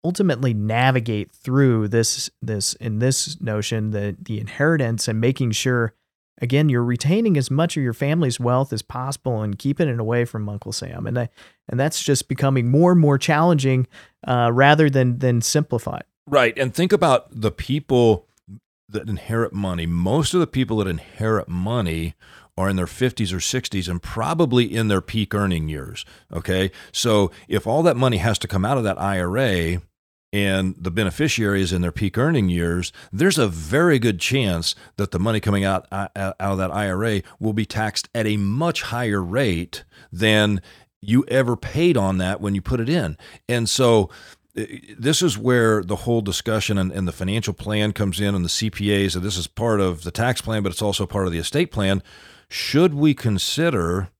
ultimately 0.05 0.53
navigate 0.53 1.31
through 1.31 1.89
this 1.89 2.29
this 2.41 2.75
in 2.75 2.99
this 2.99 3.41
notion 3.41 3.93
the 3.93 4.17
the 4.21 4.41
inheritance 4.41 5.07
and 5.07 5.21
making 5.21 5.53
sure 5.53 5.95
again 6.41 6.69
you're 6.69 6.85
retaining 6.85 7.37
as 7.37 7.51
much 7.51 7.77
of 7.77 7.83
your 7.83 7.93
family's 7.93 8.41
wealth 8.41 8.73
as 8.73 8.83
possible 8.83 9.43
and 9.43 9.59
keeping 9.59 9.89
it 9.89 10.01
away 10.01 10.25
from 10.25 10.49
Uncle 10.49 10.73
Sam 10.73 11.07
and 11.07 11.19
I, 11.19 11.29
and 11.69 11.79
that's 11.79 12.03
just 12.03 12.29
becoming 12.29 12.71
more 12.71 12.93
and 12.93 13.01
more 13.01 13.17
challenging 13.17 13.87
uh, 14.27 14.51
rather 14.53 14.91
than 14.91 15.19
than 15.19 15.41
simplified. 15.41 16.05
Right, 16.27 16.57
and 16.59 16.75
think 16.75 16.93
about 16.93 17.29
the 17.33 17.51
people 17.51 18.27
that 18.93 19.09
inherit 19.09 19.53
money, 19.53 19.87
most 19.87 20.35
of 20.35 20.41
the 20.41 20.47
people 20.47 20.79
that 20.79 20.87
inherit 20.87 21.49
money 21.49 22.15
are 22.57 22.69
in 22.69 22.77
their 22.77 22.87
50s 22.87 23.33
or 23.33 23.39
60s 23.39 23.89
and 23.89 24.03
probably 24.03 24.65
in 24.65 24.89
their 24.89 25.01
peak 25.01 25.35
earning 25.35 25.69
years. 25.69 26.05
Okay. 26.33 26.71
So 26.93 27.31
if 27.49 27.67
all 27.67 27.83
that 27.83 27.97
money 27.97 28.19
has 28.19 28.39
to 28.41 28.49
come 28.49 28.65
out 28.65 28.77
of 28.77 28.85
that 28.85 29.01
IRA 29.01 29.81
and 30.35 30.75
the 30.79 30.91
beneficiary 30.91 31.63
is 31.63 31.73
in 31.73 31.83
their 31.83 31.93
peak 31.93 32.17
earning 32.19 32.49
years, 32.49 32.93
there's 33.13 33.39
a 33.39 33.49
very 33.49 33.99
good 33.99 34.21
chance 34.21 34.75
that 34.97 35.11
the 35.11 35.19
money 35.19 35.41
coming 35.41 35.65
out, 35.65 35.87
uh, 35.91 36.09
out 36.17 36.37
of 36.41 36.59
that 36.59 36.71
IRA 36.71 37.23
will 37.41 37.53
be 37.53 37.67
taxed 37.67 38.09
at 38.15 38.27
a 38.27 38.37
much 38.37 38.83
higher 38.83 39.23
rate 39.23 39.85
than 40.11 40.61
you 41.01 41.25
ever 41.29 41.57
paid 41.57 41.97
on 41.97 42.19
that 42.19 42.41
when 42.41 42.55
you 42.55 42.63
put 42.63 42.81
it 42.81 42.89
in. 42.89 43.17
And 43.49 43.69
so 43.69 44.09
Uh, 44.57 44.65
this 44.99 45.23
is 45.23 45.39
where 45.39 45.83
the 45.83 45.97
whole 45.97 46.21
discussion 46.21 46.79
and, 46.79 46.93
and, 46.93 47.09
the 47.09 47.13
financial 47.13 47.55
plan 47.55 47.93
comes 47.93 48.21
in 48.21 48.35
and 48.35 48.45
the 48.45 48.51
CPAs. 48.51 49.15
And 49.15 49.25
this 49.25 49.37
is 49.37 49.47
part 49.47 49.81
of 49.81 50.03
the 50.03 50.11
tax 50.11 50.41
plan, 50.41 50.63
but 50.63 50.73
it's 50.73 50.83
also 50.83 51.07
part 51.07 51.27
of 51.27 51.33
the 51.33 51.39
estate 51.39 51.71
plan. 51.71 52.03
Should 52.49 52.93
we 52.93 53.15
consider 53.15 54.11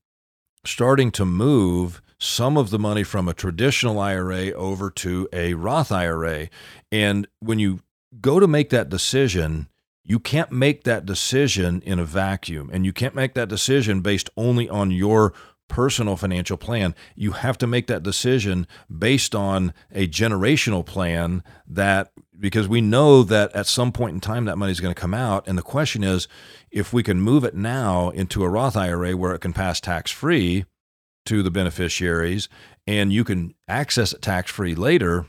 starting 0.65 1.11
to 1.11 1.25
move 1.25 2.01
some 2.17 2.57
of 2.57 2.69
the 2.69 2.79
money 2.79 3.03
from 3.03 3.27
a 3.27 3.33
traditional 3.33 3.99
IRA 3.99 4.51
over 4.51 4.89
to 4.89 5.29
a 5.31 5.53
Roth 5.53 5.91
IRA? 5.91 6.49
And 6.91 7.27
when 7.39 7.59
you 7.59 7.81
go 8.19 8.39
to 8.39 8.47
make 8.47 8.69
that 8.71 8.89
decision, 8.89 9.67
you 10.03 10.19
can't 10.19 10.51
make 10.51 10.83
that 10.83 11.05
decision 11.05 11.81
in 11.85 11.99
a 11.99 12.05
vacuum 12.05 12.69
and 12.73 12.85
you 12.85 12.93
can't 12.93 13.15
make 13.15 13.35
that 13.35 13.49
decision 13.49 14.01
based 14.01 14.29
only 14.35 14.67
on 14.67 14.91
your 14.91 15.33
personal 15.67 16.15
financial 16.15 16.57
plan. 16.57 16.93
You 17.15 17.31
have 17.31 17.57
to 17.59 17.67
make 17.67 17.87
that 17.87 18.03
decision 18.03 18.67
based 18.95 19.33
on 19.33 19.73
a 19.91 20.07
generational 20.07 20.85
plan 20.85 21.43
that 21.67 22.11
because 22.39 22.67
we 22.67 22.81
know 22.81 23.23
that 23.23 23.55
at 23.55 23.67
some 23.67 23.91
point 23.91 24.13
in 24.13 24.19
time 24.19 24.45
that 24.45 24.57
money 24.57 24.71
is 24.71 24.79
going 24.79 24.93
to 24.93 24.99
come 24.99 25.13
out 25.13 25.47
and 25.47 25.57
the 25.57 25.63
question 25.63 26.03
is 26.03 26.27
if 26.71 26.91
we 26.91 27.03
can 27.03 27.21
move 27.21 27.43
it 27.43 27.55
now 27.55 28.09
into 28.09 28.43
a 28.43 28.49
Roth 28.49 28.75
IRA 28.75 29.15
where 29.15 29.33
it 29.33 29.39
can 29.39 29.53
pass 29.53 29.79
tax 29.79 30.11
free 30.11 30.65
to 31.25 31.41
the 31.41 31.51
beneficiaries 31.51 32.49
and 32.85 33.13
you 33.13 33.23
can 33.23 33.55
access 33.67 34.13
it 34.13 34.21
tax 34.21 34.51
free 34.51 34.75
later 34.75 35.25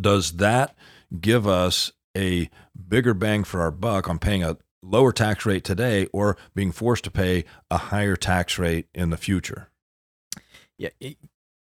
does 0.00 0.32
that 0.32 0.74
give 1.20 1.46
us 1.46 1.92
a 2.16 2.50
bigger 2.88 3.14
bang 3.14 3.44
for 3.44 3.60
our 3.60 3.70
buck 3.70 4.08
on 4.08 4.18
paying 4.18 4.42
a 4.42 4.56
lower 4.86 5.12
tax 5.12 5.44
rate 5.44 5.64
today 5.64 6.06
or 6.12 6.36
being 6.54 6.72
forced 6.72 7.04
to 7.04 7.10
pay 7.10 7.44
a 7.70 7.78
higher 7.78 8.16
tax 8.16 8.58
rate 8.58 8.86
in 8.94 9.10
the 9.10 9.16
future. 9.16 9.70
Yeah, 10.78 10.90
you 11.00 11.16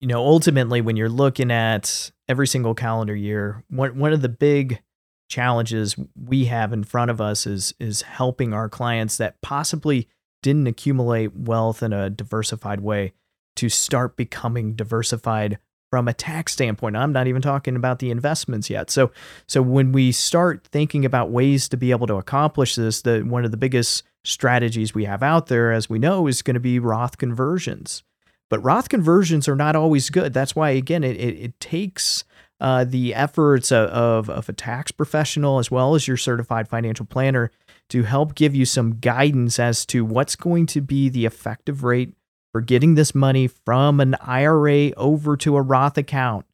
know, 0.07 0.19
ultimately 0.19 0.81
when 0.81 0.97
you're 0.97 1.09
looking 1.09 1.51
at 1.51 2.11
every 2.27 2.47
single 2.47 2.75
calendar 2.75 3.15
year, 3.15 3.63
one 3.69 3.97
one 3.97 4.13
of 4.13 4.21
the 4.21 4.29
big 4.29 4.81
challenges 5.29 5.95
we 6.15 6.45
have 6.45 6.71
in 6.71 6.83
front 6.83 7.11
of 7.11 7.19
us 7.19 7.47
is 7.47 7.73
is 7.79 8.03
helping 8.03 8.53
our 8.53 8.69
clients 8.69 9.17
that 9.17 9.41
possibly 9.41 10.07
didn't 10.43 10.67
accumulate 10.67 11.35
wealth 11.35 11.81
in 11.81 11.93
a 11.93 12.09
diversified 12.09 12.81
way 12.81 13.13
to 13.55 13.69
start 13.69 14.15
becoming 14.15 14.75
diversified 14.75 15.57
from 15.95 16.09
a 16.09 16.13
tax 16.13 16.51
standpoint. 16.51 16.97
I'm 16.97 17.13
not 17.13 17.27
even 17.27 17.41
talking 17.41 17.77
about 17.77 17.99
the 17.99 18.11
investments 18.11 18.69
yet. 18.69 18.91
So 18.91 19.11
so 19.47 19.61
when 19.61 19.93
we 19.93 20.11
start 20.11 20.67
thinking 20.67 21.05
about 21.05 21.31
ways 21.31 21.69
to 21.69 21.77
be 21.77 21.91
able 21.91 22.05
to 22.07 22.15
accomplish 22.15 22.75
this, 22.75 23.01
the 23.01 23.21
one 23.21 23.45
of 23.45 23.51
the 23.51 23.55
biggest 23.55 24.03
strategies 24.25 24.93
we 24.93 25.05
have 25.05 25.23
out 25.23 25.47
there 25.47 25.71
as 25.71 25.89
we 25.89 25.97
know 25.97 26.27
is 26.27 26.41
going 26.41 26.55
to 26.55 26.59
be 26.59 26.79
Roth 26.79 27.17
conversions. 27.17 28.03
But 28.49 28.59
Roth 28.59 28.89
conversions 28.89 29.47
are 29.47 29.55
not 29.55 29.77
always 29.77 30.09
good. 30.09 30.33
That's 30.33 30.53
why 30.53 30.71
again 30.71 31.01
it 31.05 31.15
it, 31.15 31.39
it 31.39 31.59
takes 31.61 32.25
uh, 32.59 32.83
the 32.83 33.15
efforts 33.15 33.71
of, 33.71 33.87
of, 33.87 34.29
of 34.29 34.49
a 34.49 34.53
tax 34.53 34.91
professional 34.91 35.59
as 35.59 35.71
well 35.71 35.95
as 35.95 36.09
your 36.09 36.17
certified 36.17 36.67
financial 36.67 37.05
planner 37.05 37.51
to 37.87 38.03
help 38.03 38.35
give 38.35 38.53
you 38.53 38.65
some 38.65 38.99
guidance 38.99 39.59
as 39.59 39.85
to 39.85 40.03
what's 40.03 40.35
going 40.35 40.65
to 40.65 40.81
be 40.81 41.07
the 41.07 41.25
effective 41.25 41.85
rate 41.85 42.15
for 42.55 42.61
getting 42.61 42.95
this 42.95 43.13
money 43.13 43.47
from 43.47 43.99
an 43.99 44.15
IRA 44.21 44.93
over 44.95 45.35
to 45.35 45.57
a 45.57 45.61
Roth 45.61 45.97
account. 45.97 46.45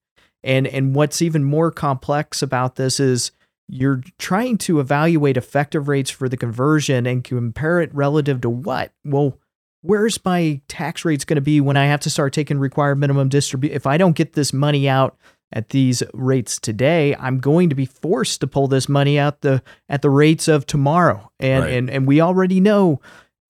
And 0.43 0.65
and 0.65 0.95
what's 0.95 1.21
even 1.21 1.43
more 1.43 1.69
complex 1.69 2.41
about 2.41 2.75
this 2.75 2.99
is 2.99 3.29
you're 3.67 4.01
trying 4.17 4.57
to 4.57 4.79
evaluate 4.79 5.37
effective 5.37 5.87
rates 5.87 6.09
for 6.09 6.27
the 6.27 6.37
conversion 6.37 7.05
and 7.05 7.23
compare 7.23 7.81
it 7.81 7.93
relative 7.93 8.41
to 8.41 8.49
what? 8.49 8.91
Well, 9.05 9.37
where's 9.83 10.25
my 10.25 10.61
tax 10.67 11.05
rates 11.05 11.23
going 11.23 11.35
to 11.35 11.39
be 11.39 11.61
when 11.61 11.77
I 11.77 11.85
have 11.85 11.99
to 11.99 12.09
start 12.09 12.33
taking 12.33 12.57
required 12.57 12.95
minimum 12.95 13.29
distribute? 13.29 13.71
If 13.71 13.85
I 13.85 13.97
don't 13.97 14.15
get 14.15 14.33
this 14.33 14.51
money 14.51 14.89
out 14.89 15.15
at 15.53 15.69
these 15.69 16.01
rates 16.15 16.59
today, 16.59 17.15
I'm 17.17 17.39
going 17.39 17.69
to 17.69 17.75
be 17.75 17.85
forced 17.85 18.41
to 18.41 18.47
pull 18.47 18.67
this 18.67 18.89
money 18.89 19.19
out 19.19 19.41
the 19.41 19.61
at 19.87 20.01
the 20.01 20.09
rates 20.09 20.47
of 20.47 20.65
tomorrow. 20.65 21.31
And 21.39 21.63
right. 21.63 21.73
and 21.73 21.91
and 21.91 22.07
we 22.07 22.21
already 22.21 22.59
know 22.59 23.01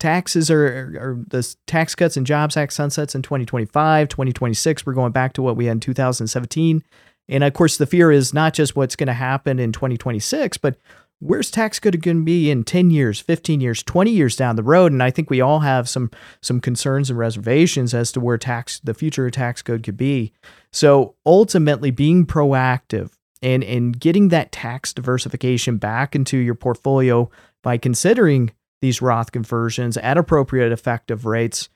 taxes 0.01 0.49
are, 0.49 0.65
are 0.99 1.23
the 1.27 1.55
tax 1.67 1.93
cuts 1.95 2.17
and 2.17 2.25
jobs 2.25 2.57
act 2.57 2.73
sunsets 2.73 3.13
in 3.13 3.21
2025 3.21 4.09
2026 4.09 4.85
we're 4.85 4.93
going 4.93 5.11
back 5.11 5.33
to 5.33 5.41
what 5.41 5.55
we 5.55 5.65
had 5.65 5.73
in 5.73 5.79
2017 5.79 6.83
and 7.29 7.43
of 7.43 7.53
course 7.53 7.77
the 7.77 7.85
fear 7.85 8.11
is 8.11 8.33
not 8.33 8.53
just 8.53 8.75
what's 8.75 8.95
going 8.95 9.07
to 9.07 9.13
happen 9.13 9.59
in 9.59 9.71
2026 9.71 10.57
but 10.57 10.75
where's 11.19 11.51
tax 11.51 11.79
code 11.79 12.01
going 12.01 12.17
to 12.17 12.23
be 12.23 12.49
in 12.49 12.63
10 12.63 12.89
years 12.89 13.19
15 13.19 13.61
years 13.61 13.83
20 13.83 14.11
years 14.11 14.35
down 14.35 14.55
the 14.55 14.63
road? 14.63 14.91
And 14.91 15.01
i 15.03 15.11
think 15.11 15.29
we 15.29 15.39
all 15.39 15.59
have 15.59 15.87
some 15.87 16.09
some 16.41 16.59
concerns 16.59 17.09
and 17.09 17.17
reservations 17.17 17.93
as 17.93 18.11
to 18.11 18.19
where 18.19 18.37
tax 18.37 18.79
the 18.79 18.93
future 18.93 19.27
of 19.27 19.31
tax 19.31 19.61
code 19.61 19.83
could 19.83 19.97
be. 19.97 20.33
So 20.73 21.15
ultimately 21.25 21.91
being 21.91 22.25
proactive 22.25 23.11
and 23.41 23.63
and 23.63 23.97
getting 23.99 24.29
that 24.29 24.51
tax 24.51 24.93
diversification 24.93 25.77
back 25.77 26.15
into 26.15 26.37
your 26.37 26.55
portfolio 26.55 27.29
by 27.63 27.77
considering 27.77 28.51
these 28.81 29.01
Roth 29.01 29.31
conversions 29.31 29.97
at 29.97 30.17
appropriate 30.17 30.71
effective 30.71 31.25
rates. 31.25 31.69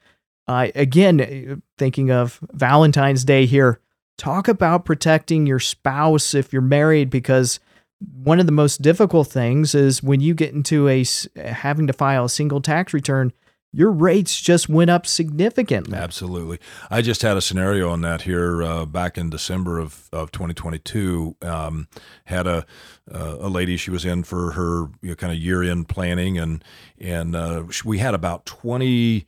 Uh, 0.47 0.67
again, 0.75 1.61
thinking 1.77 2.11
of 2.11 2.39
Valentine's 2.51 3.23
Day 3.23 3.45
here, 3.45 3.79
talk 4.17 4.47
about 4.47 4.85
protecting 4.85 5.45
your 5.47 5.59
spouse 5.59 6.33
if 6.33 6.53
you're 6.53 6.61
married 6.61 7.09
because 7.09 7.59
one 7.99 8.39
of 8.39 8.45
the 8.45 8.51
most 8.51 8.81
difficult 8.81 9.27
things 9.27 9.73
is 9.73 10.03
when 10.03 10.19
you 10.19 10.33
get 10.33 10.53
into 10.53 10.87
a 10.87 11.05
having 11.35 11.87
to 11.87 11.93
file 11.93 12.25
a 12.25 12.29
single 12.29 12.61
tax 12.61 12.93
return 12.93 13.31
your 13.75 13.91
rates 13.91 14.39
just 14.39 14.69
went 14.69 14.89
up 14.89 15.05
significantly. 15.05 15.97
Absolutely. 15.97 16.59
I 16.89 17.01
just 17.01 17.21
had 17.21 17.35
a 17.35 17.41
scenario 17.41 17.89
on 17.89 17.99
that 18.01 18.21
here 18.21 18.63
uh, 18.63 18.85
back 18.85 19.17
in 19.17 19.29
December 19.29 19.79
of, 19.79 20.07
of 20.13 20.31
2022. 20.31 21.35
Um, 21.41 21.89
had 22.23 22.47
a 22.47 22.65
uh, 23.13 23.37
a 23.39 23.49
lady 23.49 23.75
she 23.75 23.91
was 23.91 24.05
in 24.05 24.23
for 24.23 24.51
her 24.51 24.87
you 25.01 25.09
know, 25.09 25.15
kind 25.15 25.33
of 25.33 25.37
year 25.37 25.61
end 25.61 25.89
planning, 25.89 26.39
and 26.39 26.63
and 26.97 27.35
uh, 27.35 27.65
we 27.83 27.97
had 27.97 28.13
about 28.13 28.45
twenty 28.45 29.27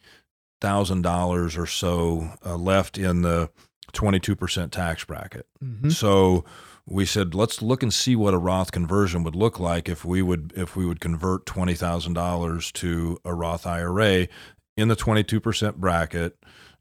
thousand 0.61 1.01
dollars 1.01 1.57
or 1.57 1.67
so 1.67 2.31
uh, 2.45 2.55
left 2.55 2.97
in 2.97 3.21
the 3.21 3.49
22 3.91 4.35
percent 4.35 4.71
tax 4.71 5.03
bracket. 5.03 5.45
Mm-hmm. 5.63 5.89
So 5.89 6.45
we 6.89 7.05
said 7.05 7.35
let's 7.35 7.61
look 7.61 7.83
and 7.83 7.93
see 7.93 8.15
what 8.15 8.33
a 8.33 8.37
Roth 8.37 8.71
conversion 8.71 9.21
would 9.23 9.35
look 9.35 9.59
like 9.59 9.89
if 9.89 10.05
we 10.05 10.21
would 10.21 10.53
if 10.55 10.75
we 10.75 10.85
would 10.85 11.01
convert 11.01 11.45
twenty 11.45 11.75
thousand 11.75 12.13
dollars 12.13 12.71
to 12.73 13.19
a 13.25 13.33
Roth 13.33 13.67
IRA 13.67 14.27
in 14.77 14.87
the 14.87 14.95
twenty 14.95 15.23
two 15.23 15.41
percent 15.41 15.77
bracket, 15.81 16.37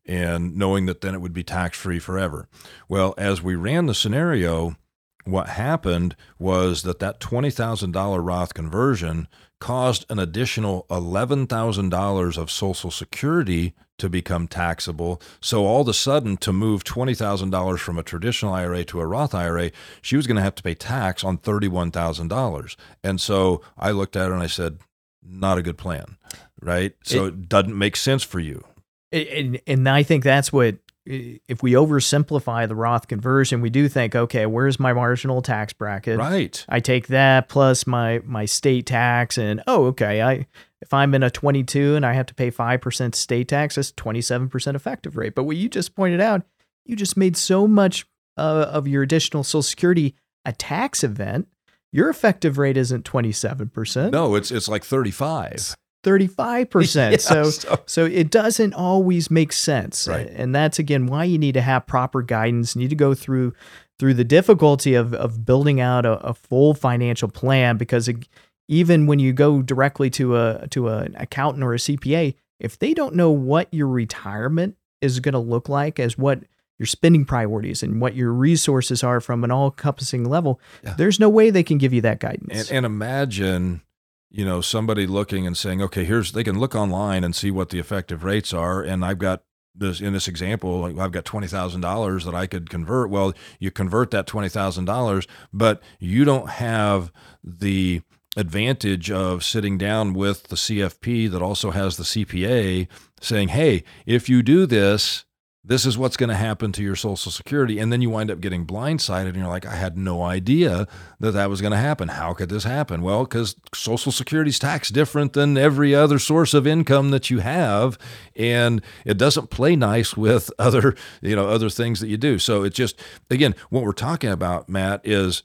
and 0.06 0.56
knowing 0.56 0.86
that 0.86 1.00
then 1.00 1.14
it 1.14 1.20
would 1.20 1.32
be 1.32 1.42
tax 1.42 1.76
free 1.76 1.98
forever. 1.98 2.48
Well, 2.88 3.14
as 3.18 3.42
we 3.42 3.56
ran 3.56 3.86
the 3.86 3.94
scenario, 3.94 4.76
what 5.24 5.48
happened 5.48 6.14
was 6.38 6.84
that 6.84 7.00
that 7.00 7.18
twenty 7.18 7.50
thousand 7.50 7.90
dollar 7.90 8.22
Roth 8.22 8.54
conversion 8.54 9.26
caused 9.58 10.06
an 10.08 10.20
additional 10.20 10.86
eleven 10.88 11.48
thousand 11.48 11.88
dollars 11.88 12.38
of 12.38 12.50
Social 12.50 12.92
Security 12.92 13.74
to 13.98 14.08
become 14.08 14.46
taxable. 14.48 15.20
So 15.40 15.64
all 15.64 15.82
of 15.82 15.88
a 15.88 15.94
sudden, 15.94 16.36
to 16.38 16.52
move 16.52 16.84
$20,000 16.84 17.78
from 17.78 17.98
a 17.98 18.02
traditional 18.02 18.52
IRA 18.52 18.84
to 18.84 19.00
a 19.00 19.06
Roth 19.06 19.34
IRA, 19.34 19.70
she 20.02 20.16
was 20.16 20.26
going 20.26 20.36
to 20.36 20.42
have 20.42 20.54
to 20.56 20.62
pay 20.62 20.74
tax 20.74 21.24
on 21.24 21.38
$31,000. 21.38 22.76
And 23.02 23.20
so 23.20 23.62
I 23.78 23.90
looked 23.90 24.16
at 24.16 24.28
her 24.28 24.34
and 24.34 24.42
I 24.42 24.48
said, 24.48 24.78
not 25.22 25.58
a 25.58 25.62
good 25.62 25.78
plan, 25.78 26.16
right? 26.60 26.94
So 27.02 27.26
it, 27.26 27.28
it 27.28 27.48
doesn't 27.48 27.76
make 27.76 27.96
sense 27.96 28.22
for 28.22 28.40
you. 28.40 28.64
And, 29.12 29.60
and 29.66 29.88
I 29.88 30.02
think 30.02 30.24
that's 30.24 30.52
what 30.52 30.76
if 31.06 31.62
we 31.62 31.72
oversimplify 31.72 32.66
the 32.66 32.74
Roth 32.74 33.06
conversion, 33.06 33.60
we 33.60 33.70
do 33.70 33.88
think, 33.88 34.16
okay, 34.16 34.44
where's 34.46 34.80
my 34.80 34.92
marginal 34.92 35.40
tax 35.40 35.72
bracket? 35.72 36.18
Right. 36.18 36.64
I 36.68 36.80
take 36.80 37.06
that 37.08 37.48
plus 37.48 37.86
my 37.86 38.20
my 38.24 38.44
state 38.44 38.86
tax, 38.86 39.38
and 39.38 39.62
oh, 39.66 39.86
okay, 39.86 40.20
I 40.20 40.46
if 40.80 40.92
I'm 40.92 41.14
in 41.14 41.22
a 41.22 41.30
22 41.30 41.94
and 41.94 42.04
I 42.04 42.12
have 42.12 42.26
to 42.26 42.34
pay 42.34 42.50
five 42.50 42.80
percent 42.80 43.14
state 43.14 43.48
tax, 43.48 43.76
that's 43.76 43.92
27 43.92 44.48
percent 44.48 44.74
effective 44.74 45.16
rate. 45.16 45.34
But 45.34 45.44
what 45.44 45.56
you 45.56 45.68
just 45.68 45.94
pointed 45.94 46.20
out, 46.20 46.42
you 46.84 46.96
just 46.96 47.16
made 47.16 47.36
so 47.36 47.66
much 47.66 48.06
uh, 48.36 48.66
of 48.70 48.86
your 48.86 49.02
additional 49.02 49.44
Social 49.44 49.62
Security 49.62 50.14
a 50.44 50.52
tax 50.52 51.02
event. 51.02 51.48
Your 51.92 52.08
effective 52.08 52.58
rate 52.58 52.76
isn't 52.76 53.04
27 53.04 53.68
percent. 53.68 54.12
No, 54.12 54.34
it's 54.34 54.50
it's 54.50 54.68
like 54.68 54.84
35. 54.84 55.74
35%. 56.04 57.10
yeah, 57.10 57.16
so, 57.16 57.50
so, 57.50 57.80
so 57.86 58.04
it 58.04 58.30
doesn't 58.30 58.74
always 58.74 59.28
make 59.28 59.52
sense. 59.52 60.06
Right. 60.06 60.28
And 60.28 60.54
that's 60.54 60.78
again 60.78 61.06
why 61.06 61.24
you 61.24 61.38
need 61.38 61.54
to 61.54 61.60
have 61.60 61.86
proper 61.86 62.22
guidance. 62.22 62.76
You 62.76 62.82
need 62.82 62.90
to 62.90 62.96
go 62.96 63.14
through 63.14 63.54
through 63.98 64.14
the 64.14 64.24
difficulty 64.24 64.94
of 64.94 65.12
of 65.14 65.44
building 65.44 65.80
out 65.80 66.06
a, 66.06 66.12
a 66.20 66.34
full 66.34 66.74
financial 66.74 67.28
plan 67.28 67.76
because 67.76 68.08
it, 68.08 68.28
even 68.68 69.06
when 69.06 69.18
you 69.18 69.32
go 69.32 69.62
directly 69.62 70.10
to 70.10 70.36
a 70.36 70.66
to 70.70 70.88
an 70.88 71.14
accountant 71.18 71.64
or 71.64 71.74
a 71.74 71.78
CPA, 71.78 72.34
if 72.58 72.78
they 72.78 72.94
don't 72.94 73.14
know 73.14 73.30
what 73.30 73.72
your 73.72 73.88
retirement 73.88 74.76
is 75.00 75.20
going 75.20 75.34
to 75.34 75.38
look 75.38 75.68
like 75.68 76.00
as 76.00 76.16
what 76.16 76.40
your 76.78 76.86
spending 76.86 77.24
priorities 77.24 77.82
and 77.82 78.00
what 78.00 78.14
your 78.14 78.32
resources 78.32 79.02
are 79.02 79.20
from 79.20 79.44
an 79.44 79.50
all-encompassing 79.50 80.24
level, 80.24 80.60
yeah. 80.84 80.94
there's 80.98 81.18
no 81.18 81.28
way 81.28 81.48
they 81.50 81.62
can 81.62 81.78
give 81.78 81.92
you 81.92 82.02
that 82.02 82.20
guidance. 82.20 82.68
And, 82.68 82.78
and 82.78 82.86
imagine 82.86 83.82
you 84.30 84.44
know 84.44 84.60
somebody 84.60 85.06
looking 85.06 85.46
and 85.46 85.56
saying 85.56 85.80
okay 85.80 86.04
here's 86.04 86.32
they 86.32 86.44
can 86.44 86.58
look 86.58 86.74
online 86.74 87.24
and 87.24 87.34
see 87.34 87.50
what 87.50 87.70
the 87.70 87.78
effective 87.78 88.24
rates 88.24 88.52
are 88.52 88.82
and 88.82 89.04
i've 89.04 89.18
got 89.18 89.42
this 89.74 90.00
in 90.00 90.12
this 90.12 90.26
example 90.26 90.84
i've 90.84 91.12
got 91.12 91.24
$20000 91.24 92.24
that 92.24 92.34
i 92.34 92.46
could 92.46 92.68
convert 92.68 93.08
well 93.08 93.32
you 93.60 93.70
convert 93.70 94.10
that 94.10 94.26
$20000 94.26 95.26
but 95.52 95.82
you 96.00 96.24
don't 96.24 96.50
have 96.50 97.12
the 97.44 98.02
advantage 98.36 99.10
of 99.10 99.42
sitting 99.42 99.78
down 99.78 100.12
with 100.12 100.44
the 100.44 100.56
cfp 100.56 101.30
that 101.30 101.42
also 101.42 101.70
has 101.70 101.96
the 101.96 102.04
cpa 102.04 102.86
saying 103.20 103.48
hey 103.48 103.82
if 104.04 104.28
you 104.28 104.42
do 104.42 104.66
this 104.66 105.24
this 105.64 105.84
is 105.84 105.98
what's 105.98 106.16
going 106.16 106.28
to 106.28 106.36
happen 106.36 106.70
to 106.70 106.82
your 106.82 106.94
social 106.94 107.32
security 107.32 107.78
and 107.78 107.92
then 107.92 108.00
you 108.00 108.08
wind 108.08 108.30
up 108.30 108.40
getting 108.40 108.64
blindsided 108.64 109.28
and 109.28 109.36
you're 109.36 109.48
like 109.48 109.66
i 109.66 109.74
had 109.74 109.98
no 109.98 110.22
idea 110.22 110.86
that 111.18 111.32
that 111.32 111.50
was 111.50 111.60
going 111.60 111.72
to 111.72 111.76
happen. 111.78 112.08
How 112.08 112.34
could 112.34 112.48
this 112.48 112.64
happen? 112.64 113.02
Well 113.02 113.24
because 113.24 113.56
social 113.74 114.12
security's 114.12 114.58
taxed 114.58 114.92
different 114.92 115.32
than 115.32 115.56
every 115.56 115.94
other 115.94 116.18
source 116.18 116.54
of 116.54 116.66
income 116.66 117.10
that 117.10 117.30
you 117.30 117.40
have 117.40 117.98
and 118.34 118.82
it 119.04 119.18
doesn't 119.18 119.50
play 119.50 119.76
nice 119.76 120.16
with 120.16 120.50
other 120.58 120.94
you 121.20 121.34
know 121.34 121.48
other 121.48 121.70
things 121.70 122.00
that 122.00 122.08
you 122.08 122.16
do. 122.16 122.38
So 122.38 122.62
it's 122.62 122.76
just 122.76 123.00
again 123.30 123.54
what 123.70 123.82
we're 123.82 123.92
talking 123.92 124.30
about 124.30 124.68
matt 124.68 125.00
is 125.04 125.42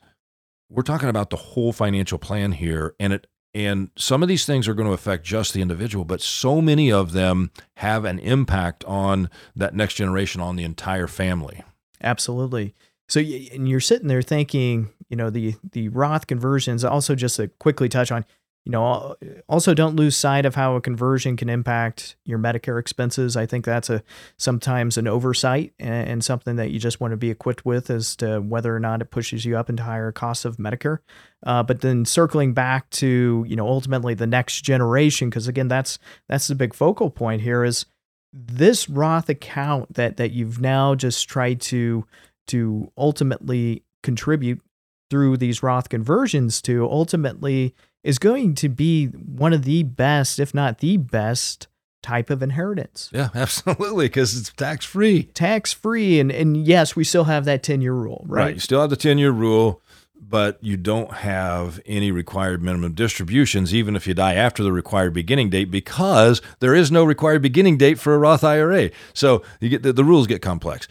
we're 0.71 0.83
talking 0.83 1.09
about 1.09 1.29
the 1.29 1.37
whole 1.37 1.73
financial 1.73 2.17
plan 2.17 2.53
here 2.53 2.95
and 2.99 3.13
it 3.13 3.27
and 3.53 3.89
some 3.97 4.23
of 4.23 4.29
these 4.29 4.45
things 4.45 4.67
are 4.67 4.73
going 4.73 4.87
to 4.87 4.93
affect 4.93 5.25
just 5.25 5.53
the 5.53 5.61
individual, 5.61 6.05
but 6.05 6.21
so 6.21 6.61
many 6.61 6.89
of 6.89 7.11
them 7.11 7.51
have 7.77 8.05
an 8.05 8.17
impact 8.19 8.85
on 8.85 9.29
that 9.57 9.75
next 9.75 9.95
generation, 9.95 10.39
on 10.39 10.55
the 10.55 10.63
entire 10.63 11.07
family. 11.07 11.61
Absolutely. 12.01 12.73
So, 13.09 13.19
and 13.19 13.67
you're 13.67 13.81
sitting 13.81 14.07
there 14.07 14.21
thinking, 14.21 14.89
you 15.09 15.17
know, 15.17 15.29
the 15.29 15.55
the 15.73 15.89
Roth 15.89 16.27
conversions. 16.27 16.85
Also, 16.85 17.13
just 17.13 17.35
to 17.35 17.49
quickly 17.49 17.89
touch 17.89 18.09
on, 18.09 18.25
you 18.65 18.71
know, 18.71 19.15
also 19.49 19.73
don't 19.73 19.95
lose 19.95 20.15
sight 20.15 20.45
of 20.45 20.53
how 20.53 20.75
a 20.75 20.81
conversion 20.81 21.35
can 21.35 21.49
impact 21.49 22.15
your 22.25 22.37
Medicare 22.37 22.79
expenses. 22.79 23.35
I 23.35 23.47
think 23.47 23.65
that's 23.65 23.89
a 23.89 24.03
sometimes 24.37 24.97
an 24.97 25.07
oversight 25.07 25.73
and, 25.79 26.09
and, 26.09 26.23
something 26.23 26.57
that 26.57 26.69
you 26.69 26.77
just 26.77 27.01
want 27.01 27.11
to 27.11 27.17
be 27.17 27.31
equipped 27.31 27.65
with 27.65 27.89
as 27.89 28.15
to 28.17 28.39
whether 28.39 28.75
or 28.75 28.79
not 28.79 29.01
it 29.01 29.09
pushes 29.09 29.45
you 29.45 29.57
up 29.57 29.67
into 29.67 29.81
higher 29.81 30.11
costs 30.11 30.45
of 30.45 30.57
Medicare. 30.57 30.99
Uh, 31.43 31.63
but 31.63 31.81
then 31.81 32.05
circling 32.05 32.53
back 32.53 32.87
to 32.91 33.43
you 33.47 33.55
know 33.55 33.67
ultimately 33.67 34.13
the 34.13 34.27
next 34.27 34.61
generation, 34.61 35.29
because 35.29 35.47
again 35.47 35.67
that's 35.67 35.97
that's 36.29 36.47
the 36.47 36.53
big 36.53 36.75
focal 36.75 37.09
point 37.09 37.41
here 37.41 37.63
is 37.63 37.87
this 38.31 38.87
Roth 38.87 39.27
account 39.27 39.95
that 39.95 40.17
that 40.17 40.31
you've 40.31 40.61
now 40.61 40.93
just 40.93 41.27
tried 41.27 41.61
to 41.61 42.05
to 42.47 42.91
ultimately 42.95 43.83
contribute 44.03 44.61
through 45.09 45.37
these 45.37 45.63
Roth 45.63 45.89
conversions 45.89 46.61
to 46.61 46.87
ultimately 46.89 47.75
is 48.03 48.19
going 48.19 48.55
to 48.55 48.69
be 48.69 49.07
one 49.07 49.53
of 49.53 49.63
the 49.63 49.83
best, 49.83 50.39
if 50.39 50.53
not 50.53 50.79
the 50.79 50.97
best, 50.97 51.67
type 52.01 52.29
of 52.29 52.41
inheritance. 52.41 53.09
Yeah, 53.13 53.29
absolutely, 53.35 54.05
because 54.05 54.37
it's 54.37 54.51
tax 54.51 54.85
free. 54.85 55.23
Tax 55.23 55.73
free, 55.73 56.19
and 56.19 56.31
and 56.31 56.65
yes, 56.65 56.95
we 56.95 57.03
still 57.03 57.25
have 57.25 57.45
that 57.45 57.63
ten 57.63 57.81
year 57.81 57.93
rule, 57.93 58.25
right? 58.27 58.43
Right. 58.43 58.53
You 58.55 58.59
still 58.59 58.81
have 58.81 58.89
the 58.89 58.95
ten 58.95 59.17
year 59.17 59.31
rule, 59.31 59.81
but 60.19 60.57
you 60.61 60.77
don't 60.77 61.11
have 61.13 61.79
any 61.85 62.11
required 62.11 62.61
minimum 62.61 62.93
distributions, 62.93 63.73
even 63.73 63.95
if 63.95 64.07
you 64.07 64.13
die 64.13 64.35
after 64.35 64.63
the 64.63 64.71
required 64.71 65.13
beginning 65.13 65.49
date, 65.49 65.71
because 65.71 66.41
there 66.59 66.75
is 66.75 66.91
no 66.91 67.03
required 67.03 67.41
beginning 67.41 67.77
date 67.77 67.99
for 67.99 68.13
a 68.13 68.17
Roth 68.17 68.43
IRA. 68.43 68.91
So 69.13 69.43
you 69.59 69.69
get 69.69 69.83
the, 69.83 69.93
the 69.93 70.03
rules 70.03 70.27
get 70.27 70.41
complex. 70.41 70.87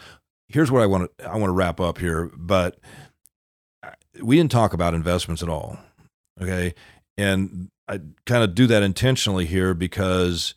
Here's 0.47 0.71
what 0.71 0.81
I 0.81 0.85
want 0.85 1.17
to 1.17 1.29
I 1.29 1.37
want 1.37 1.49
to 1.49 1.53
wrap 1.53 1.79
up 1.79 1.97
here, 1.97 2.31
but 2.35 2.77
uh, 3.83 3.91
we 4.21 4.37
didn't 4.37 4.51
talk 4.51 4.73
about 4.73 4.93
investments 4.93 5.41
at 5.43 5.49
all. 5.49 5.77
Okay. 6.41 6.73
And 7.21 7.69
I 7.87 7.99
kind 8.25 8.43
of 8.43 8.55
do 8.55 8.67
that 8.67 8.83
intentionally 8.83 9.45
here 9.45 9.73
because 9.73 10.55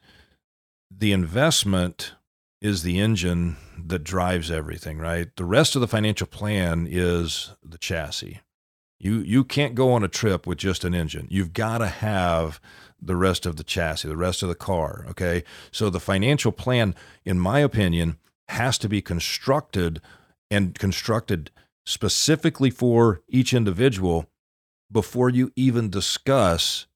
the 0.91 1.13
investment 1.13 2.15
is 2.63 2.83
the 2.83 2.99
engine 2.99 3.57
that 3.87 4.05
drives 4.05 4.51
everything, 4.51 4.99
right? 4.99 5.29
The 5.37 5.45
rest 5.45 5.75
of 5.75 5.83
the 5.83 5.89
financial 5.89 6.27
plan 6.27 6.87
is 6.91 7.51
the 7.63 7.77
chassis. 7.77 8.41
You 8.99 9.19
you 9.19 9.45
can't 9.45 9.75
go 9.75 9.93
on 9.93 10.03
a 10.03 10.09
trip 10.09 10.47
with 10.47 10.57
just 10.57 10.85
an 10.85 10.95
engine. 10.95 11.27
You've 11.31 11.53
got 11.53 11.79
to 11.79 11.89
have 11.89 12.61
the 13.03 13.17
rest 13.17 13.45
of 13.45 13.57
the 13.57 13.65
chassis, 13.65 14.09
the 14.09 14.17
rest 14.17 14.43
of 14.43 14.49
the 14.49 14.55
car. 14.55 15.05
Okay. 15.11 15.45
So 15.71 15.91
the 15.91 16.01
financial 16.01 16.53
plan, 16.53 16.95
in 17.25 17.39
my 17.39 17.59
opinion, 17.59 18.17
has 18.49 18.79
to 18.79 18.89
be 18.89 19.03
constructed 19.03 20.01
and 20.51 20.79
constructed 20.79 21.51
specifically 21.85 22.71
for 22.71 23.21
each 23.29 23.53
individual 23.53 24.31
before 24.91 25.31
you 25.31 25.53
even 25.57 25.91
discuss 25.91 26.87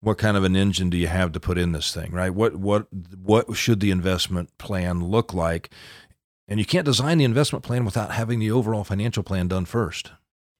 what 0.00 0.18
kind 0.18 0.36
of 0.36 0.42
an 0.42 0.56
engine 0.56 0.90
do 0.90 0.96
you 0.96 1.06
have 1.06 1.32
to 1.32 1.40
put 1.40 1.56
in 1.56 1.72
this 1.72 1.94
thing, 1.94 2.10
right? 2.10 2.34
What 2.34 2.56
what 2.56 2.86
what 2.92 3.56
should 3.56 3.80
the 3.80 3.90
investment 3.90 4.56
plan 4.58 5.04
look 5.04 5.32
like? 5.32 5.70
And 6.48 6.58
you 6.58 6.66
can't 6.66 6.84
design 6.84 7.18
the 7.18 7.24
investment 7.24 7.64
plan 7.64 7.84
without 7.84 8.10
having 8.10 8.40
the 8.40 8.50
overall 8.50 8.84
financial 8.84 9.22
plan 9.22 9.48
done 9.48 9.64
first. 9.64 10.10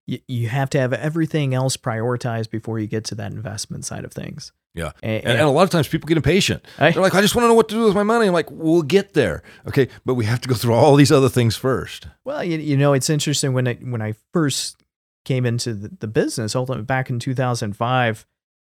You, 0.07 0.21
you 0.27 0.49
have 0.49 0.71
to 0.71 0.81
have 0.81 0.93
everything 0.93 1.55
else 1.55 1.77
prioritized 1.77 2.51
before 2.51 2.79
you 2.79 2.87
get 2.87 3.05
to 3.07 3.15
that 3.17 3.33
investment 3.33 3.85
side 3.85 4.05
of 4.05 4.13
things. 4.13 4.53
Yeah. 4.75 4.93
And, 5.03 5.25
and, 5.25 5.39
and, 5.39 5.41
a 5.41 5.51
lot 5.51 5.65
of 5.65 5.71
times 5.71 5.87
people 5.87 6.07
get 6.07 6.17
impatient. 6.17 6.65
I, 6.79 6.93
They're 6.93 7.03
like, 7.03 7.15
I 7.15 7.21
just 7.21 7.35
want 7.35 7.45
to 7.45 7.49
know 7.49 7.55
what 7.55 7.69
to 7.69 7.75
do 7.75 7.85
with 7.85 7.95
my 7.95 8.03
money. 8.03 8.27
I'm 8.27 8.33
like, 8.33 8.51
we'll 8.51 8.83
get 8.83 9.13
there. 9.13 9.43
Okay. 9.69 9.89
But 10.07 10.15
we 10.15 10.25
have 10.25 10.41
to 10.41 10.49
go 10.49 10.55
through 10.55 10.75
all 10.75 10.97
these 10.97 11.13
other 11.13 11.29
things 11.29 11.57
first. 11.57 12.07
Well, 12.25 12.43
you, 12.43 12.59
you 12.59 12.77
know, 12.77 12.95
it's 12.95 13.11
interesting 13.11 13.53
when 13.53 13.69
I, 13.69 13.75
when 13.75 14.01
I 14.01 14.15
first 14.33 14.82
came 15.25 15.47
into 15.47 15.75
the, 15.75 15.91
the 16.01 16.07
business, 16.07 16.57
ultimately 16.57 16.85
back 16.85 17.11
in 17.11 17.19
2005, 17.19 18.27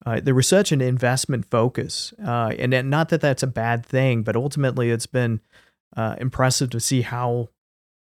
uh, 0.04 0.20
there 0.20 0.34
was 0.34 0.46
such 0.46 0.72
an 0.72 0.80
investment 0.80 1.46
focus. 1.50 2.12
Uh, 2.24 2.52
and, 2.58 2.72
and 2.74 2.90
not 2.90 3.08
that 3.08 3.20
that's 3.20 3.42
a 3.42 3.48
bad 3.48 3.84
thing, 3.84 4.22
but 4.22 4.36
ultimately 4.36 4.90
it's 4.90 5.06
been 5.06 5.40
uh, 5.96 6.16
impressive 6.18 6.70
to 6.70 6.80
see 6.80 7.02
how 7.02 7.48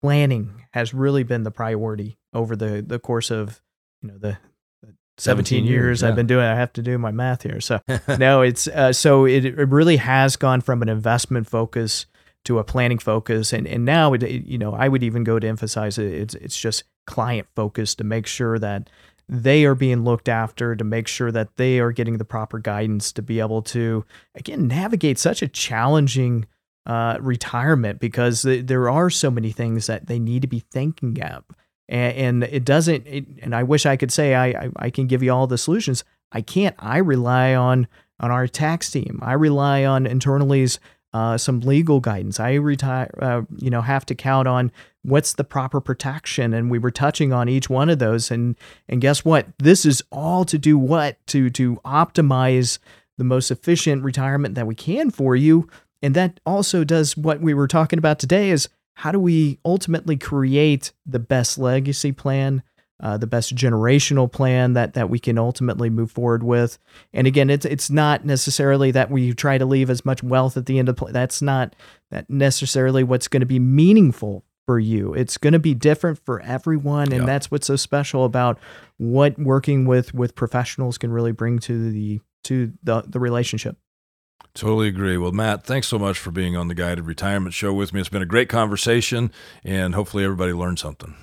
planning 0.03 0.65
has 0.73 0.95
really 0.95 1.23
been 1.23 1.43
the 1.43 1.51
priority 1.51 2.19
over 2.33 2.55
the, 2.55 2.85
the 2.87 2.99
course 2.99 3.31
of, 3.31 3.61
you 4.03 4.11
know, 4.11 4.19
the, 4.19 4.39
17, 5.19 5.45
17 5.45 5.65
years, 5.65 5.71
years 5.71 6.03
yeah. 6.03 6.09
I've 6.09 6.15
been 6.15 6.29
doing. 6.29 6.45
I 6.45 6.55
have 6.55 6.73
to 6.75 6.83
do 6.83 6.97
my 6.97 7.11
math 7.11 7.43
here. 7.43 7.61
So 7.61 7.81
no, 8.19 8.43
it's 8.43 8.69
uh, 8.69 8.93
so 8.93 9.25
it, 9.25 9.45
it 9.45 9.69
really 9.69 9.97
has 9.97 10.37
gone 10.37 10.61
from 10.61 10.81
an 10.81 10.89
investment 10.89 11.49
focus 11.49 12.07
to 12.45 12.61
a 12.61 12.65
planning 12.65 12.99
focus, 12.99 13.53
and 13.53 13.67
and 13.67 13.85
now 13.85 14.13
it, 14.13 14.23
it, 14.23 14.47
you 14.47 14.59
know 14.59 14.75
I 14.75 14.87
would 14.87 15.03
even 15.03 15.25
go 15.25 15.41
to 15.41 15.47
emphasize 15.47 15.99
it. 15.99 16.13
It's 16.13 16.35
it's 16.37 16.59
just 16.59 16.85
client 17.09 17.49
focused 17.57 17.99
to 17.99 18.05
make 18.05 18.27
sure 18.27 18.59
that 18.59 18.89
they 19.29 19.65
are 19.65 19.75
being 19.75 20.05
looked 20.05 20.29
after, 20.29 20.77
to 20.77 20.85
make 20.85 21.09
sure 21.09 21.33
that 21.33 21.57
they 21.57 21.81
are 21.81 21.93
getting 21.93 22.19
the 22.19 22.25
proper 22.25 22.59
guidance 22.59 23.13
to 23.13 23.23
be 23.23 23.41
able 23.41 23.63
to 23.63 24.05
again 24.37 24.69
navigate 24.69 25.19
such 25.19 25.43
a 25.43 25.49
challenging 25.49 26.47
uh, 26.87 27.19
retirement 27.21 27.99
because 28.01 28.43
there 28.43 28.89
are 28.89 29.11
so 29.11 29.31
many 29.31 29.51
things 29.51 29.87
that 29.87 30.07
they 30.07 30.19
need 30.19 30.43
to 30.43 30.49
be 30.49 30.61
thinking 30.71 31.21
of 31.23 31.45
and, 31.89 32.17
and 32.17 32.45
it 32.45 32.65
doesn't. 32.65 33.07
It, 33.07 33.27
and 33.43 33.55
I 33.55 33.63
wish 33.63 33.87
I 33.87 33.97
could 33.97 34.13
say 34.13 34.35
I, 34.35 34.47
I 34.47 34.71
I 34.77 34.91
can 34.91 35.07
give 35.07 35.23
you 35.23 35.33
all 35.33 35.47
the 35.47 35.59
solutions. 35.59 36.05
I 36.33 36.43
can't. 36.43 36.77
I 36.79 36.99
rely 36.99 37.55
on 37.55 37.89
on 38.21 38.31
our 38.31 38.47
tax 38.47 38.91
team. 38.91 39.21
I 39.23 39.33
rely 39.33 39.85
on 39.85 40.07
Internally's 40.07 40.79
uh, 41.13 41.39
some 41.39 41.61
legal 41.61 42.01
guidance. 42.01 42.39
I 42.39 42.55
retire, 42.55 43.11
uh, 43.19 43.43
you 43.57 43.71
know, 43.71 43.81
have 43.81 44.05
to 44.07 44.15
count 44.15 44.47
on 44.47 44.71
what's 45.03 45.33
the 45.35 45.45
proper 45.45 45.81
protection, 45.81 46.53
and 46.53 46.71
we 46.71 46.79
were 46.79 46.91
touching 46.91 47.33
on 47.33 47.49
each 47.49 47.71
one 47.71 47.89
of 47.89 47.99
those. 47.99 48.31
And 48.31 48.57
and 48.89 49.01
guess 49.01 49.25
what? 49.25 49.47
This 49.59 49.87
is 49.87 50.03
all 50.11 50.45
to 50.45 50.59
do 50.59 50.79
what 50.79 51.17
to 51.29 51.51
to 51.51 51.77
optimize 51.85 52.79
the 53.17 53.25
most 53.25 53.51
efficient 53.51 54.05
retirement 54.05 54.55
that 54.55 54.67
we 54.67 54.75
can 54.75 55.11
for 55.11 55.35
you. 55.35 55.69
And 56.03 56.15
that 56.15 56.39
also 56.47 56.85
does 56.85 57.17
what 57.17 57.41
we 57.41 57.53
were 57.53 57.67
talking 57.67 57.99
about 57.99 58.19
today 58.19 58.51
is 58.51 58.69
how 58.95 59.13
do 59.13 59.19
we 59.19 59.59
ultimately 59.65 60.17
create 60.17 60.93
the 61.07 61.19
best 61.19 61.59
legacy 61.59 62.13
plan, 62.13 62.63
uh, 63.01 63.17
the 63.17 63.27
best 63.27 63.55
generational 63.55 64.31
plan 64.31 64.73
that 64.73 64.95
that 64.95 65.11
we 65.11 65.19
can 65.19 65.39
ultimately 65.39 65.91
move 65.91 66.11
forward 66.11 66.43
with? 66.43 66.79
And 67.13 67.27
again, 67.27 67.51
it's 67.51 67.65
it's 67.65 67.91
not 67.91 68.25
necessarily 68.25 68.91
that 68.93 69.11
we 69.11 69.33
try 69.33 69.59
to 69.59 69.67
leave 69.67 69.91
as 69.91 70.05
much 70.05 70.23
wealth 70.23 70.57
at 70.57 70.67
the 70.67 70.79
end 70.79 70.89
of 70.89 70.97
the 70.97 71.01
plan. 71.01 71.13
That's 71.13 71.43
not 71.43 71.75
that 72.11 72.29
necessarily 72.29 73.05
what's 73.05 73.29
going 73.29 73.41
to 73.41 73.47
be 73.47 73.59
meaningful 73.59 74.45
for 74.67 74.79
you. 74.79 75.15
It's 75.15 75.39
going 75.39 75.55
to 75.55 75.59
be 75.59 75.75
different 75.75 76.19
for 76.19 76.41
everyone, 76.41 77.13
and 77.13 77.27
that's 77.27 77.51
what's 77.51 77.69
so 77.69 77.77
special 77.77 78.25
about 78.25 78.59
what 78.99 79.39
working 79.39 79.87
with 79.87 80.13
with 80.13 80.35
professionals 80.35 80.99
can 80.99 81.11
really 81.11 81.33
bring 81.33 81.59
to 81.61 81.91
the 81.91 82.21
to 82.45 82.73
the 82.83 83.03
the 83.07 83.19
relationship. 83.21 83.79
Totally 84.55 84.89
agree. 84.89 85.17
Well, 85.17 85.33
Matt, 85.33 85.65
thanks 85.65 85.87
so 85.87 85.99
much 85.99 86.19
for 86.19 86.31
being 86.31 86.57
on 86.57 86.69
the 86.69 86.75
Guided 86.75 87.07
Retirement 87.07 87.55
Show 87.55 87.73
with 87.73 87.93
me. 87.93 88.01
It's 88.01 88.09
been 88.09 88.23
a 88.23 88.27
great 88.27 88.49
conversation, 88.49 89.31
and 89.63 89.95
hopefully 89.95 90.25
everybody 90.25 90.53
learned 90.53 90.79
something. 90.79 91.15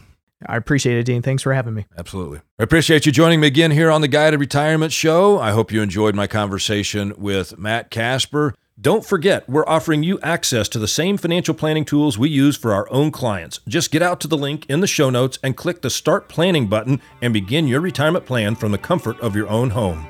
I 0.47 0.57
appreciate 0.57 0.97
it, 0.97 1.03
Dean. 1.03 1.21
Thanks 1.21 1.43
for 1.43 1.53
having 1.53 1.73
me. 1.73 1.85
Absolutely. 1.97 2.39
I 2.59 2.63
appreciate 2.63 3.05
you 3.05 3.11
joining 3.11 3.39
me 3.39 3.47
again 3.47 3.71
here 3.71 3.91
on 3.91 4.01
the 4.01 4.07
Guided 4.07 4.39
Retirement 4.39 4.93
Show. 4.93 5.39
I 5.39 5.51
hope 5.51 5.71
you 5.71 5.81
enjoyed 5.81 6.15
my 6.15 6.27
conversation 6.27 7.13
with 7.17 7.57
Matt 7.57 7.89
Kasper. 7.91 8.53
Don't 8.79 9.05
forget, 9.05 9.47
we're 9.47 9.67
offering 9.67 10.03
you 10.03 10.19
access 10.19 10.67
to 10.69 10.79
the 10.79 10.87
same 10.87 11.15
financial 11.15 11.53
planning 11.53 11.85
tools 11.85 12.17
we 12.17 12.29
use 12.29 12.57
for 12.57 12.73
our 12.73 12.91
own 12.91 13.09
clients. 13.09 13.61
Just 13.67 13.89
get 13.89 14.01
out 14.01 14.19
to 14.19 14.27
the 14.27 14.37
link 14.37 14.65
in 14.67 14.81
the 14.81 14.87
show 14.87 15.09
notes 15.09 15.39
and 15.41 15.55
click 15.55 15.81
the 15.81 15.89
Start 15.89 16.27
Planning 16.27 16.67
button 16.67 17.01
and 17.21 17.33
begin 17.33 17.69
your 17.69 17.79
retirement 17.79 18.25
plan 18.25 18.53
from 18.55 18.73
the 18.73 18.77
comfort 18.77 19.17
of 19.21 19.33
your 19.33 19.47
own 19.47 19.69
home. 19.69 20.05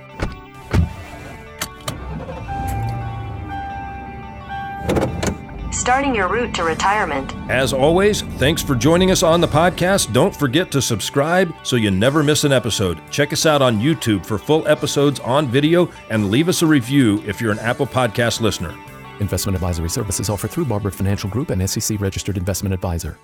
Starting 5.86 6.16
your 6.16 6.28
route 6.28 6.52
to 6.52 6.64
retirement. 6.64 7.36
As 7.48 7.72
always, 7.72 8.24
thanks 8.42 8.64
for 8.64 8.74
joining 8.74 9.12
us 9.12 9.22
on 9.22 9.40
the 9.40 9.48
podcast. 9.48 10.12
Don't 10.14 10.36
forget 10.36 10.72
to 10.72 10.82
subscribe 10.82 11.54
so 11.62 11.76
you 11.76 11.92
never 11.92 12.24
miss 12.24 12.44
an 12.44 12.52
episode. 12.52 13.00
Check 13.12 13.32
us 13.32 13.46
out 13.46 13.62
on 13.62 13.80
YouTube 13.80 14.26
for 14.26 14.40
full 14.40 14.68
episodes 14.68 15.20
on 15.20 15.46
video 15.46 15.88
and 16.10 16.32
leave 16.32 16.50
us 16.50 16.64
a 16.64 16.66
review 16.66 17.22
if 17.28 17.40
you're 17.40 17.52
an 17.52 17.60
Apple 17.60 17.86
Podcast 17.86 18.42
listener. 18.42 18.74
Investment 19.20 19.56
advisory 19.56 19.92
services 19.92 20.28
offered 20.28 20.50
through 20.50 20.66
Barber 20.66 20.90
Financial 20.90 21.30
Group 21.30 21.52
and 21.52 21.70
SEC 21.70 22.02
registered 22.02 22.36
investment 22.36 22.74
advisor. 22.74 23.20